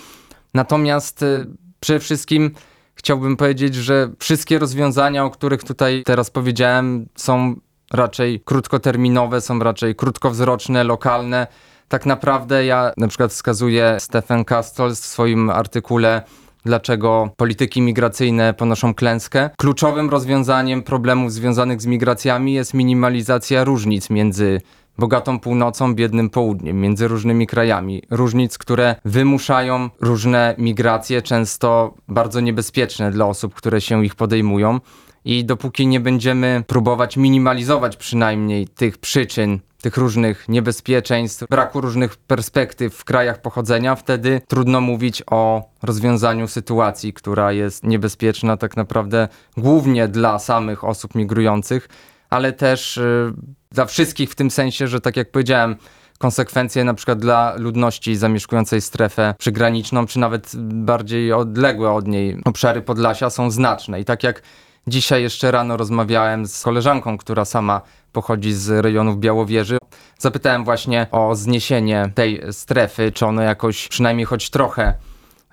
Natomiast 0.54 1.22
y, 1.22 1.46
przede 1.80 2.00
wszystkim 2.00 2.50
chciałbym 2.94 3.36
powiedzieć, 3.36 3.74
że 3.74 4.10
wszystkie 4.18 4.58
rozwiązania, 4.58 5.24
o 5.24 5.30
których 5.30 5.64
tutaj 5.64 6.02
teraz 6.06 6.30
powiedziałem, 6.30 7.06
są 7.16 7.54
raczej 7.92 8.40
krótkoterminowe, 8.40 9.40
są 9.40 9.58
raczej 9.58 9.94
krótkowzroczne, 9.94 10.84
lokalne. 10.84 11.46
Tak 11.88 12.06
naprawdę 12.06 12.64
ja 12.64 12.92
na 12.96 13.08
przykład 13.08 13.32
wskazuję 13.32 13.96
Stephen 14.00 14.44
Castles 14.44 15.00
w 15.00 15.04
swoim 15.04 15.50
artykule 15.50 16.22
dlaczego 16.64 17.30
polityki 17.36 17.82
migracyjne 17.82 18.54
ponoszą 18.54 18.94
klęskę. 18.94 19.50
Kluczowym 19.58 20.10
rozwiązaniem 20.10 20.82
problemów 20.82 21.32
związanych 21.32 21.82
z 21.82 21.86
migracjami 21.86 22.54
jest 22.54 22.74
minimalizacja 22.74 23.64
różnic 23.64 24.10
między 24.10 24.60
bogatą 24.98 25.40
północą, 25.40 25.94
biednym 25.94 26.30
południem, 26.30 26.80
między 26.80 27.08
różnymi 27.08 27.46
krajami. 27.46 28.02
Różnic, 28.10 28.58
które 28.58 28.96
wymuszają 29.04 29.90
różne 30.00 30.54
migracje, 30.58 31.22
często 31.22 31.94
bardzo 32.08 32.40
niebezpieczne 32.40 33.10
dla 33.10 33.26
osób, 33.26 33.54
które 33.54 33.80
się 33.80 34.04
ich 34.04 34.14
podejmują. 34.14 34.80
I 35.24 35.44
dopóki 35.44 35.86
nie 35.86 36.00
będziemy 36.00 36.64
próbować 36.66 37.16
minimalizować 37.16 37.96
przynajmniej 37.96 38.68
tych 38.68 38.98
przyczyn, 38.98 39.60
tych 39.84 39.96
różnych 39.96 40.48
niebezpieczeństw, 40.48 41.44
braku 41.50 41.80
różnych 41.80 42.16
perspektyw 42.16 42.94
w 42.94 43.04
krajach 43.04 43.42
pochodzenia, 43.42 43.94
wtedy 43.94 44.40
trudno 44.48 44.80
mówić 44.80 45.22
o 45.30 45.70
rozwiązaniu 45.82 46.48
sytuacji, 46.48 47.12
która 47.12 47.52
jest 47.52 47.84
niebezpieczna 47.84 48.56
tak 48.56 48.76
naprawdę 48.76 49.28
głównie 49.56 50.08
dla 50.08 50.38
samych 50.38 50.84
osób 50.84 51.14
migrujących, 51.14 51.88
ale 52.30 52.52
też 52.52 52.96
y, 52.96 53.32
dla 53.74 53.86
wszystkich 53.86 54.30
w 54.30 54.34
tym 54.34 54.50
sensie, 54.50 54.88
że 54.88 55.00
tak 55.00 55.16
jak 55.16 55.30
powiedziałem, 55.30 55.76
konsekwencje 56.18 56.84
na 56.84 56.94
przykład 56.94 57.18
dla 57.18 57.54
ludności 57.56 58.16
zamieszkującej 58.16 58.80
strefę 58.80 59.34
przygraniczną, 59.38 60.06
czy 60.06 60.18
nawet 60.18 60.52
bardziej 60.56 61.32
odległe 61.32 61.92
od 61.92 62.08
niej 62.08 62.40
obszary 62.44 62.82
Podlasia 62.82 63.30
są 63.30 63.50
znaczne. 63.50 64.00
I 64.00 64.04
tak 64.04 64.22
jak 64.22 64.42
Dzisiaj 64.86 65.22
jeszcze 65.22 65.50
rano 65.50 65.76
rozmawiałem 65.76 66.46
z 66.46 66.62
koleżanką, 66.62 67.18
która 67.18 67.44
sama 67.44 67.80
pochodzi 68.12 68.52
z 68.52 68.84
rejonów 68.84 69.18
Białowieży. 69.18 69.78
Zapytałem 70.18 70.64
właśnie 70.64 71.06
o 71.10 71.34
zniesienie 71.34 72.10
tej 72.14 72.42
strefy, 72.50 73.12
czy 73.12 73.26
ono 73.26 73.42
jakoś 73.42 73.88
przynajmniej 73.88 74.26
choć 74.26 74.50
trochę 74.50 74.94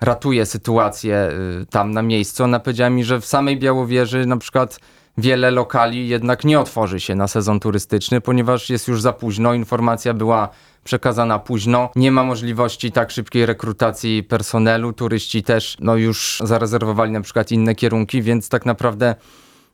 ratuje 0.00 0.46
sytuację 0.46 1.28
y, 1.62 1.66
tam 1.66 1.90
na 1.90 2.02
miejscu. 2.02 2.44
Ona 2.44 2.60
powiedziała 2.60 2.90
mi, 2.90 3.04
że 3.04 3.20
w 3.20 3.26
samej 3.26 3.58
Białowieży 3.58 4.26
na 4.26 4.36
przykład 4.36 4.80
wiele 5.18 5.50
lokali 5.50 6.08
jednak 6.08 6.44
nie 6.44 6.60
otworzy 6.60 7.00
się 7.00 7.14
na 7.14 7.28
sezon 7.28 7.60
turystyczny, 7.60 8.20
ponieważ 8.20 8.70
jest 8.70 8.88
już 8.88 9.02
za 9.02 9.12
późno. 9.12 9.54
Informacja 9.54 10.14
była 10.14 10.48
przekazana 10.84 11.38
późno. 11.38 11.90
Nie 11.96 12.12
ma 12.12 12.24
możliwości 12.24 12.92
tak 12.92 13.10
szybkiej 13.10 13.46
rekrutacji 13.46 14.22
personelu. 14.22 14.92
Turyści 14.92 15.42
też 15.42 15.76
no, 15.80 15.96
już 15.96 16.42
zarezerwowali 16.44 17.12
na 17.12 17.20
przykład 17.20 17.52
inne 17.52 17.74
kierunki, 17.74 18.22
więc 18.22 18.48
tak 18.48 18.66
naprawdę 18.66 19.14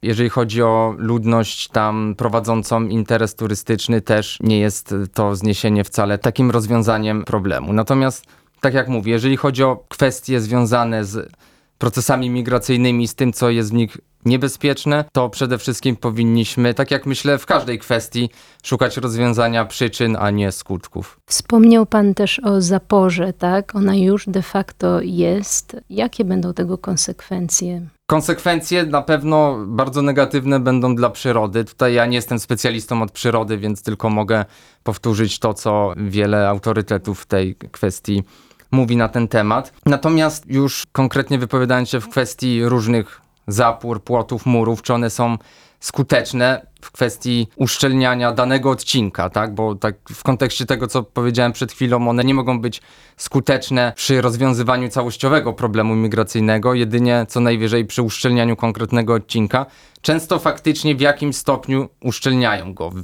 jeżeli 0.03 0.29
chodzi 0.29 0.62
o 0.62 0.94
ludność 0.98 1.68
tam 1.68 2.14
prowadzącą 2.18 2.85
interes 2.85 3.35
turystyczny, 3.35 4.01
też 4.01 4.38
nie 4.40 4.61
jest 4.61 4.94
to 5.14 5.37
zniesienie 5.37 5.85
wcale 5.85 6.18
takim 6.18 6.51
rozwiązaniem 6.51 7.24
problemu. 7.24 7.72
Natomiast, 7.72 8.27
tak 8.61 8.74
jak 8.74 8.88
mówię, 8.88 9.12
jeżeli 9.12 9.37
chodzi 9.37 9.62
o 9.62 9.85
kwestie 9.88 10.40
związane 10.40 11.05
z 11.05 11.33
procesami 11.79 12.31
migracyjnymi, 12.31 13.09
z 13.09 13.14
tym, 13.14 13.33
co 13.33 13.51
jest 13.51 13.70
w 13.70 13.74
nich 13.74 13.96
niebezpieczne, 14.24 15.04
to 15.12 15.31
przede 15.31 15.59
wszystkim 15.59 15.96
powinniśmy, 15.96 16.74
tak 16.74 16.90
jak 16.90 17.07
myślę, 17.07 17.38
w 17.38 17.46
każdej 17.46 17.78
kwestii 17.78 18.31
szukać 18.62 18.96
rozwiązania 18.96 19.64
przyczyn, 19.64 20.16
a 20.20 20.31
nie 20.31 20.52
skutków. 20.52 21.20
Wspomniał 21.26 21.87
Pan 21.87 22.14
też 22.14 22.40
o 22.44 22.61
zaporze, 22.61 23.33
tak? 23.33 23.74
Ona 23.74 23.96
już 23.96 24.26
de 24.26 24.42
facto 24.42 25.00
jest. 25.00 25.76
Jakie 25.90 26.24
będą 26.24 26.54
tego 26.54 26.78
konsekwencje? 26.78 27.83
Konsekwencje 28.07 28.87
na 28.87 29.02
pewno 29.02 29.57
bardzo 29.66 30.02
negatywne 30.02 30.61
będą 30.61 30.94
dla 30.94 31.11
przyrody. 31.11 31.64
Tutaj 31.64 31.94
ja 31.94 32.07
nie 32.07 32.16
jestem 32.16 32.38
specjalistą 32.38 33.02
od 33.02 33.11
przyrody, 33.11 33.59
więc 33.59 33.83
tylko 33.83 34.11
mogę 34.11 34.44
powtórzyć 34.83 35.38
to, 35.38 35.54
co 35.54 35.94
wiele 35.96 36.48
autorytetów 36.48 37.20
w 37.20 37.26
tej 37.26 37.54
kwestii 37.54 38.22
mówi 38.70 38.96
na 38.96 39.09
ten 39.09 39.28
temat. 39.28 39.72
Natomiast 39.87 40.46
już 40.46 40.87
konkretnie 40.92 41.38
wypowiadając 41.38 41.88
się 41.88 42.00
w 42.00 42.09
kwestii 42.09 42.64
różnych 42.64 43.20
zapór, 43.48 44.02
płotów, 44.02 44.46
murów, 44.46 44.82
czy 44.82 44.94
one 44.94 45.11
są 45.11 45.37
skuteczne 45.80 46.66
w 46.82 46.90
kwestii 46.90 47.48
uszczelniania 47.56 48.32
danego 48.32 48.70
odcinka, 48.70 49.30
tak? 49.30 49.54
Bo 49.54 49.74
tak 49.74 49.94
w 50.08 50.22
kontekście 50.22 50.66
tego, 50.66 50.87
co 50.87 51.02
powiedziałem 51.02 51.52
przed 51.52 51.72
chwilą, 51.72 52.08
one 52.08 52.24
nie 52.24 52.34
mogą 52.34 52.61
być 52.61 52.82
skuteczne 53.16 53.92
przy 53.96 54.20
rozwiązywaniu 54.20 54.88
całościowego 54.88 55.52
problemu 55.52 55.94
migracyjnego, 55.94 56.74
jedynie 56.74 57.26
co 57.28 57.40
najwyżej 57.40 57.84
przy 57.84 58.02
uszczelnianiu 58.02 58.56
konkretnego 58.56 59.14
odcinka. 59.14 59.66
Często 60.00 60.38
faktycznie 60.38 60.94
w 60.94 61.00
jakimś 61.00 61.37
stopniu 61.37 61.88
uszczelniają 62.00 62.74
go, 62.74 62.90
w 62.90 63.02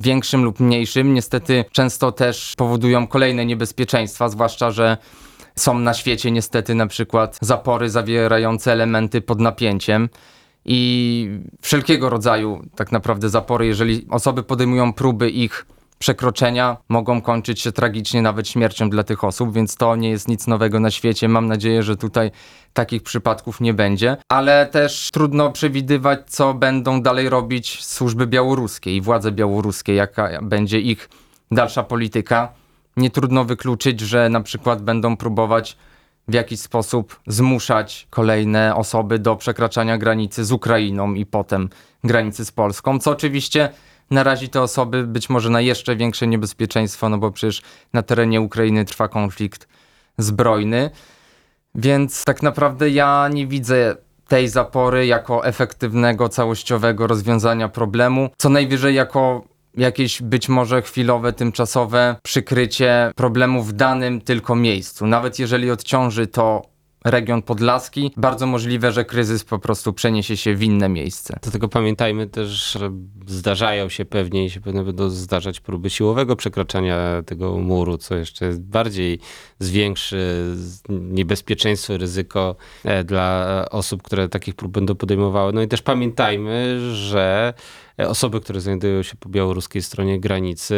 większym 0.00 0.44
lub 0.44 0.60
mniejszym. 0.60 1.14
Niestety 1.14 1.64
często 1.72 2.12
też 2.12 2.54
powodują 2.56 3.06
kolejne 3.06 3.46
niebezpieczeństwa, 3.46 4.28
zwłaszcza, 4.28 4.70
że 4.70 4.96
są 5.56 5.78
na 5.78 5.94
świecie 5.94 6.30
niestety 6.30 6.74
na 6.74 6.86
przykład 6.86 7.38
zapory 7.40 7.90
zawierające 7.90 8.72
elementy 8.72 9.20
pod 9.20 9.40
napięciem 9.40 10.08
i 10.64 11.28
wszelkiego 11.60 12.08
rodzaju 12.08 12.62
tak 12.76 12.92
naprawdę 12.92 13.28
zapory, 13.28 13.66
jeżeli 13.66 14.06
osoby 14.10 14.42
podejmują 14.42 14.92
próby 14.92 15.30
ich 15.30 15.66
przekroczenia, 15.98 16.76
mogą 16.88 17.22
kończyć 17.22 17.60
się 17.60 17.72
tragicznie 17.72 18.22
nawet 18.22 18.48
śmiercią 18.48 18.90
dla 18.90 19.02
tych 19.02 19.24
osób, 19.24 19.52
więc 19.52 19.76
to 19.76 19.96
nie 19.96 20.10
jest 20.10 20.28
nic 20.28 20.46
nowego 20.46 20.80
na 20.80 20.90
świecie. 20.90 21.28
Mam 21.28 21.46
nadzieję, 21.46 21.82
że 21.82 21.96
tutaj 21.96 22.30
takich 22.72 23.02
przypadków 23.02 23.60
nie 23.60 23.74
będzie, 23.74 24.16
ale 24.28 24.66
też 24.66 25.10
trudno 25.12 25.52
przewidywać, 25.52 26.20
co 26.26 26.54
będą 26.54 27.02
dalej 27.02 27.28
robić 27.28 27.84
służby 27.84 28.26
białoruskie 28.26 28.96
i 28.96 29.00
władze 29.00 29.32
białoruskie, 29.32 29.94
jaka 29.94 30.42
będzie 30.42 30.80
ich 30.80 31.08
dalsza 31.50 31.82
polityka 31.82 32.52
nie 32.96 33.10
trudno 33.10 33.44
wykluczyć, 33.44 34.00
że 34.00 34.28
na 34.28 34.40
przykład 34.40 34.82
będą 34.82 35.16
próbować 35.16 35.76
w 36.28 36.34
jakiś 36.34 36.60
sposób 36.60 37.20
zmuszać 37.26 38.06
kolejne 38.10 38.76
osoby 38.76 39.18
do 39.18 39.36
przekraczania 39.36 39.98
granicy 39.98 40.44
z 40.44 40.52
Ukrainą 40.52 41.14
i 41.14 41.26
potem 41.26 41.68
granicy 42.04 42.44
z 42.44 42.52
Polską, 42.52 42.98
co 42.98 43.10
oczywiście 43.10 43.68
narazi 44.10 44.48
te 44.48 44.62
osoby 44.62 45.06
być 45.06 45.30
może 45.30 45.50
na 45.50 45.60
jeszcze 45.60 45.96
większe 45.96 46.26
niebezpieczeństwo, 46.26 47.08
no 47.08 47.18
bo 47.18 47.30
przecież 47.30 47.62
na 47.92 48.02
terenie 48.02 48.40
Ukrainy 48.40 48.84
trwa 48.84 49.08
konflikt 49.08 49.68
zbrojny. 50.18 50.90
Więc 51.74 52.24
tak 52.24 52.42
naprawdę 52.42 52.90
ja 52.90 53.28
nie 53.32 53.46
widzę 53.46 53.96
tej 54.28 54.48
zapory 54.48 55.06
jako 55.06 55.46
efektywnego, 55.46 56.28
całościowego 56.28 57.06
rozwiązania 57.06 57.68
problemu. 57.68 58.30
Co 58.38 58.48
najwyżej 58.48 58.94
jako 58.94 59.44
jakieś 59.76 60.22
być 60.22 60.48
może 60.48 60.82
chwilowe, 60.82 61.32
tymczasowe 61.32 62.16
przykrycie 62.22 63.12
problemu 63.16 63.62
w 63.62 63.72
danym 63.72 64.20
tylko 64.20 64.56
miejscu. 64.56 65.06
Nawet 65.06 65.38
jeżeli 65.38 65.70
odciąży 65.70 66.26
to 66.26 66.74
region 67.04 67.42
podlaski, 67.42 68.10
bardzo 68.16 68.46
możliwe, 68.46 68.92
że 68.92 69.04
kryzys 69.04 69.44
po 69.44 69.58
prostu 69.58 69.92
przeniesie 69.92 70.36
się 70.36 70.54
w 70.54 70.62
inne 70.62 70.88
miejsce. 70.88 71.38
Do 71.42 71.50
tego 71.50 71.68
pamiętajmy 71.68 72.26
też, 72.26 72.72
że 72.72 72.90
zdarzają 73.26 73.88
się 73.88 74.04
pewnie 74.04 74.44
i 74.44 74.50
się 74.50 74.60
pewnie 74.60 74.82
będą 74.82 75.10
zdarzać 75.10 75.60
próby 75.60 75.90
siłowego 75.90 76.36
przekraczania 76.36 77.22
tego 77.26 77.58
muru, 77.58 77.98
co 77.98 78.16
jeszcze 78.16 78.50
bardziej 78.58 79.18
zwiększy 79.58 80.44
niebezpieczeństwo 80.88 81.96
ryzyko 81.96 82.56
e, 82.84 83.04
dla 83.04 83.64
osób, 83.70 84.02
które 84.02 84.28
takich 84.28 84.54
prób 84.54 84.72
będą 84.72 84.94
podejmowały. 84.94 85.52
No 85.52 85.62
i 85.62 85.68
też 85.68 85.82
pamiętajmy, 85.82 86.80
że 86.94 87.54
osoby, 87.98 88.40
które 88.40 88.60
znajdują 88.60 89.02
się 89.02 89.16
po 89.16 89.28
białoruskiej 89.28 89.82
stronie 89.82 90.20
granicy, 90.20 90.74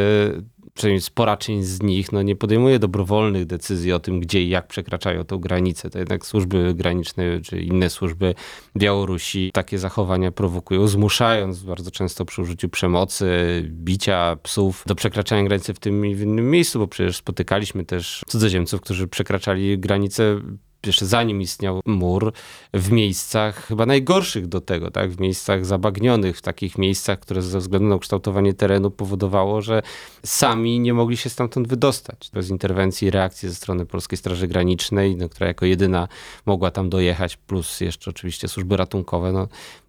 przynajmniej 0.75 1.01
spora 1.01 1.37
część 1.37 1.69
z 1.69 1.83
nich, 1.83 2.13
no 2.13 2.23
nie 2.23 2.37
podejmuje 2.37 2.79
dobrowolnych 2.79 3.47
decyzji 3.47 3.93
o 3.93 3.99
tym, 3.99 4.21
gdzie 4.21 4.43
i 4.43 4.49
jak 4.49 4.67
przekraczają 4.67 5.25
tą 5.25 5.39
granicę. 5.39 5.91
To 5.91 5.99
jednak 5.99 6.27
służby 6.27 6.75
graniczne 6.75 7.41
czy 7.41 7.61
inne 7.61 7.91
służby 7.91 8.35
Białorusi 8.77 9.51
takie 9.53 9.79
zachowania 9.79 10.33
prowokują, 10.33 10.89
zmuszając 10.89 11.63
bardzo 11.63 11.91
często 11.91 12.25
przy 12.25 12.43
użyciu 12.43 12.69
przemocy, 12.69 13.27
bicia 13.71 14.37
psów 14.43 14.83
do 14.87 14.95
przekraczania 14.95 15.45
granicy 15.45 15.75
w 15.75 15.79
tym 15.79 16.07
i 16.07 16.15
w 16.15 16.21
innym 16.21 16.51
miejscu, 16.51 16.79
bo 16.79 16.89
przecież 16.89 17.17
spotykaliśmy 17.17 17.85
też 17.85 18.23
cudzoziemców, 18.27 18.81
którzy 18.81 19.09
przekraczali 19.09 19.79
granicę 19.79 20.41
jeszcze 20.87 21.07
zanim 21.07 21.41
istniał 21.41 21.81
mur, 21.87 22.33
w 22.75 22.91
miejscach 22.93 23.67
chyba 23.67 23.87
najgorszych 23.87 24.47
do 24.47 24.61
tego, 24.61 24.91
tak? 24.91 25.11
w 25.11 25.21
miejscach 25.21 25.65
zabagnionych, 25.67 26.39
w 26.39 26.43
takich 26.43 26.79
miejscach, 26.79 27.21
które 27.21 27.43
ze 27.43 27.59
względu 27.59 27.89
na 27.89 27.95
ukształtowanie 27.95 28.55
terenu 28.55 28.91
powodowało, 28.91 29.63
że 29.63 29.83
sami 30.25 30.81
nie 30.81 30.95
mogli 30.95 31.17
się 31.17 31.31
stamtąd 31.31 31.69
wydostać. 31.69 32.31
Bez 32.33 32.51
interwencji 32.51 33.09
i 33.09 33.11
reakcji 33.11 33.49
ze 33.49 33.55
strony 33.55 33.87
Polskiej 33.87 34.19
Straży 34.19 34.49
Granicznej, 34.49 35.17
no, 35.17 35.29
która 35.29 35.47
jako 35.47 35.67
jedyna 35.67 36.09
mogła 36.47 36.71
tam 36.71 36.91
dojechać, 36.91 37.37
plus 37.37 37.81
jeszcze 37.81 38.11
oczywiście 38.11 38.49
służby 38.49 38.77
ratunkowe, 38.77 39.33
no, 39.33 39.49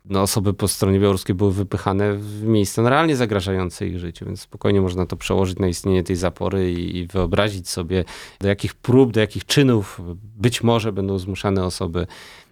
no, 0.10 0.22
osoby 0.22 0.54
po 0.54 0.67
stronie 0.67 1.00
białoruskiej 1.00 1.36
były 1.36 1.52
wypychane 1.52 2.13
w 2.13 2.43
miejsca 2.43 2.82
no, 2.82 2.89
realnie 2.89 3.15
zagrażające 3.15 3.88
ich 3.88 4.00
życiu, 4.00 4.26
więc 4.26 4.41
spokojnie 4.41 4.82
można 4.82 5.06
to 5.06 5.15
przełożyć 5.15 5.60
na 5.60 5.67
istnienie 5.67 6.04
tej 6.04 6.15
zapory 6.15 6.74
i, 6.74 6.98
i 6.98 7.08
wyobrazić 7.08 7.70
sobie, 7.70 8.06
do 8.39 8.48
jakich 8.48 8.76
prób, 8.76 9.12
do 9.12 9.20
jakich 9.20 9.46
czynów 9.46 10.02
być 10.38 10.63
może 10.63 10.93
będą 10.93 11.20
zmuszane 11.20 11.65
osoby 11.65 12.08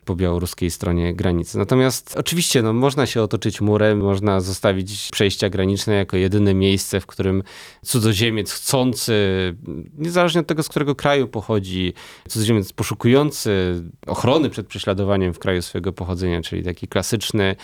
po 0.06 0.16
białoruskiej 0.16 0.72
stronie 0.72 1.14
granicy. 1.14 1.58
Natomiast 1.58 2.16
oczywiście 2.18 2.62
no, 2.62 2.74
można 2.74 3.06
się 3.06 3.22
otoczyć 3.22 3.62
murem, 3.62 4.00
można 4.00 4.42
zostawić 4.42 5.10
przejścia 5.12 5.50
graniczne 5.50 5.94
jako 5.94 6.18
jedyne 6.18 6.54
miejsce, 6.54 7.00
w 7.00 7.06
którym 7.06 7.44
cudzoziemiec 7.86 8.52
chcący, 8.52 9.14
niezależnie 9.98 10.42
od 10.42 10.48
tego, 10.48 10.64
z 10.64 10.70
którego 10.70 10.96
kraju 10.96 11.28
pochodzi, 11.28 11.94
cudzoziemiec 12.30 12.74
poszukujący 12.74 13.84
ochrony 14.08 14.50
przed 14.50 14.68
prześladowaniem 14.68 15.34
w 15.34 15.40
kraju 15.40 15.62
swojego 15.62 15.94
pochodzenia, 15.94 16.42
czyli 16.42 16.64
taki 16.64 16.88
klasyczny 16.88 17.56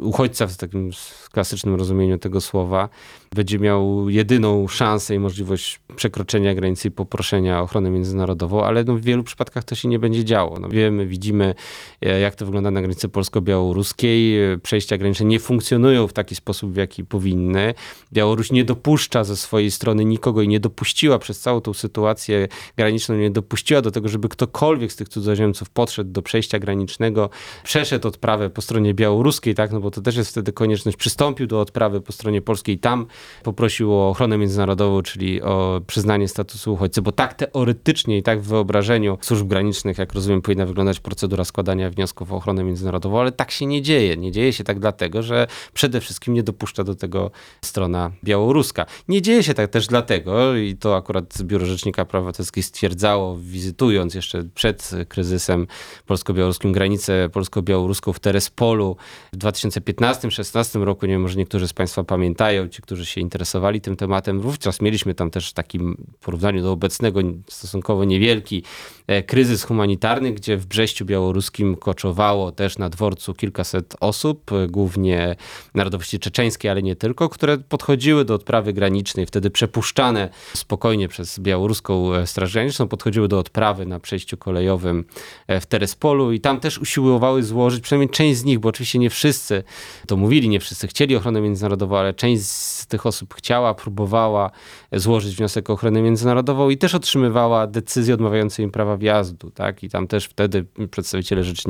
uchodźca 0.00 0.46
w 0.46 0.56
takim 0.56 0.90
klasycznym 1.32 1.74
rozumieniu 1.74 2.18
tego 2.18 2.40
słowa, 2.40 2.88
będzie 3.34 3.58
miał 3.58 4.08
jedyną 4.08 4.68
szansę 4.68 5.14
i 5.14 5.18
możliwość 5.18 5.80
przekroczenia 5.96 6.54
granicy 6.54 6.88
i 6.88 6.90
poproszenia 6.90 7.60
o 7.60 7.62
ochronę 7.62 7.90
międzynarodową, 7.90 8.64
ale 8.64 8.84
no 8.84 8.94
w 8.94 9.00
wielu 9.00 9.22
przypadkach 9.22 9.64
to 9.64 9.74
się 9.74 9.88
nie 9.88 9.98
będzie 9.98 10.24
działo. 10.24 10.60
No 10.60 10.68
wiemy, 10.68 11.06
widzimy, 11.06 11.54
jak 12.02 12.34
to 12.34 12.44
wygląda 12.44 12.70
na 12.70 12.80
granicy 12.80 13.08
polsko-białoruskiej. 13.08 14.38
Przejścia 14.62 14.98
graniczne 14.98 15.26
nie 15.26 15.40
funkcjonują 15.40 16.06
w 16.06 16.12
taki 16.12 16.34
sposób, 16.34 16.72
w 16.72 16.76
jaki 16.76 17.04
powinny. 17.04 17.74
Białoruś 18.12 18.52
nie 18.52 18.64
dopuszcza 18.64 19.24
ze 19.24 19.36
swojej 19.36 19.70
strony 19.70 20.04
nikogo 20.04 20.42
i 20.42 20.48
nie 20.48 20.60
dopuściła 20.60 21.18
przez 21.18 21.40
całą 21.40 21.60
tą 21.60 21.74
sytuację 21.74 22.48
graniczną, 22.76 23.16
nie 23.16 23.30
dopuściła 23.30 23.82
do 23.82 23.90
tego, 23.90 24.08
żeby 24.08 24.28
ktokolwiek 24.28 24.92
z 24.92 24.96
tych 24.96 25.08
cudzoziemców 25.08 25.70
podszedł 25.70 26.10
do 26.10 26.22
przejścia 26.22 26.58
granicznego, 26.58 27.30
przeszedł 27.64 28.08
odprawę 28.08 28.50
po 28.50 28.62
stronie 28.62 28.94
białoruskiej, 28.94 29.54
tak, 29.54 29.72
no 29.72 29.80
bo 29.80 29.90
to 29.90 30.00
też 30.00 30.16
jest 30.16 30.30
wtedy 30.30 30.52
konieczność, 30.52 30.96
przystąpił 30.96 31.46
do 31.46 31.60
odprawy 31.60 32.00
po 32.00 32.12
stronie 32.12 32.42
polskiej, 32.42 32.78
tam 32.78 33.06
poprosił 33.42 33.94
o 33.94 34.08
ochronę 34.10 34.38
międzynarodową, 34.38 35.02
czyli 35.02 35.42
o 35.42 35.80
przyznanie 35.86 36.28
statusu 36.28 36.72
uchodźcy, 36.72 37.02
bo 37.02 37.12
tak 37.12 37.34
teoretycznie 37.34 38.18
i 38.18 38.22
tak 38.22 38.40
w 38.40 38.46
wyobrażeniu 38.46 39.18
służb 39.20 39.46
granicznych, 39.46 39.98
jak 39.98 40.12
rozumiem, 40.12 40.42
powinna 40.42 40.66
wyglądać 40.66 41.00
procedura 41.00 41.44
składania 41.44 41.89
wniosków 41.90 42.32
o 42.32 42.36
ochronę 42.36 42.64
międzynarodową, 42.64 43.20
ale 43.20 43.32
tak 43.32 43.50
się 43.50 43.66
nie 43.66 43.82
dzieje. 43.82 44.16
Nie 44.16 44.32
dzieje 44.32 44.52
się 44.52 44.64
tak 44.64 44.78
dlatego, 44.78 45.22
że 45.22 45.46
przede 45.72 46.00
wszystkim 46.00 46.34
nie 46.34 46.42
dopuszcza 46.42 46.84
do 46.84 46.94
tego 46.94 47.30
strona 47.64 48.10
białoruska. 48.24 48.86
Nie 49.08 49.22
dzieje 49.22 49.42
się 49.42 49.54
tak 49.54 49.70
też 49.70 49.86
dlatego, 49.86 50.56
i 50.56 50.76
to 50.76 50.96
akurat 50.96 51.42
Biuro 51.42 51.66
Rzecznika 51.66 52.04
Praw 52.04 52.20
Obywatelskich 52.20 52.64
stwierdzało, 52.64 53.36
wizytując 53.40 54.14
jeszcze 54.14 54.44
przed 54.54 54.90
kryzysem 55.08 55.66
polsko-białoruskim 56.06 56.72
granicę 56.72 57.28
polsko-białoruską 57.32 58.12
w 58.12 58.20
Terespolu 58.20 58.96
w 59.32 59.38
2015-16 59.38 60.82
roku, 60.82 61.06
nie 61.06 61.12
wiem, 61.12 61.22
może 61.22 61.36
niektórzy 61.36 61.68
z 61.68 61.72
Państwa 61.72 62.04
pamiętają, 62.04 62.68
ci, 62.68 62.82
którzy 62.82 63.06
się 63.06 63.20
interesowali 63.20 63.80
tym 63.80 63.96
tematem. 63.96 64.40
Wówczas 64.40 64.80
mieliśmy 64.80 65.14
tam 65.14 65.30
też 65.30 65.52
w 65.52 66.24
porównaniu 66.24 66.62
do 66.62 66.72
obecnego 66.72 67.20
stosunkowo 67.48 68.04
niewielki 68.04 68.62
e, 69.06 69.22
kryzys 69.22 69.64
humanitarny, 69.64 70.32
gdzie 70.32 70.56
w 70.56 70.66
Brześciu 70.66 71.04
Białoruskim 71.04 71.76
koczowało 71.80 72.52
też 72.52 72.78
na 72.78 72.88
dworcu 72.88 73.34
kilkaset 73.34 73.96
osób, 74.00 74.52
e, 74.52 74.66
głównie 74.66 75.36
narodowości 75.74 76.18
czeczeńskiej, 76.18 76.70
ale 76.70 76.82
nie 76.82 76.96
tylko, 76.96 77.28
które 77.28 77.58
podchodziły 77.58 78.24
do 78.24 78.34
odprawy 78.34 78.72
granicznej, 78.72 79.26
wtedy 79.26 79.50
przepuszczane 79.50 80.28
spokojnie 80.54 81.08
przez 81.08 81.38
białoruską 81.38 82.14
e, 82.14 82.26
Straż 82.26 82.52
Graniczną, 82.52 82.88
podchodziły 82.88 83.28
do 83.28 83.38
odprawy 83.38 83.86
na 83.86 84.00
przejściu 84.00 84.36
kolejowym 84.36 85.04
w 85.48 85.66
Terespolu 85.66 86.32
i 86.32 86.40
tam 86.40 86.60
też 86.60 86.78
usiłowały 86.78 87.42
złożyć, 87.42 87.80
przynajmniej 87.80 88.10
część 88.10 88.38
z 88.38 88.44
nich, 88.44 88.58
bo 88.58 88.68
oczywiście 88.68 88.98
nie 88.98 89.10
wszyscy 89.10 89.62
to 90.06 90.16
mówili, 90.16 90.48
nie 90.48 90.60
wszyscy 90.60 90.88
chcieli 90.88 91.16
ochronę 91.16 91.40
międzynarodową, 91.40 91.96
ale 91.96 92.14
część 92.14 92.42
z 92.42 92.86
tych 92.86 93.06
osób 93.06 93.34
chciała, 93.34 93.74
próbowała 93.74 94.50
złożyć 94.92 95.36
wniosek 95.36 95.70
o 95.70 95.72
ochronę 95.72 96.02
międzynarodową 96.02 96.70
i 96.70 96.78
też 96.78 96.94
otrzymywała 96.94 97.66
decyzje 97.66 98.14
odmawiające 98.14 98.62
im 98.62 98.70
prawa 98.70 98.96
wjazdu. 98.96 99.50
Tak? 99.50 99.82
I 99.82 99.88
tam 99.88 100.06
też 100.06 100.24
wtedy 100.24 100.66
przedstawiciele 100.90 101.44
rzecznika 101.44 101.69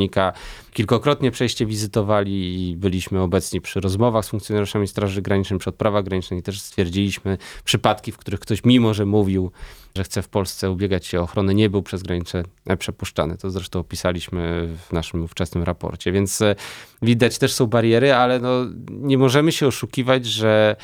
kilkokrotnie 0.72 1.30
przejście 1.30 1.66
wizytowali 1.66 2.70
i 2.70 2.76
byliśmy 2.76 3.20
obecni 3.20 3.60
przy 3.60 3.80
rozmowach 3.80 4.24
z 4.24 4.28
funkcjonariuszami 4.28 4.88
Straży 4.88 5.22
Granicznej, 5.22 5.58
przy 5.58 5.70
odprawach 5.70 6.04
granicznych 6.04 6.40
i 6.40 6.42
też 6.42 6.60
stwierdziliśmy 6.60 7.38
przypadki, 7.64 8.12
w 8.12 8.18
których 8.18 8.40
ktoś 8.40 8.64
mimo, 8.64 8.94
że 8.94 9.06
mówił, 9.06 9.50
że 9.96 10.04
chce 10.04 10.22
w 10.22 10.28
Polsce 10.28 10.70
ubiegać 10.70 11.06
się 11.06 11.20
o 11.20 11.22
ochronę, 11.22 11.54
nie 11.54 11.70
był 11.70 11.82
przez 11.82 12.02
granicę 12.02 12.42
przepuszczany. 12.78 13.36
To 13.36 13.50
zresztą 13.50 13.80
opisaliśmy 13.80 14.68
w 14.88 14.92
naszym 14.92 15.24
ówczesnym 15.24 15.64
raporcie. 15.64 16.12
Więc 16.12 16.42
e, 16.42 16.54
widać 17.02 17.38
też 17.38 17.52
są 17.52 17.66
bariery, 17.66 18.14
ale 18.14 18.38
no, 18.38 18.50
nie 18.90 19.18
możemy 19.18 19.52
się 19.52 19.66
oszukiwać, 19.66 20.26
że 20.26 20.76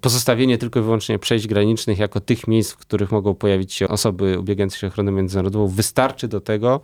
pozostawienie 0.00 0.58
tylko 0.58 0.80
i 0.80 0.82
wyłącznie 0.82 1.18
przejść 1.18 1.46
granicznych 1.46 1.98
jako 1.98 2.20
tych 2.20 2.48
miejsc, 2.48 2.72
w 2.72 2.76
których 2.76 3.12
mogą 3.12 3.34
pojawić 3.34 3.72
się 3.72 3.88
osoby 3.88 4.38
ubiegające 4.38 4.78
się 4.78 4.86
o 4.86 4.90
ochronę 4.90 5.12
międzynarodową, 5.12 5.68
wystarczy 5.68 6.28
do 6.28 6.40
tego, 6.40 6.80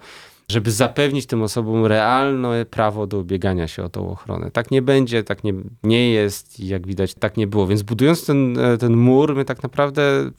żeby 0.50 0.70
zapewnić 0.70 1.26
tym 1.26 1.42
osobom 1.42 1.86
realne 1.86 2.64
prawo 2.64 3.06
do 3.06 3.18
ubiegania 3.18 3.68
się 3.68 3.84
o 3.84 3.88
tą 3.88 4.10
ochronę. 4.10 4.50
Tak 4.50 4.70
nie 4.70 4.82
będzie, 4.82 5.24
tak 5.24 5.44
nie, 5.44 5.54
nie 5.82 6.10
jest 6.10 6.60
i 6.60 6.68
jak 6.68 6.86
widać 6.86 7.14
tak 7.14 7.36
nie 7.36 7.46
było. 7.46 7.66
Więc 7.66 7.82
budując 7.82 8.26
ten, 8.26 8.58
e, 8.58 8.78
ten 8.78 8.96
mur, 8.96 9.34
my 9.36 9.44
tak 9.44 9.62
naprawdę 9.62 10.30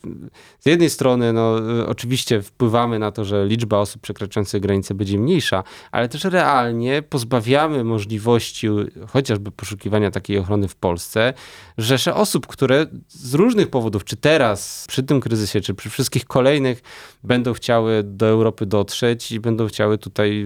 z 0.60 0.66
jednej 0.66 0.90
strony 0.90 1.34
no, 1.34 1.56
oczywiście 1.88 2.42
wpływamy 2.42 3.00
na 3.00 3.12
to, 3.12 3.26
że 3.26 3.46
liczba 3.46 3.78
osób 3.78 4.02
przekraczających 4.02 4.62
granicę 4.62 4.94
będzie 4.94 5.18
mniejsza, 5.18 5.64
ale 5.92 6.10
też 6.10 6.24
realnie 6.24 7.02
pozbawiamy 7.02 7.84
możliwości 7.84 8.68
chociażby 9.08 9.52
poszukiwania 9.52 10.12
takiej 10.12 10.38
ochrony 10.38 10.68
w 10.68 10.76
Polsce 10.76 11.34
rzesze 11.78 12.16
osób, 12.16 12.48
które 12.48 12.86
z 13.08 13.34
różnych 13.34 13.68
powodów, 13.70 14.04
czy 14.06 14.16
teraz, 14.16 14.86
przy 14.88 15.04
tym 15.04 15.20
kryzysie, 15.20 15.62
czy 15.62 15.74
przy 15.74 15.90
wszystkich 15.90 16.26
kolejnych, 16.26 16.82
będą 17.24 17.54
chciały 17.54 18.04
do 18.04 18.26
Europy 18.26 18.66
dotrzeć 18.66 19.32
i 19.32 19.40
będą 19.40 19.68
chciały 19.68 19.98
tutaj, 20.02 20.46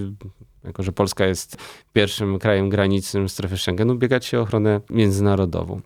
jako 0.64 0.84
że 0.84 0.92
Polska 0.92 1.26
jest 1.26 1.58
pierwszym 1.94 2.40
krajem 2.40 2.70
granicznym 2.70 3.30
strefy 3.30 3.58
Schengen, 3.58 3.92
ubiegać 3.92 4.26
się 4.26 4.40
o 4.40 4.42
ochronę 4.42 4.82
międzynarodową. 4.90 5.82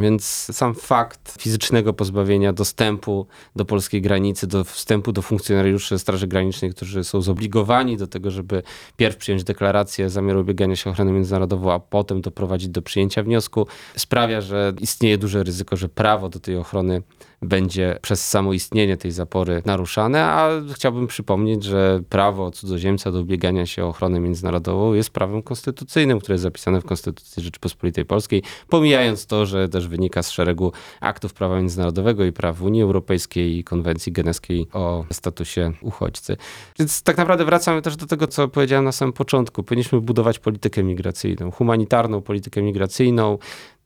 Więc 0.00 0.24
sam 0.52 0.74
fakt 0.74 1.42
fizycznego 1.42 1.92
pozbawienia 1.92 2.52
dostępu 2.52 3.26
do 3.56 3.64
polskiej 3.64 4.02
granicy, 4.02 4.46
do 4.46 4.64
wstępu 4.64 5.12
do 5.12 5.22
funkcjonariuszy 5.22 5.98
Straży 5.98 6.26
Granicznej, 6.26 6.70
którzy 6.70 7.04
są 7.04 7.20
zobligowani 7.20 7.96
do 7.96 8.06
tego, 8.06 8.30
żeby 8.30 8.62
pierw 8.96 9.16
przyjąć 9.16 9.44
deklarację 9.44 10.10
zamiaru 10.10 10.40
ubiegania 10.40 10.76
się 10.76 10.90
o 10.90 10.92
ochronę 10.92 11.12
międzynarodową, 11.12 11.72
a 11.72 11.78
potem 11.80 12.20
doprowadzić 12.20 12.68
do 12.68 12.82
przyjęcia 12.82 13.22
wniosku, 13.22 13.66
sprawia, 13.96 14.40
że 14.40 14.72
istnieje 14.80 15.18
duże 15.18 15.42
ryzyko, 15.42 15.76
że 15.76 15.88
prawo 15.88 16.28
do 16.28 16.40
tej 16.40 16.56
ochrony 16.56 17.02
będzie 17.42 17.98
przez 18.02 18.28
samo 18.28 18.52
istnienie 18.52 18.96
tej 18.96 19.10
zapory 19.10 19.62
naruszane, 19.66 20.24
a 20.24 20.50
chciałbym 20.74 21.06
przypomnieć, 21.06 21.64
że 21.64 22.00
prawo 22.08 22.50
cudzoziemca 22.50 23.12
do 23.12 23.20
ubiegania 23.20 23.66
się 23.66 23.84
o 23.84 23.88
ochronę 23.88 24.20
międzynarodową 24.20 24.94
jest 24.94 25.10
prawem 25.10 25.42
konstytucyjnym, 25.42 26.20
które 26.20 26.34
jest 26.34 26.42
zapisane 26.42 26.80
w 26.80 26.84
Konstytucji 26.84 27.42
Rzeczypospolitej 27.42 28.04
Polskiej, 28.04 28.42
pomijając 28.68 29.26
to, 29.26 29.46
że 29.46 29.68
też 29.68 29.88
wynika 29.88 30.22
z 30.22 30.30
szeregu 30.30 30.72
aktów 31.00 31.34
prawa 31.34 31.56
międzynarodowego 31.56 32.24
i 32.24 32.32
praw 32.32 32.62
Unii 32.62 32.82
Europejskiej 32.82 33.58
i 33.58 33.64
konwencji 33.64 34.12
genewskiej 34.12 34.66
o 34.72 35.04
statusie 35.12 35.72
uchodźcy. 35.82 36.36
Więc 36.78 37.02
tak 37.02 37.16
naprawdę 37.16 37.44
wracamy 37.44 37.82
też 37.82 37.96
do 37.96 38.06
tego, 38.06 38.26
co 38.26 38.48
powiedziałem 38.48 38.84
na 38.84 38.92
samym 38.92 39.12
początku. 39.12 39.62
Powinniśmy 39.62 40.00
budować 40.00 40.38
politykę 40.38 40.82
migracyjną, 40.82 41.50
humanitarną 41.50 42.22
politykę 42.22 42.62
migracyjną, 42.62 43.38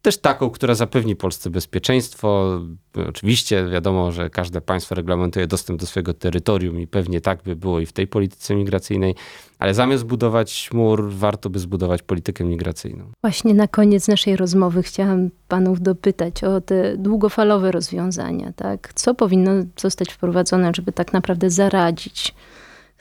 też 0.04 0.18
taką, 0.18 0.50
która 0.50 0.74
zapewni 0.74 1.16
Polsce 1.16 1.50
bezpieczeństwo. 1.50 2.60
Oczywiście 3.08 3.66
wiadomo, 3.72 4.12
że 4.12 4.30
każde 4.30 4.60
państwo 4.60 4.94
reglamentuje 4.94 5.46
dostęp 5.46 5.80
do 5.80 5.86
swojego 5.86 6.14
terytorium 6.14 6.80
i 6.80 6.86
pewnie 6.86 7.20
tak 7.20 7.42
by 7.42 7.56
było 7.56 7.80
i 7.80 7.86
w 7.86 7.92
tej 7.92 8.06
polityce 8.06 8.54
migracyjnej, 8.54 9.14
ale 9.58 9.74
zamiast 9.74 10.04
budować 10.04 10.70
mur, 10.72 11.10
warto 11.12 11.50
by 11.50 11.58
zbudować 11.58 12.02
politykę 12.02 12.44
migracyjną. 12.44 13.04
Właśnie 13.20 13.54
na 13.54 13.68
koniec 13.68 14.08
naszej 14.08 14.36
rozmowy 14.36 14.82
chciałam 14.82 15.30
panów 15.48 15.80
dopytać 15.80 16.44
o 16.44 16.60
te 16.60 16.96
długofalowe 16.96 17.72
rozwiązania. 17.72 18.52
Tak? 18.56 18.92
Co 18.94 19.14
powinno 19.14 19.50
zostać 19.76 20.12
wprowadzone, 20.12 20.72
żeby 20.74 20.92
tak 20.92 21.12
naprawdę 21.12 21.50
zaradzić 21.50 22.34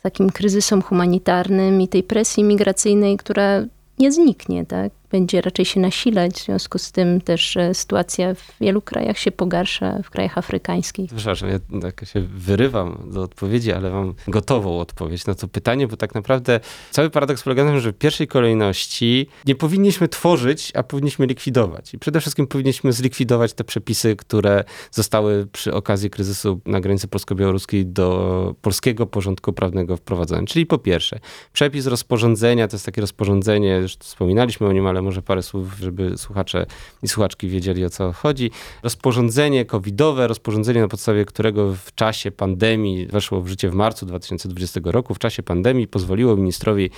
takim 0.02 0.30
kryzysom 0.30 0.82
humanitarnym 0.82 1.82
i 1.82 1.88
tej 1.88 2.04
presji 2.04 2.44
migracyjnej, 2.44 3.18
która 3.18 3.64
nie 4.00 4.12
zniknie, 4.12 4.66
tak? 4.66 4.92
Będzie 5.14 5.42
raczej 5.42 5.66
się 5.66 5.80
nasilać, 5.80 6.34
w 6.34 6.46
związku 6.46 6.78
z 6.78 6.92
tym 6.92 7.22
też 7.22 7.58
sytuacja 7.74 8.34
w 8.34 8.54
wielu 8.62 8.82
krajach 8.82 9.18
się 9.18 9.32
pogarsza, 9.32 10.00
w 10.04 10.10
krajach 10.10 10.38
afrykańskich. 10.38 11.12
Przepraszam, 11.16 11.50
ja 11.50 11.82
tak 11.82 12.06
się 12.06 12.22
wyrywam 12.22 13.10
do 13.14 13.22
odpowiedzi, 13.22 13.72
ale 13.72 13.90
mam 13.90 14.14
gotową 14.28 14.80
odpowiedź 14.80 15.26
na 15.26 15.36
to 15.36 15.48
pytanie, 15.48 15.88
bo 15.88 15.98
tak 15.98 16.16
naprawdę 16.16 16.60
cały 16.92 17.10
paradoks 17.10 17.44
polega 17.44 17.64
na 17.64 17.72
tym, 17.72 17.80
że 17.80 17.92
w 17.92 17.98
pierwszej 17.98 18.28
kolejności 18.28 19.28
nie 19.46 19.56
powinniśmy 19.56 20.08
tworzyć, 20.08 20.72
a 20.76 20.84
powinniśmy 20.84 21.26
likwidować. 21.26 21.94
I 21.94 22.00
przede 22.00 22.22
wszystkim 22.22 22.48
powinniśmy 22.48 22.94
zlikwidować 22.94 23.54
te 23.54 23.64
przepisy, 23.64 24.16
które 24.16 24.64
zostały 24.92 25.48
przy 25.52 25.74
okazji 25.74 26.10
kryzysu 26.10 26.60
na 26.66 26.82
granicy 26.82 27.08
polsko-białoruskiej 27.08 27.86
do 27.86 28.56
polskiego 28.62 29.06
porządku 29.06 29.54
prawnego 29.54 29.98
wprowadzone. 29.98 30.46
Czyli 30.46 30.66
po 30.66 30.78
pierwsze, 30.78 31.20
przepis 31.54 31.86
rozporządzenia, 31.86 32.68
to 32.68 32.76
jest 32.76 32.86
takie 32.86 33.02
rozporządzenie, 33.02 33.76
już 33.76 33.96
wspominaliśmy 33.96 34.68
o 34.68 34.72
nim, 34.72 34.88
ale 34.88 35.03
może 35.04 35.22
parę 35.22 35.44
słów, 35.44 35.78
żeby 35.80 36.18
słuchacze 36.18 36.66
i 37.04 37.08
słuchaczki 37.08 37.48
wiedzieli 37.48 37.86
o 37.86 37.90
co 37.90 38.12
chodzi. 38.12 38.52
Rozporządzenie 38.84 39.66
covidowe, 39.66 40.28
rozporządzenie 40.28 40.82
na 40.82 40.88
podstawie 40.88 41.26
którego 41.26 41.74
w 41.74 41.96
czasie 41.96 42.32
pandemii 42.32 43.08
weszło 43.08 43.42
w 43.42 43.48
życie 43.48 43.70
w 43.70 43.74
marcu 43.74 44.06
2020 44.06 44.80
roku, 44.84 45.14
w 45.14 45.20
czasie 45.20 45.44
pandemii 45.44 45.88
pozwoliło 45.88 46.36
ministrowi 46.36 46.90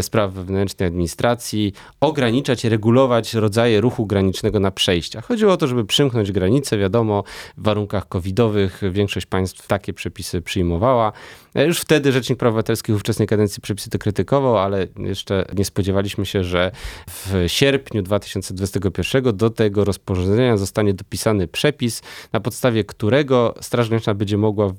spraw 0.00 0.32
wewnętrznej 0.32 0.86
administracji 0.86 1.72
ograniczać, 2.00 2.64
regulować 2.64 3.34
rodzaje 3.34 3.80
ruchu 3.80 4.06
granicznego 4.06 4.60
na 4.60 4.70
przejściach. 4.70 5.26
Chodziło 5.26 5.52
o 5.52 5.56
to, 5.56 5.66
żeby 5.66 5.84
przymknąć 5.84 6.32
granice, 6.32 6.78
wiadomo, 6.78 7.24
w 7.56 7.62
warunkach 7.62 8.08
covidowych 8.08 8.82
większość 8.90 9.26
państw 9.26 9.66
takie 9.66 9.92
przepisy 9.92 10.42
przyjmowała. 10.42 11.12
Już 11.54 11.80
wtedy 11.80 12.12
Rzecznik 12.12 12.38
Praw 12.38 12.50
Obywatelskich 12.50 12.96
ówczesnej 12.96 13.28
kadencji 13.28 13.62
przepisy 13.62 13.90
to 13.90 13.98
krytykował, 13.98 14.58
ale 14.58 14.86
jeszcze 14.96 15.44
nie 15.56 15.64
spodziewaliśmy 15.64 16.26
się, 16.26 16.44
że 16.44 16.70
w 17.08 17.44
sierpniu 17.50 18.02
2021 18.02 19.36
do 19.36 19.50
tego 19.50 19.84
rozporządzenia 19.84 20.56
zostanie 20.56 20.94
dopisany 20.94 21.48
przepis, 21.48 22.02
na 22.32 22.40
podstawie 22.40 22.84
którego 22.84 23.54
Straż 23.60 23.88
Graniczna 23.88 24.14
będzie 24.14 24.36
mogła 24.38 24.72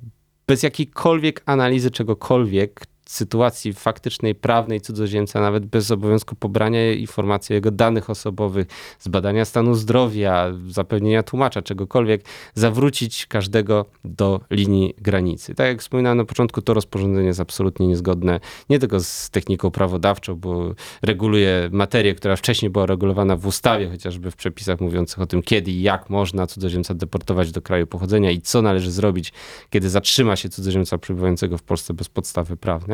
bez 0.48 0.64
jakiejkolwiek 0.64 1.44
analizy 1.46 1.92
czegokolwiek, 1.92 2.84
sytuacji 3.06 3.74
faktycznej, 3.74 4.36
prawnej 4.36 4.82
cudzoziemca, 4.82 5.42
nawet 5.42 5.66
bez 5.66 5.92
obowiązku 5.92 6.36
pobrania 6.36 6.94
informacji 6.94 7.54
o 7.54 7.56
jego 7.56 7.72
danych 7.72 8.10
osobowych, 8.10 8.68
zbadania 9.00 9.46
stanu 9.46 9.76
zdrowia, 9.76 10.52
zapewnienia 10.68 11.24
tłumacza, 11.24 11.62
czegokolwiek, 11.62 12.26
zawrócić 12.54 13.26
każdego 13.26 13.86
do 14.06 14.42
linii 14.52 14.94
granicy. 14.98 15.56
Tak 15.56 15.68
jak 15.68 15.82
wspominałem 15.82 16.18
na 16.18 16.26
początku, 16.26 16.62
to 16.62 16.74
rozporządzenie 16.74 17.28
jest 17.28 17.40
absolutnie 17.40 17.88
niezgodne 17.88 18.40
nie 18.70 18.80
tylko 18.80 19.00
z 19.00 19.30
techniką 19.30 19.72
prawodawczą, 19.72 20.36
bo 20.36 20.74
reguluje 21.02 21.70
materię, 21.72 22.16
która 22.16 22.36
wcześniej 22.36 22.70
była 22.70 22.86
regulowana 22.86 23.36
w 23.36 23.46
ustawie, 23.46 23.90
chociażby 23.90 24.32
w 24.32 24.36
przepisach 24.36 24.82
mówiących 24.82 25.20
o 25.20 25.26
tym, 25.26 25.42
kiedy 25.42 25.72
i 25.72 25.82
jak 25.82 26.10
można 26.10 26.48
cudzoziemca 26.48 26.94
deportować 26.94 27.52
do 27.52 27.62
kraju 27.62 27.88
pochodzenia 27.88 28.32
i 28.32 28.42
co 28.42 28.62
należy 28.62 28.92
zrobić, 28.92 29.34
kiedy 29.70 29.90
zatrzyma 29.90 30.36
się 30.36 30.50
cudzoziemca 30.50 30.98
przebywającego 30.98 31.58
w 31.58 31.64
Polsce 31.64 31.94
bez 31.94 32.10
podstawy 32.10 32.58
prawnej. 32.58 32.91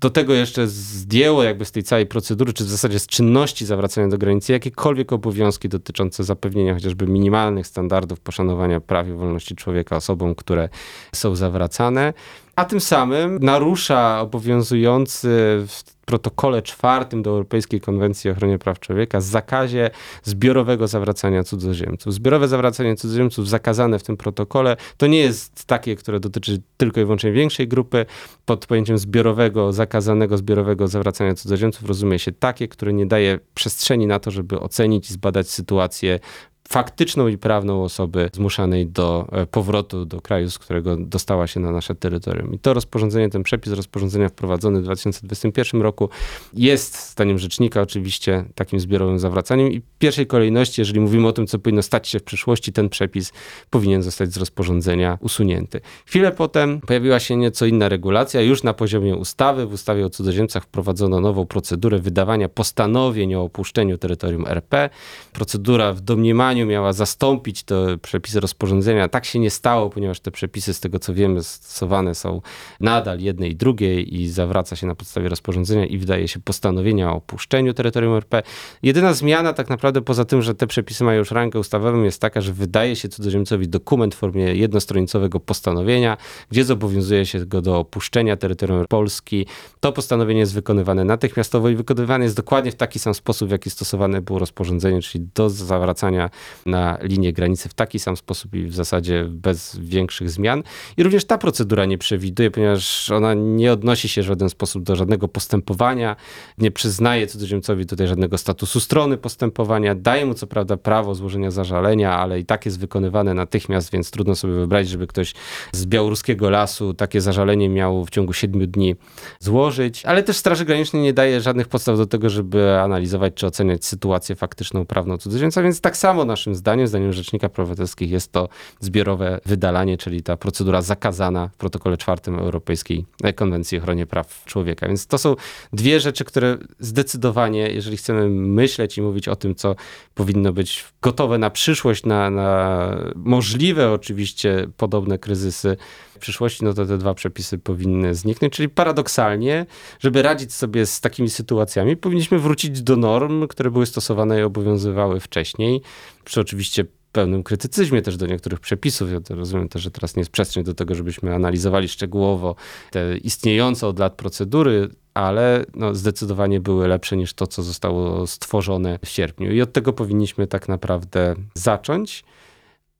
Do 0.00 0.10
tego 0.10 0.34
jeszcze 0.34 0.66
zdjęło 0.66 1.42
jakby 1.42 1.64
z 1.64 1.72
tej 1.72 1.82
całej 1.82 2.06
procedury, 2.06 2.52
czy 2.52 2.64
w 2.64 2.68
zasadzie 2.68 2.98
z 2.98 3.06
czynności 3.06 3.66
zawracania 3.66 4.08
do 4.08 4.18
granicy, 4.18 4.52
jakiekolwiek 4.52 5.12
obowiązki 5.12 5.68
dotyczące 5.68 6.24
zapewnienia 6.24 6.74
chociażby 6.74 7.06
minimalnych 7.06 7.66
standardów 7.66 8.20
poszanowania 8.20 8.80
praw 8.80 9.08
i 9.08 9.12
wolności 9.12 9.56
człowieka 9.56 9.96
osobom, 9.96 10.34
które 10.34 10.68
są 11.14 11.34
zawracane, 11.34 12.12
a 12.56 12.64
tym 12.64 12.80
samym 12.80 13.38
narusza 13.38 14.20
obowiązujący 14.20 15.28
w 15.68 15.82
protokole 16.06 16.62
czwartym 16.62 17.22
do 17.22 17.30
Europejskiej 17.30 17.80
Konwencji 17.80 18.30
o 18.30 18.32
Ochronie 18.32 18.58
Praw 18.58 18.80
Człowieka 18.80 19.20
zakazie 19.20 19.90
zbiorowego 20.22 20.88
zawracania 20.88 21.44
cudzoziemców. 21.44 22.14
Zbiorowe 22.14 22.48
zawracanie 22.48 22.96
cudzoziemców 22.96 23.48
zakazane 23.48 23.98
w 23.98 24.02
tym 24.02 24.16
protokole 24.16 24.76
to 24.96 25.06
nie 25.06 25.18
jest 25.18 25.64
takie, 25.64 25.96
które 25.96 26.20
dotyczy 26.20 26.62
tylko 26.76 27.00
i 27.00 27.04
wyłącznie 27.04 27.32
większej 27.32 27.68
grupy. 27.68 28.06
Pod 28.44 28.66
pojęciem 28.66 28.98
zbiorowego, 28.98 29.72
zakazanego 29.72 30.38
zbiorowego 30.38 30.88
zawracania 30.88 31.34
cudzoziemców 31.34 31.88
rozumie 31.88 32.18
się 32.18 32.32
takie, 32.32 32.68
które 32.68 32.92
nie 32.92 33.06
daje 33.06 33.38
przestrzeni 33.54 34.06
na 34.06 34.18
to, 34.18 34.30
żeby 34.30 34.60
ocenić 34.60 35.10
i 35.10 35.12
zbadać 35.12 35.50
sytuację 35.50 36.18
faktyczną 36.68 37.28
i 37.28 37.38
prawną 37.38 37.84
osoby 37.84 38.30
zmuszanej 38.32 38.86
do 38.86 39.28
powrotu 39.50 40.04
do 40.04 40.20
kraju, 40.20 40.50
z 40.50 40.58
którego 40.58 40.96
dostała 40.96 41.46
się 41.46 41.60
na 41.60 41.70
nasze 41.70 41.94
terytorium. 41.94 42.54
I 42.54 42.58
to 42.58 42.74
rozporządzenie, 42.74 43.30
ten 43.30 43.42
przepis 43.42 43.72
rozporządzenia 43.72 44.28
wprowadzony 44.28 44.80
w 44.80 44.84
2021 44.84 45.82
roku 45.82 46.08
jest, 46.54 47.10
zdaniem 47.10 47.38
rzecznika, 47.38 47.80
oczywiście 47.80 48.44
takim 48.54 48.80
zbiorowym 48.80 49.18
zawracaniem 49.18 49.72
i 49.72 49.80
w 49.80 49.84
pierwszej 49.98 50.26
kolejności, 50.26 50.80
jeżeli 50.80 51.00
mówimy 51.00 51.28
o 51.28 51.32
tym, 51.32 51.46
co 51.46 51.58
powinno 51.58 51.82
stać 51.82 52.08
się 52.08 52.18
w 52.18 52.22
przyszłości, 52.22 52.72
ten 52.72 52.88
przepis 52.88 53.32
powinien 53.70 54.02
zostać 54.02 54.32
z 54.32 54.36
rozporządzenia 54.36 55.18
usunięty. 55.20 55.80
Chwilę 56.06 56.32
potem 56.32 56.80
pojawiła 56.80 57.20
się 57.20 57.36
nieco 57.36 57.66
inna 57.66 57.88
regulacja, 57.88 58.40
już 58.40 58.62
na 58.62 58.74
poziomie 58.74 59.16
ustawy. 59.16 59.66
W 59.66 59.72
ustawie 59.72 60.06
o 60.06 60.10
cudzoziemcach 60.10 60.62
wprowadzono 60.62 61.20
nową 61.20 61.46
procedurę 61.46 61.98
wydawania 61.98 62.48
postanowień 62.48 63.34
o 63.34 63.42
opuszczeniu 63.42 63.98
terytorium 63.98 64.46
RP. 64.46 64.90
Procedura 65.32 65.92
w 65.92 66.00
domniemaniu 66.00 66.55
miała 66.64 66.92
zastąpić 66.92 67.62
te 67.62 67.98
przepisy 67.98 68.40
rozporządzenia. 68.40 69.08
Tak 69.08 69.24
się 69.24 69.38
nie 69.38 69.50
stało, 69.50 69.90
ponieważ 69.90 70.20
te 70.20 70.30
przepisy, 70.30 70.74
z 70.74 70.80
tego 70.80 70.98
co 70.98 71.14
wiemy, 71.14 71.42
stosowane 71.42 72.14
są 72.14 72.40
nadal 72.80 73.20
jednej 73.20 73.50
i 73.50 73.56
drugiej 73.56 74.20
i 74.20 74.28
zawraca 74.28 74.76
się 74.76 74.86
na 74.86 74.94
podstawie 74.94 75.28
rozporządzenia 75.28 75.86
i 75.86 75.98
wydaje 75.98 76.28
się 76.28 76.40
postanowienia 76.40 77.12
o 77.12 77.16
opuszczeniu 77.16 77.74
terytorium 77.74 78.14
RP. 78.14 78.42
Jedyna 78.82 79.12
zmiana 79.12 79.52
tak 79.52 79.68
naprawdę 79.68 80.02
poza 80.02 80.24
tym, 80.24 80.42
że 80.42 80.54
te 80.54 80.66
przepisy 80.66 81.04
mają 81.04 81.18
już 81.18 81.30
rangę 81.30 81.58
ustawową 81.58 82.02
jest 82.02 82.20
taka, 82.20 82.40
że 82.40 82.52
wydaje 82.52 82.96
się 82.96 83.08
cudzoziemcowi 83.08 83.68
dokument 83.68 84.14
w 84.14 84.18
formie 84.18 84.54
jednostronicowego 84.54 85.40
postanowienia, 85.40 86.16
gdzie 86.50 86.64
zobowiązuje 86.64 87.26
się 87.26 87.46
go 87.46 87.62
do 87.62 87.78
opuszczenia 87.78 88.36
terytorium 88.36 88.84
Polski. 88.88 89.46
To 89.80 89.92
postanowienie 89.92 90.40
jest 90.40 90.54
wykonywane 90.54 91.04
natychmiastowo 91.04 91.68
i 91.68 91.76
wykonywane 91.76 92.24
jest 92.24 92.36
dokładnie 92.36 92.72
w 92.72 92.74
taki 92.74 92.98
sam 92.98 93.14
sposób, 93.14 93.48
w 93.48 93.52
jaki 93.52 93.70
stosowane 93.70 94.22
było 94.22 94.38
rozporządzenie, 94.38 95.02
czyli 95.02 95.28
do 95.34 95.50
zawracania 95.50 96.30
na 96.66 96.98
linię 97.02 97.32
granicy 97.32 97.68
w 97.68 97.74
taki 97.74 97.98
sam 97.98 98.16
sposób 98.16 98.54
i 98.54 98.66
w 98.66 98.74
zasadzie 98.74 99.24
bez 99.28 99.78
większych 99.78 100.30
zmian. 100.30 100.62
I 100.96 101.02
również 101.02 101.24
ta 101.24 101.38
procedura 101.38 101.84
nie 101.84 101.98
przewiduje, 101.98 102.50
ponieważ 102.50 103.10
ona 103.10 103.34
nie 103.34 103.72
odnosi 103.72 104.08
się 104.08 104.22
w 104.22 104.24
żaden 104.24 104.50
sposób 104.50 104.82
do 104.82 104.96
żadnego 104.96 105.28
postępowania, 105.28 106.16
nie 106.58 106.70
przyznaje 106.70 107.26
cudzoziemcowi 107.26 107.86
tutaj 107.86 108.06
żadnego 108.06 108.38
statusu 108.38 108.80
strony 108.80 109.16
postępowania, 109.16 109.94
daje 109.94 110.26
mu 110.26 110.34
co 110.34 110.46
prawda 110.46 110.76
prawo 110.76 111.14
złożenia 111.14 111.50
zażalenia, 111.50 112.16
ale 112.16 112.40
i 112.40 112.44
tak 112.44 112.66
jest 112.66 112.80
wykonywane 112.80 113.34
natychmiast, 113.34 113.90
więc 113.90 114.10
trudno 114.10 114.34
sobie 114.34 114.54
wyobrazić, 114.54 114.90
żeby 114.90 115.06
ktoś 115.06 115.34
z 115.72 115.86
białoruskiego 115.86 116.50
lasu 116.50 116.94
takie 116.94 117.20
zażalenie 117.20 117.68
miał 117.68 118.04
w 118.04 118.10
ciągu 118.10 118.32
siedmiu 118.32 118.66
dni 118.66 118.94
złożyć, 119.40 120.06
ale 120.06 120.22
też 120.22 120.36
Straży 120.36 120.64
Granicznej 120.64 121.02
nie 121.02 121.12
daje 121.12 121.40
żadnych 121.40 121.68
podstaw 121.68 121.96
do 121.96 122.06
tego, 122.06 122.30
żeby 122.30 122.80
analizować 122.80 123.34
czy 123.34 123.46
oceniać 123.46 123.84
sytuację 123.84 124.36
faktyczną, 124.36 124.86
prawną 124.86 125.18
cudzoziemca, 125.18 125.62
więc 125.62 125.80
tak 125.80 125.96
samo 125.96 126.24
nasz 126.24 126.35
naszym 126.36 126.54
zdaniem, 126.54 126.86
zdaniem 126.86 127.12
Rzecznika 127.12 127.48
Praw 127.48 127.64
Obywatelskich, 127.64 128.10
jest 128.10 128.32
to 128.32 128.48
zbiorowe 128.80 129.40
wydalanie, 129.46 129.98
czyli 129.98 130.22
ta 130.22 130.36
procedura 130.36 130.82
zakazana 130.82 131.48
w 131.48 131.56
protokole 131.56 131.96
czwartym 131.96 132.38
Europejskiej 132.38 133.04
Konwencji 133.34 133.78
o 133.78 133.80
ochronie 133.80 134.06
praw 134.06 134.44
człowieka. 134.44 134.88
Więc 134.88 135.06
to 135.06 135.18
są 135.18 135.36
dwie 135.72 136.00
rzeczy, 136.00 136.24
które 136.24 136.58
zdecydowanie, 136.78 137.70
jeżeli 137.70 137.96
chcemy 137.96 138.28
myśleć 138.28 138.98
i 138.98 139.02
mówić 139.02 139.28
o 139.28 139.36
tym, 139.36 139.54
co 139.54 139.76
powinno 140.14 140.52
być 140.52 140.84
gotowe 141.02 141.38
na 141.38 141.50
przyszłość, 141.50 142.04
na, 142.04 142.30
na 142.30 142.90
możliwe 143.14 143.92
oczywiście 143.92 144.66
podobne 144.76 145.18
kryzysy 145.18 145.76
w 146.16 146.18
przyszłości, 146.18 146.64
no 146.64 146.74
to 146.74 146.86
te 146.86 146.98
dwa 146.98 147.14
przepisy 147.14 147.58
powinny 147.58 148.14
zniknąć. 148.14 148.52
Czyli 148.52 148.68
paradoksalnie, 148.68 149.66
żeby 150.00 150.22
radzić 150.22 150.52
sobie 150.52 150.86
z 150.86 151.00
takimi 151.00 151.30
sytuacjami, 151.30 151.96
powinniśmy 151.96 152.38
wrócić 152.38 152.82
do 152.82 152.96
norm, 152.96 153.48
które 153.48 153.70
były 153.70 153.86
stosowane 153.86 154.40
i 154.40 154.42
obowiązywały 154.42 155.20
wcześniej. 155.20 155.82
Przy 156.26 156.40
oczywiście 156.40 156.84
pełnym 157.12 157.42
krytycyzmie 157.42 158.02
też 158.02 158.16
do 158.16 158.26
niektórych 158.26 158.60
przepisów. 158.60 159.12
Ja 159.12 159.18
rozumiem 159.30 159.68
też, 159.68 159.82
że 159.82 159.90
teraz 159.90 160.16
nie 160.16 160.20
jest 160.20 160.30
przestrzeń 160.30 160.64
do 160.64 160.74
tego, 160.74 160.94
żebyśmy 160.94 161.34
analizowali 161.34 161.88
szczegółowo 161.88 162.56
te 162.90 163.16
istniejące 163.18 163.86
od 163.86 163.98
lat 163.98 164.14
procedury, 164.14 164.88
ale 165.14 165.64
no, 165.74 165.94
zdecydowanie 165.94 166.60
były 166.60 166.88
lepsze 166.88 167.16
niż 167.16 167.34
to, 167.34 167.46
co 167.46 167.62
zostało 167.62 168.26
stworzone 168.26 168.98
w 169.04 169.08
sierpniu. 169.08 169.52
I 169.52 169.62
od 169.62 169.72
tego 169.72 169.92
powinniśmy 169.92 170.46
tak 170.46 170.68
naprawdę 170.68 171.34
zacząć. 171.54 172.24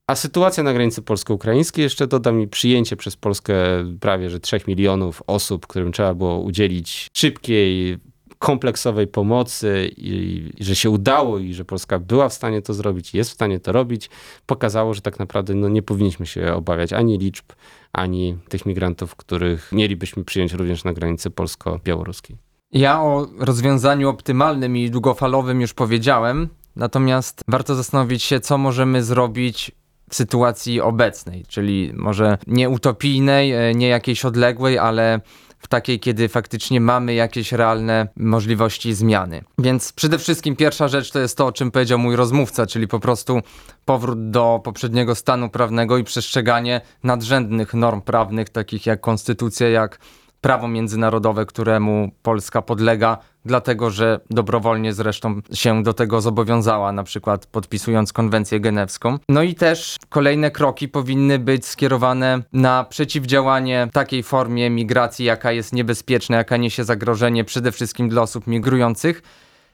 A 0.06 0.14
sytuacja 0.14 0.62
na 0.62 0.72
granicy 0.72 1.02
polsko-ukraińskiej, 1.02 1.82
jeszcze 1.82 2.06
dodam 2.06 2.36
mi 2.36 2.48
przyjęcie 2.48 2.96
przez 2.96 3.16
Polskę 3.16 3.54
prawie 4.00 4.30
że 4.30 4.40
3 4.40 4.60
milionów 4.66 5.22
osób, 5.26 5.66
którym 5.66 5.92
trzeba 5.92 6.14
było 6.14 6.40
udzielić 6.40 7.08
szybkiej, 7.16 7.98
kompleksowej 8.38 9.06
pomocy 9.06 9.90
i, 9.96 10.52
i, 10.58 10.64
że 10.64 10.76
się 10.76 10.90
udało 10.90 11.38
i 11.38 11.54
że 11.54 11.64
Polska 11.64 11.98
była 11.98 12.28
w 12.28 12.32
stanie 12.32 12.62
to 12.62 12.74
zrobić, 12.74 13.14
jest 13.14 13.30
w 13.30 13.34
stanie 13.34 13.60
to 13.60 13.72
robić, 13.72 14.10
pokazało, 14.46 14.94
że 14.94 15.00
tak 15.00 15.18
naprawdę 15.18 15.54
no, 15.54 15.68
nie 15.68 15.82
powinniśmy 15.82 16.26
się 16.26 16.54
obawiać 16.54 16.92
ani 16.92 17.18
liczb, 17.18 17.44
ani 17.92 18.38
tych 18.48 18.66
migrantów, 18.66 19.16
których 19.16 19.72
mielibyśmy 19.72 20.24
przyjąć 20.24 20.52
również 20.52 20.84
na 20.84 20.92
granicy 20.92 21.30
polsko-białoruskiej. 21.30 22.36
Ja 22.72 23.02
o 23.02 23.26
rozwiązaniu 23.38 24.08
optymalnym 24.08 24.76
i 24.76 24.90
długofalowym 24.90 25.60
już 25.60 25.74
powiedziałem, 25.74 26.48
natomiast 26.76 27.42
warto 27.48 27.74
zastanowić 27.74 28.22
się, 28.22 28.40
co 28.40 28.58
możemy 28.58 29.04
zrobić 29.04 29.72
w 30.10 30.14
sytuacji 30.14 30.80
obecnej, 30.80 31.44
czyli 31.48 31.92
może 31.94 32.38
nie 32.46 32.70
utopijnej, 32.70 33.52
e, 33.52 33.74
nie 33.74 33.88
jakiejś 33.88 34.24
odległej, 34.24 34.78
ale 34.78 35.20
w 35.58 35.68
takiej, 35.68 36.00
kiedy 36.00 36.28
faktycznie 36.28 36.80
mamy 36.80 37.14
jakieś 37.14 37.52
realne 37.52 38.08
możliwości 38.16 38.94
zmiany. 38.94 39.44
Więc 39.58 39.92
przede 39.92 40.18
wszystkim 40.18 40.56
pierwsza 40.56 40.88
rzecz 40.88 41.10
to 41.10 41.18
jest 41.18 41.36
to, 41.36 41.46
o 41.46 41.52
czym 41.52 41.70
powiedział 41.70 41.98
mój 41.98 42.16
rozmówca, 42.16 42.66
czyli 42.66 42.88
po 42.88 43.00
prostu 43.00 43.40
powrót 43.84 44.30
do 44.30 44.60
poprzedniego 44.64 45.14
stanu 45.14 45.48
prawnego 45.48 45.98
i 45.98 46.04
przestrzeganie 46.04 46.80
nadrzędnych 47.02 47.74
norm 47.74 48.00
prawnych, 48.00 48.48
takich 48.48 48.86
jak 48.86 49.00
konstytucja, 49.00 49.68
jak 49.68 49.98
prawo 50.46 50.68
międzynarodowe, 50.68 51.46
któremu 51.46 52.10
Polska 52.22 52.62
podlega, 52.62 53.18
dlatego 53.44 53.90
że 53.90 54.20
dobrowolnie 54.30 54.92
zresztą 54.92 55.40
się 55.52 55.82
do 55.82 55.94
tego 55.94 56.20
zobowiązała, 56.20 56.92
na 56.92 57.02
przykład 57.02 57.46
podpisując 57.46 58.12
konwencję 58.12 58.60
genewską. 58.60 59.18
No 59.28 59.42
i 59.42 59.54
też 59.54 59.96
kolejne 60.08 60.50
kroki 60.50 60.88
powinny 60.88 61.38
być 61.38 61.66
skierowane 61.66 62.42
na 62.52 62.84
przeciwdziałanie 62.84 63.88
takiej 63.92 64.22
formie 64.22 64.70
migracji, 64.70 65.24
jaka 65.24 65.52
jest 65.52 65.72
niebezpieczna, 65.72 66.36
jaka 66.36 66.56
niesie 66.56 66.84
zagrożenie 66.84 67.44
przede 67.44 67.72
wszystkim 67.72 68.08
dla 68.08 68.22
osób 68.22 68.46
migrujących 68.46 69.22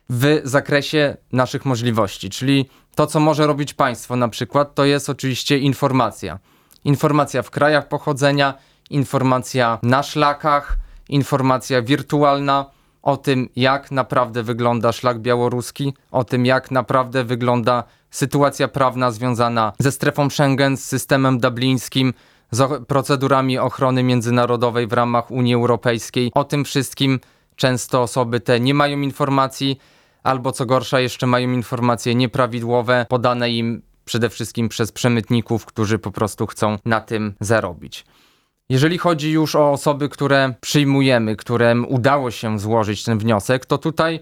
w 0.09 0.41
zakresie 0.43 1.17
naszych 1.31 1.65
możliwości, 1.65 2.29
czyli 2.29 2.69
to, 2.95 3.07
co 3.07 3.19
może 3.19 3.47
robić 3.47 3.73
państwo 3.73 4.15
na 4.15 4.27
przykład, 4.27 4.75
to 4.75 4.85
jest 4.85 5.09
oczywiście 5.09 5.57
informacja. 5.57 6.39
Informacja 6.85 7.41
w 7.41 7.51
krajach 7.51 7.87
pochodzenia, 7.87 8.53
informacja 8.89 9.79
na 9.83 10.03
szlakach, 10.03 10.77
informacja 11.09 11.81
wirtualna 11.81 12.65
o 13.01 13.17
tym, 13.17 13.49
jak 13.55 13.91
naprawdę 13.91 14.43
wygląda 14.43 14.91
szlak 14.91 15.19
białoruski, 15.19 15.93
o 16.11 16.23
tym, 16.23 16.45
jak 16.45 16.71
naprawdę 16.71 17.23
wygląda 17.23 17.83
sytuacja 18.11 18.67
prawna 18.67 19.11
związana 19.11 19.73
ze 19.79 19.91
strefą 19.91 20.29
Schengen, 20.29 20.77
z 20.77 20.83
systemem 20.83 21.39
dublińskim, 21.39 22.13
z 22.51 22.85
procedurami 22.85 23.57
ochrony 23.57 24.03
międzynarodowej 24.03 24.87
w 24.87 24.93
ramach 24.93 25.31
Unii 25.31 25.55
Europejskiej. 25.55 26.31
O 26.35 26.43
tym 26.43 26.65
wszystkim 26.65 27.19
często 27.55 28.01
osoby 28.01 28.39
te 28.39 28.59
nie 28.59 28.73
mają 28.73 29.01
informacji, 29.01 29.79
albo 30.23 30.51
co 30.51 30.65
gorsza, 30.65 30.99
jeszcze 30.99 31.27
mają 31.27 31.51
informacje 31.51 32.15
nieprawidłowe, 32.15 33.05
podane 33.09 33.49
im 33.49 33.81
przede 34.05 34.29
wszystkim 34.29 34.69
przez 34.69 34.91
przemytników, 34.91 35.65
którzy 35.65 35.99
po 35.99 36.11
prostu 36.11 36.47
chcą 36.47 36.77
na 36.85 37.01
tym 37.01 37.33
zarobić. 37.39 38.05
Jeżeli 38.69 38.97
chodzi 38.97 39.31
już 39.31 39.55
o 39.55 39.71
osoby, 39.71 40.09
które 40.09 40.53
przyjmujemy, 40.61 41.35
którym 41.35 41.85
udało 41.89 42.31
się 42.31 42.59
złożyć 42.59 43.03
ten 43.03 43.17
wniosek, 43.17 43.65
to 43.65 43.77
tutaj 43.77 44.19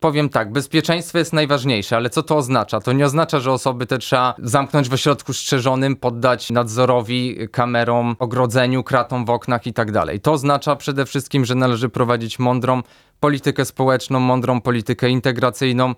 powiem 0.00 0.28
tak, 0.28 0.52
bezpieczeństwo 0.52 1.18
jest 1.18 1.32
najważniejsze, 1.32 1.96
ale 1.96 2.10
co 2.10 2.22
to 2.22 2.36
oznacza? 2.36 2.80
To 2.80 2.92
nie 2.92 3.04
oznacza, 3.04 3.40
że 3.40 3.52
osoby 3.52 3.86
te 3.86 3.98
trzeba 3.98 4.34
zamknąć 4.38 4.88
w 4.88 4.92
ośrodku 4.92 5.32
strzeżonym, 5.32 5.96
poddać 5.96 6.50
nadzorowi, 6.50 7.48
kamerom, 7.52 8.16
ogrodzeniu, 8.18 8.82
kratom 8.82 9.24
w 9.24 9.30
oknach 9.30 9.66
i 9.66 9.72
tak 9.72 9.92
dalej. 9.92 10.20
To 10.20 10.32
oznacza 10.32 10.76
przede 10.76 11.06
wszystkim, 11.06 11.44
że 11.44 11.54
należy 11.54 11.88
prowadzić 11.88 12.38
mądrą 12.38 12.82
politykę 13.20 13.64
społeczną, 13.64 14.20
mądrą 14.20 14.60
politykę 14.60 15.08
integracyjną, 15.08 15.94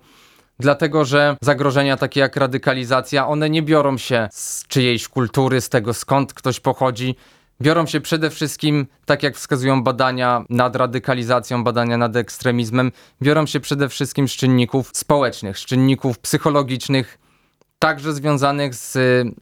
dlatego 0.59 1.05
że 1.05 1.37
zagrożenia 1.41 1.97
takie 1.97 2.19
jak 2.19 2.35
radykalizacja, 2.35 3.27
one 3.27 3.49
nie 3.49 3.61
biorą 3.61 3.97
się 3.97 4.27
z 4.31 4.67
czyjejś 4.67 5.07
kultury, 5.07 5.61
z 5.61 5.69
tego 5.69 5.93
skąd 5.93 6.33
ktoś 6.33 6.59
pochodzi, 6.59 7.15
biorą 7.61 7.85
się 7.85 8.01
przede 8.01 8.29
wszystkim, 8.29 8.87
tak 9.05 9.23
jak 9.23 9.35
wskazują 9.35 9.83
badania 9.83 10.45
nad 10.49 10.75
radykalizacją, 10.75 11.63
badania 11.63 11.97
nad 11.97 12.15
ekstremizmem, 12.15 12.91
biorą 13.21 13.45
się 13.45 13.59
przede 13.59 13.89
wszystkim 13.89 14.27
z 14.27 14.31
czynników 14.31 14.91
społecznych, 14.93 15.59
z 15.59 15.65
czynników 15.65 16.19
psychologicznych, 16.19 17.19
także 17.79 18.13
związanych 18.13 18.75
z, 18.75 18.91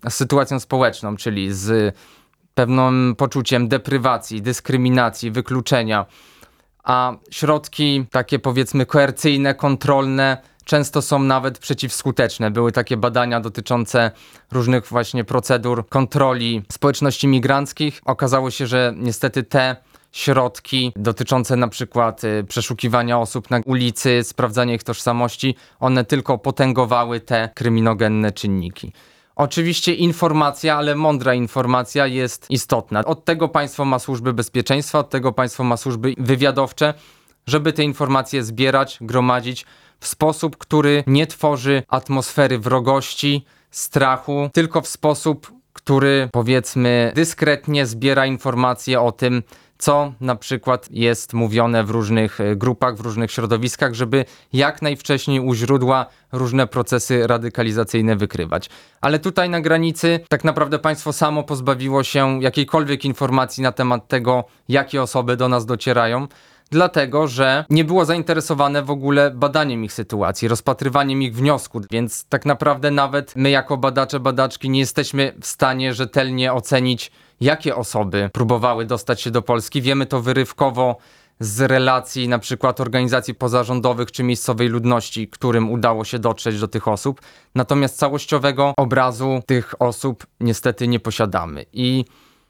z 0.10 0.14
sytuacją 0.14 0.60
społeczną, 0.60 1.18
czyli 1.18 1.54
z 1.54 1.96
pewnym 2.54 3.16
poczuciem 3.18 3.68
deprywacji, 3.68 4.42
dyskryminacji, 4.42 5.32
wykluczenia. 5.32 6.06
A 6.84 7.14
środki 7.32 8.06
takie 8.12 8.40
powiedzmy 8.40 8.86
koercyjne, 8.86 9.56
kontrolne, 9.56 10.38
często 10.68 11.02
są 11.02 11.20
nawet 11.20 11.60
przeciwskuteczne. 11.60 12.52
Były 12.52 12.72
takie 12.72 12.98
badania 12.98 13.40
dotyczące 13.40 14.12
różnych 14.52 14.88
właśnie 14.88 15.24
procedur 15.24 15.90
kontroli 15.90 16.62
społeczności 16.72 17.28
migranckich. 17.28 18.02
Okazało 18.06 18.52
się, 18.52 18.68
że 18.68 18.94
niestety 18.98 19.44
te 19.44 19.76
środki 20.12 20.92
dotyczące 20.96 21.56
na 21.56 21.68
przykład 21.68 22.24
y, 22.24 22.46
przeszukiwania 22.50 23.20
osób 23.20 23.50
na 23.50 23.60
ulicy, 23.66 24.24
sprawdzania 24.24 24.74
ich 24.74 24.84
tożsamości, 24.84 25.56
one 25.80 26.06
tylko 26.06 26.38
potęgowały 26.38 27.20
te 27.20 27.50
kryminogenne 27.56 28.32
czynniki. 28.32 28.94
Oczywiście 29.36 29.94
informacja, 29.94 30.78
ale 30.78 30.96
mądra 30.96 31.34
informacja 31.34 32.08
jest 32.08 32.46
istotna. 32.50 33.06
Od 33.06 33.26
tego 33.26 33.50
państwo 33.50 33.86
ma 33.86 34.00
służby 34.00 34.34
bezpieczeństwa, 34.34 35.00
od 35.00 35.10
tego 35.10 35.32
państwo 35.32 35.64
ma 35.64 35.78
służby 35.78 36.14
wywiadowcze, 36.18 36.94
żeby 37.48 37.74
te 37.74 37.84
informacje 37.84 38.44
zbierać, 38.44 38.98
gromadzić, 39.02 39.66
w 40.00 40.08
sposób, 40.08 40.58
który 40.58 41.04
nie 41.08 41.28
tworzy 41.28 41.84
atmosfery 41.88 42.60
wrogości, 42.60 43.46
strachu, 43.72 44.50
tylko 44.54 44.82
w 44.82 44.88
sposób, 44.88 45.52
który 45.74 46.30
powiedzmy 46.32 47.12
dyskretnie 47.16 47.86
zbiera 47.86 48.26
informacje 48.26 49.02
o 49.02 49.12
tym, 49.12 49.44
co 49.78 50.14
na 50.22 50.36
przykład 50.36 50.88
jest 50.92 51.34
mówione 51.34 51.84
w 51.84 51.90
różnych 51.90 52.42
e, 52.42 52.56
grupach, 52.56 52.96
w 52.96 53.00
różnych 53.00 53.32
środowiskach, 53.32 53.94
żeby 53.94 54.26
jak 54.54 54.82
najwcześniej 54.82 55.40
u 55.40 55.54
źródła 55.54 56.06
różne 56.32 56.68
procesy 56.68 57.28
radykalizacyjne 57.28 58.16
wykrywać. 58.16 58.70
Ale 59.02 59.20
tutaj 59.20 59.50
na 59.50 59.62
granicy 59.62 60.20
tak 60.30 60.44
naprawdę 60.44 60.80
państwo 60.80 61.14
samo 61.14 61.44
pozbawiło 61.44 62.04
się 62.04 62.44
jakiejkolwiek 62.44 63.06
informacji 63.06 63.64
na 63.64 63.72
temat 63.72 64.08
tego, 64.08 64.44
jakie 64.70 65.02
osoby 65.02 65.38
do 65.38 65.50
nas 65.50 65.66
docierają 65.66 66.28
dlatego 66.70 67.28
że 67.28 67.66
nie 67.70 67.84
było 67.86 68.06
zainteresowane 68.06 68.84
w 68.84 68.92
ogóle 68.92 69.32
badaniem 69.32 69.84
ich 69.84 69.94
sytuacji, 69.94 70.48
rozpatrywaniem 70.48 71.22
ich 71.22 71.36
wniosków, 71.36 71.84
więc 71.92 72.26
tak 72.26 72.46
naprawdę 72.46 72.92
nawet 72.92 73.36
my 73.36 73.50
jako 73.50 73.78
badacze, 73.78 74.20
badaczki 74.20 74.70
nie 74.70 74.80
jesteśmy 74.80 75.34
w 75.42 75.48
stanie 75.48 75.94
rzetelnie 75.94 76.54
ocenić, 76.54 77.12
jakie 77.42 77.76
osoby 77.76 78.30
próbowały 78.34 78.86
dostać 78.86 79.22
się 79.22 79.32
do 79.32 79.42
Polski. 79.42 79.82
Wiemy 79.82 80.06
to 80.06 80.22
wyrywkowo 80.22 80.98
z 81.40 81.62
relacji 81.62 82.28
na 82.28 82.40
przykład 82.40 82.82
organizacji 82.82 83.36
pozarządowych 83.36 84.12
czy 84.12 84.24
miejscowej 84.24 84.68
ludności, 84.68 85.28
którym 85.28 85.72
udało 85.72 86.04
się 86.04 86.20
dotrzeć 86.20 86.60
do 86.60 86.68
tych 86.68 86.88
osób. 86.88 87.22
Natomiast 87.56 87.98
całościowego 87.98 88.74
obrazu 88.78 89.42
tych 89.46 89.82
osób 89.82 90.28
niestety 90.40 90.88
nie 90.88 91.00
posiadamy. 91.00 91.66
I 91.74 92.06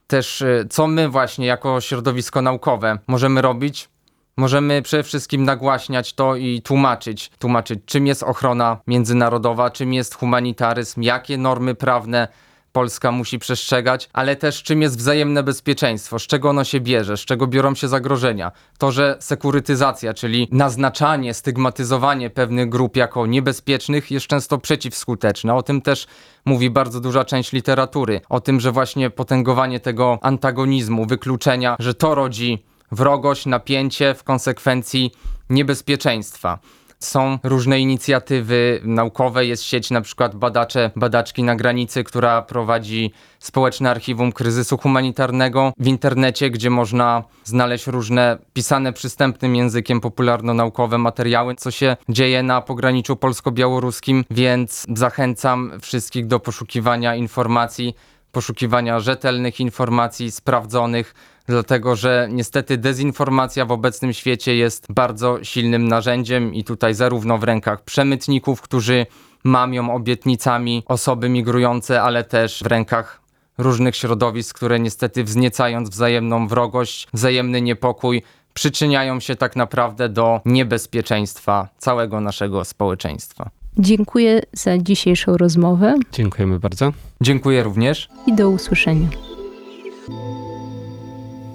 też 0.08 0.42
y, 0.42 0.68
co 0.70 0.88
my 0.88 1.10
właśnie 1.10 1.48
jako 1.48 1.82
środowisko 1.82 2.42
naukowe 2.42 3.00
możemy 3.08 3.42
robić? 3.42 3.90
Możemy 4.38 4.82
przede 4.82 5.04
wszystkim 5.04 5.44
nagłaśniać 5.44 6.14
to 6.14 6.36
i 6.36 6.62
tłumaczyć, 6.62 7.32
tłumaczyć 7.40 7.80
czym 7.86 8.08
jest 8.08 8.24
ochrona 8.24 8.78
międzynarodowa, 8.88 9.70
czym 9.70 9.94
jest 9.94 10.16
humanitaryzm, 10.16 11.02
jakie 11.02 11.38
normy 11.38 11.76
prawne 11.76 12.28
Polska 12.72 13.12
musi 13.12 13.40
przestrzegać, 13.40 14.10
ale 14.14 14.36
też 14.36 14.64
czym 14.64 14.82
jest 14.82 14.98
wzajemne 14.98 15.44
bezpieczeństwo, 15.44 16.20
z 16.20 16.28
czego 16.28 16.50
ono 16.50 16.64
się 16.64 16.80
bierze, 16.80 17.18
z 17.18 17.20
czego 17.20 17.48
biorą 17.48 17.76
się 17.76 17.88
zagrożenia. 17.88 18.52
To, 18.78 18.92
że 18.92 19.18
sekurytyzacja, 19.20 20.14
czyli 20.14 20.48
naznaczanie, 20.52 21.34
stygmatyzowanie 21.34 22.30
pewnych 22.30 22.70
grup 22.70 22.96
jako 22.96 23.26
niebezpiecznych 23.26 24.12
jest 24.12 24.28
często 24.28 24.58
przeciwskuteczne. 24.58 25.56
O 25.56 25.64
tym 25.64 25.82
też 25.82 26.08
mówi 26.46 26.70
bardzo 26.70 27.00
duża 27.00 27.26
część 27.26 27.52
literatury. 27.52 28.22
O 28.30 28.40
tym, 28.40 28.60
że 28.60 28.72
właśnie 28.72 29.10
potęgowanie 29.10 29.80
tego 29.80 30.20
antagonizmu, 30.22 31.06
wykluczenia, 31.06 31.76
że 31.80 31.94
to 31.94 32.16
rodzi 32.16 32.64
wrogość, 32.92 33.46
napięcie, 33.46 34.14
w 34.14 34.24
konsekwencji 34.24 35.12
niebezpieczeństwa. 35.50 36.60
Są 37.00 37.40
różne 37.44 37.80
inicjatywy 37.80 38.82
naukowe, 38.84 39.46
jest 39.46 39.64
sieć 39.64 39.92
na 39.92 40.02
przykład 40.02 40.36
Badacze, 40.36 40.92
Badaczki 40.96 41.44
na 41.44 41.56
Granicy, 41.56 42.04
która 42.04 42.42
prowadzi 42.42 43.12
społeczne 43.40 43.92
archiwum 43.92 44.32
kryzysu 44.32 44.78
humanitarnego 44.78 45.74
w 45.80 45.88
internecie, 45.88 46.50
gdzie 46.50 46.70
można 46.70 47.24
znaleźć 47.44 47.88
różne 47.88 48.38
pisane 48.54 48.94
przystępnym 48.94 49.56
językiem 49.56 50.02
popularno-naukowe 50.02 50.98
materiały, 50.98 51.56
co 51.56 51.72
się 51.72 51.98
dzieje 52.10 52.44
na 52.44 52.62
pograniczu 52.62 53.16
polsko-białoruskim, 53.16 54.26
więc 54.32 54.86
zachęcam 54.96 55.72
wszystkich 55.82 56.28
do 56.28 56.40
poszukiwania 56.40 57.16
informacji, 57.16 57.96
poszukiwania 58.32 59.00
rzetelnych 59.00 59.60
informacji, 59.60 60.32
sprawdzonych, 60.32 61.14
dlatego 61.48 61.96
że 61.96 62.28
niestety 62.32 62.78
dezinformacja 62.78 63.66
w 63.66 63.72
obecnym 63.72 64.14
świecie 64.14 64.56
jest 64.56 64.88
bardzo 64.90 65.44
silnym 65.44 65.88
narzędziem 65.88 66.54
i 66.54 66.64
tutaj 66.64 66.94
zarówno 66.94 67.38
w 67.38 67.44
rękach 67.44 67.84
przemytników, 67.84 68.62
którzy 68.62 69.06
mamią 69.44 69.94
obietnicami 69.94 70.84
osoby 70.86 71.30
migrujące, 71.30 72.02
ale 72.02 72.24
też 72.24 72.64
w 72.64 72.66
rękach 72.66 73.22
różnych 73.58 73.96
środowisk, 73.96 74.56
które 74.56 74.80
niestety 74.80 75.24
wzniecając 75.24 75.90
wzajemną 75.90 76.48
wrogość, 76.48 77.08
wzajemny 77.14 77.62
niepokój, 77.62 78.22
przyczyniają 78.54 79.20
się 79.20 79.36
tak 79.36 79.56
naprawdę 79.56 80.10
do 80.10 80.42
niebezpieczeństwa 80.46 81.68
całego 81.78 82.22
naszego 82.22 82.66
społeczeństwa. 82.66 83.50
Dziękuję 83.78 84.42
za 84.54 84.78
dzisiejszą 84.78 85.38
rozmowę 85.38 85.96
Dziękujemy 86.12 86.60
bardzo. 86.60 86.94
Dziękuję 87.22 87.64
również. 87.64 88.10
i 88.28 88.34
do 88.34 88.50
usłyszenia. 88.50 89.08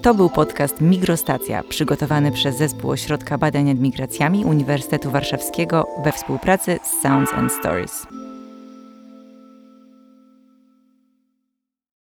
To 0.03 0.13
był 0.13 0.29
podcast 0.29 0.81
Migrostacja, 0.81 1.63
przygotowany 1.63 2.31
przez 2.31 2.57
Zespół 2.57 2.91
Ośrodka 2.91 3.37
Badań 3.37 3.63
nad 3.65 3.79
Migracjami 3.79 4.45
Uniwersytetu 4.45 5.11
Warszawskiego 5.11 5.87
we 6.03 6.11
współpracy 6.11 6.79
z 6.83 7.01
Sounds 7.01 7.33
and 7.33 7.51
Stories. 7.51 8.07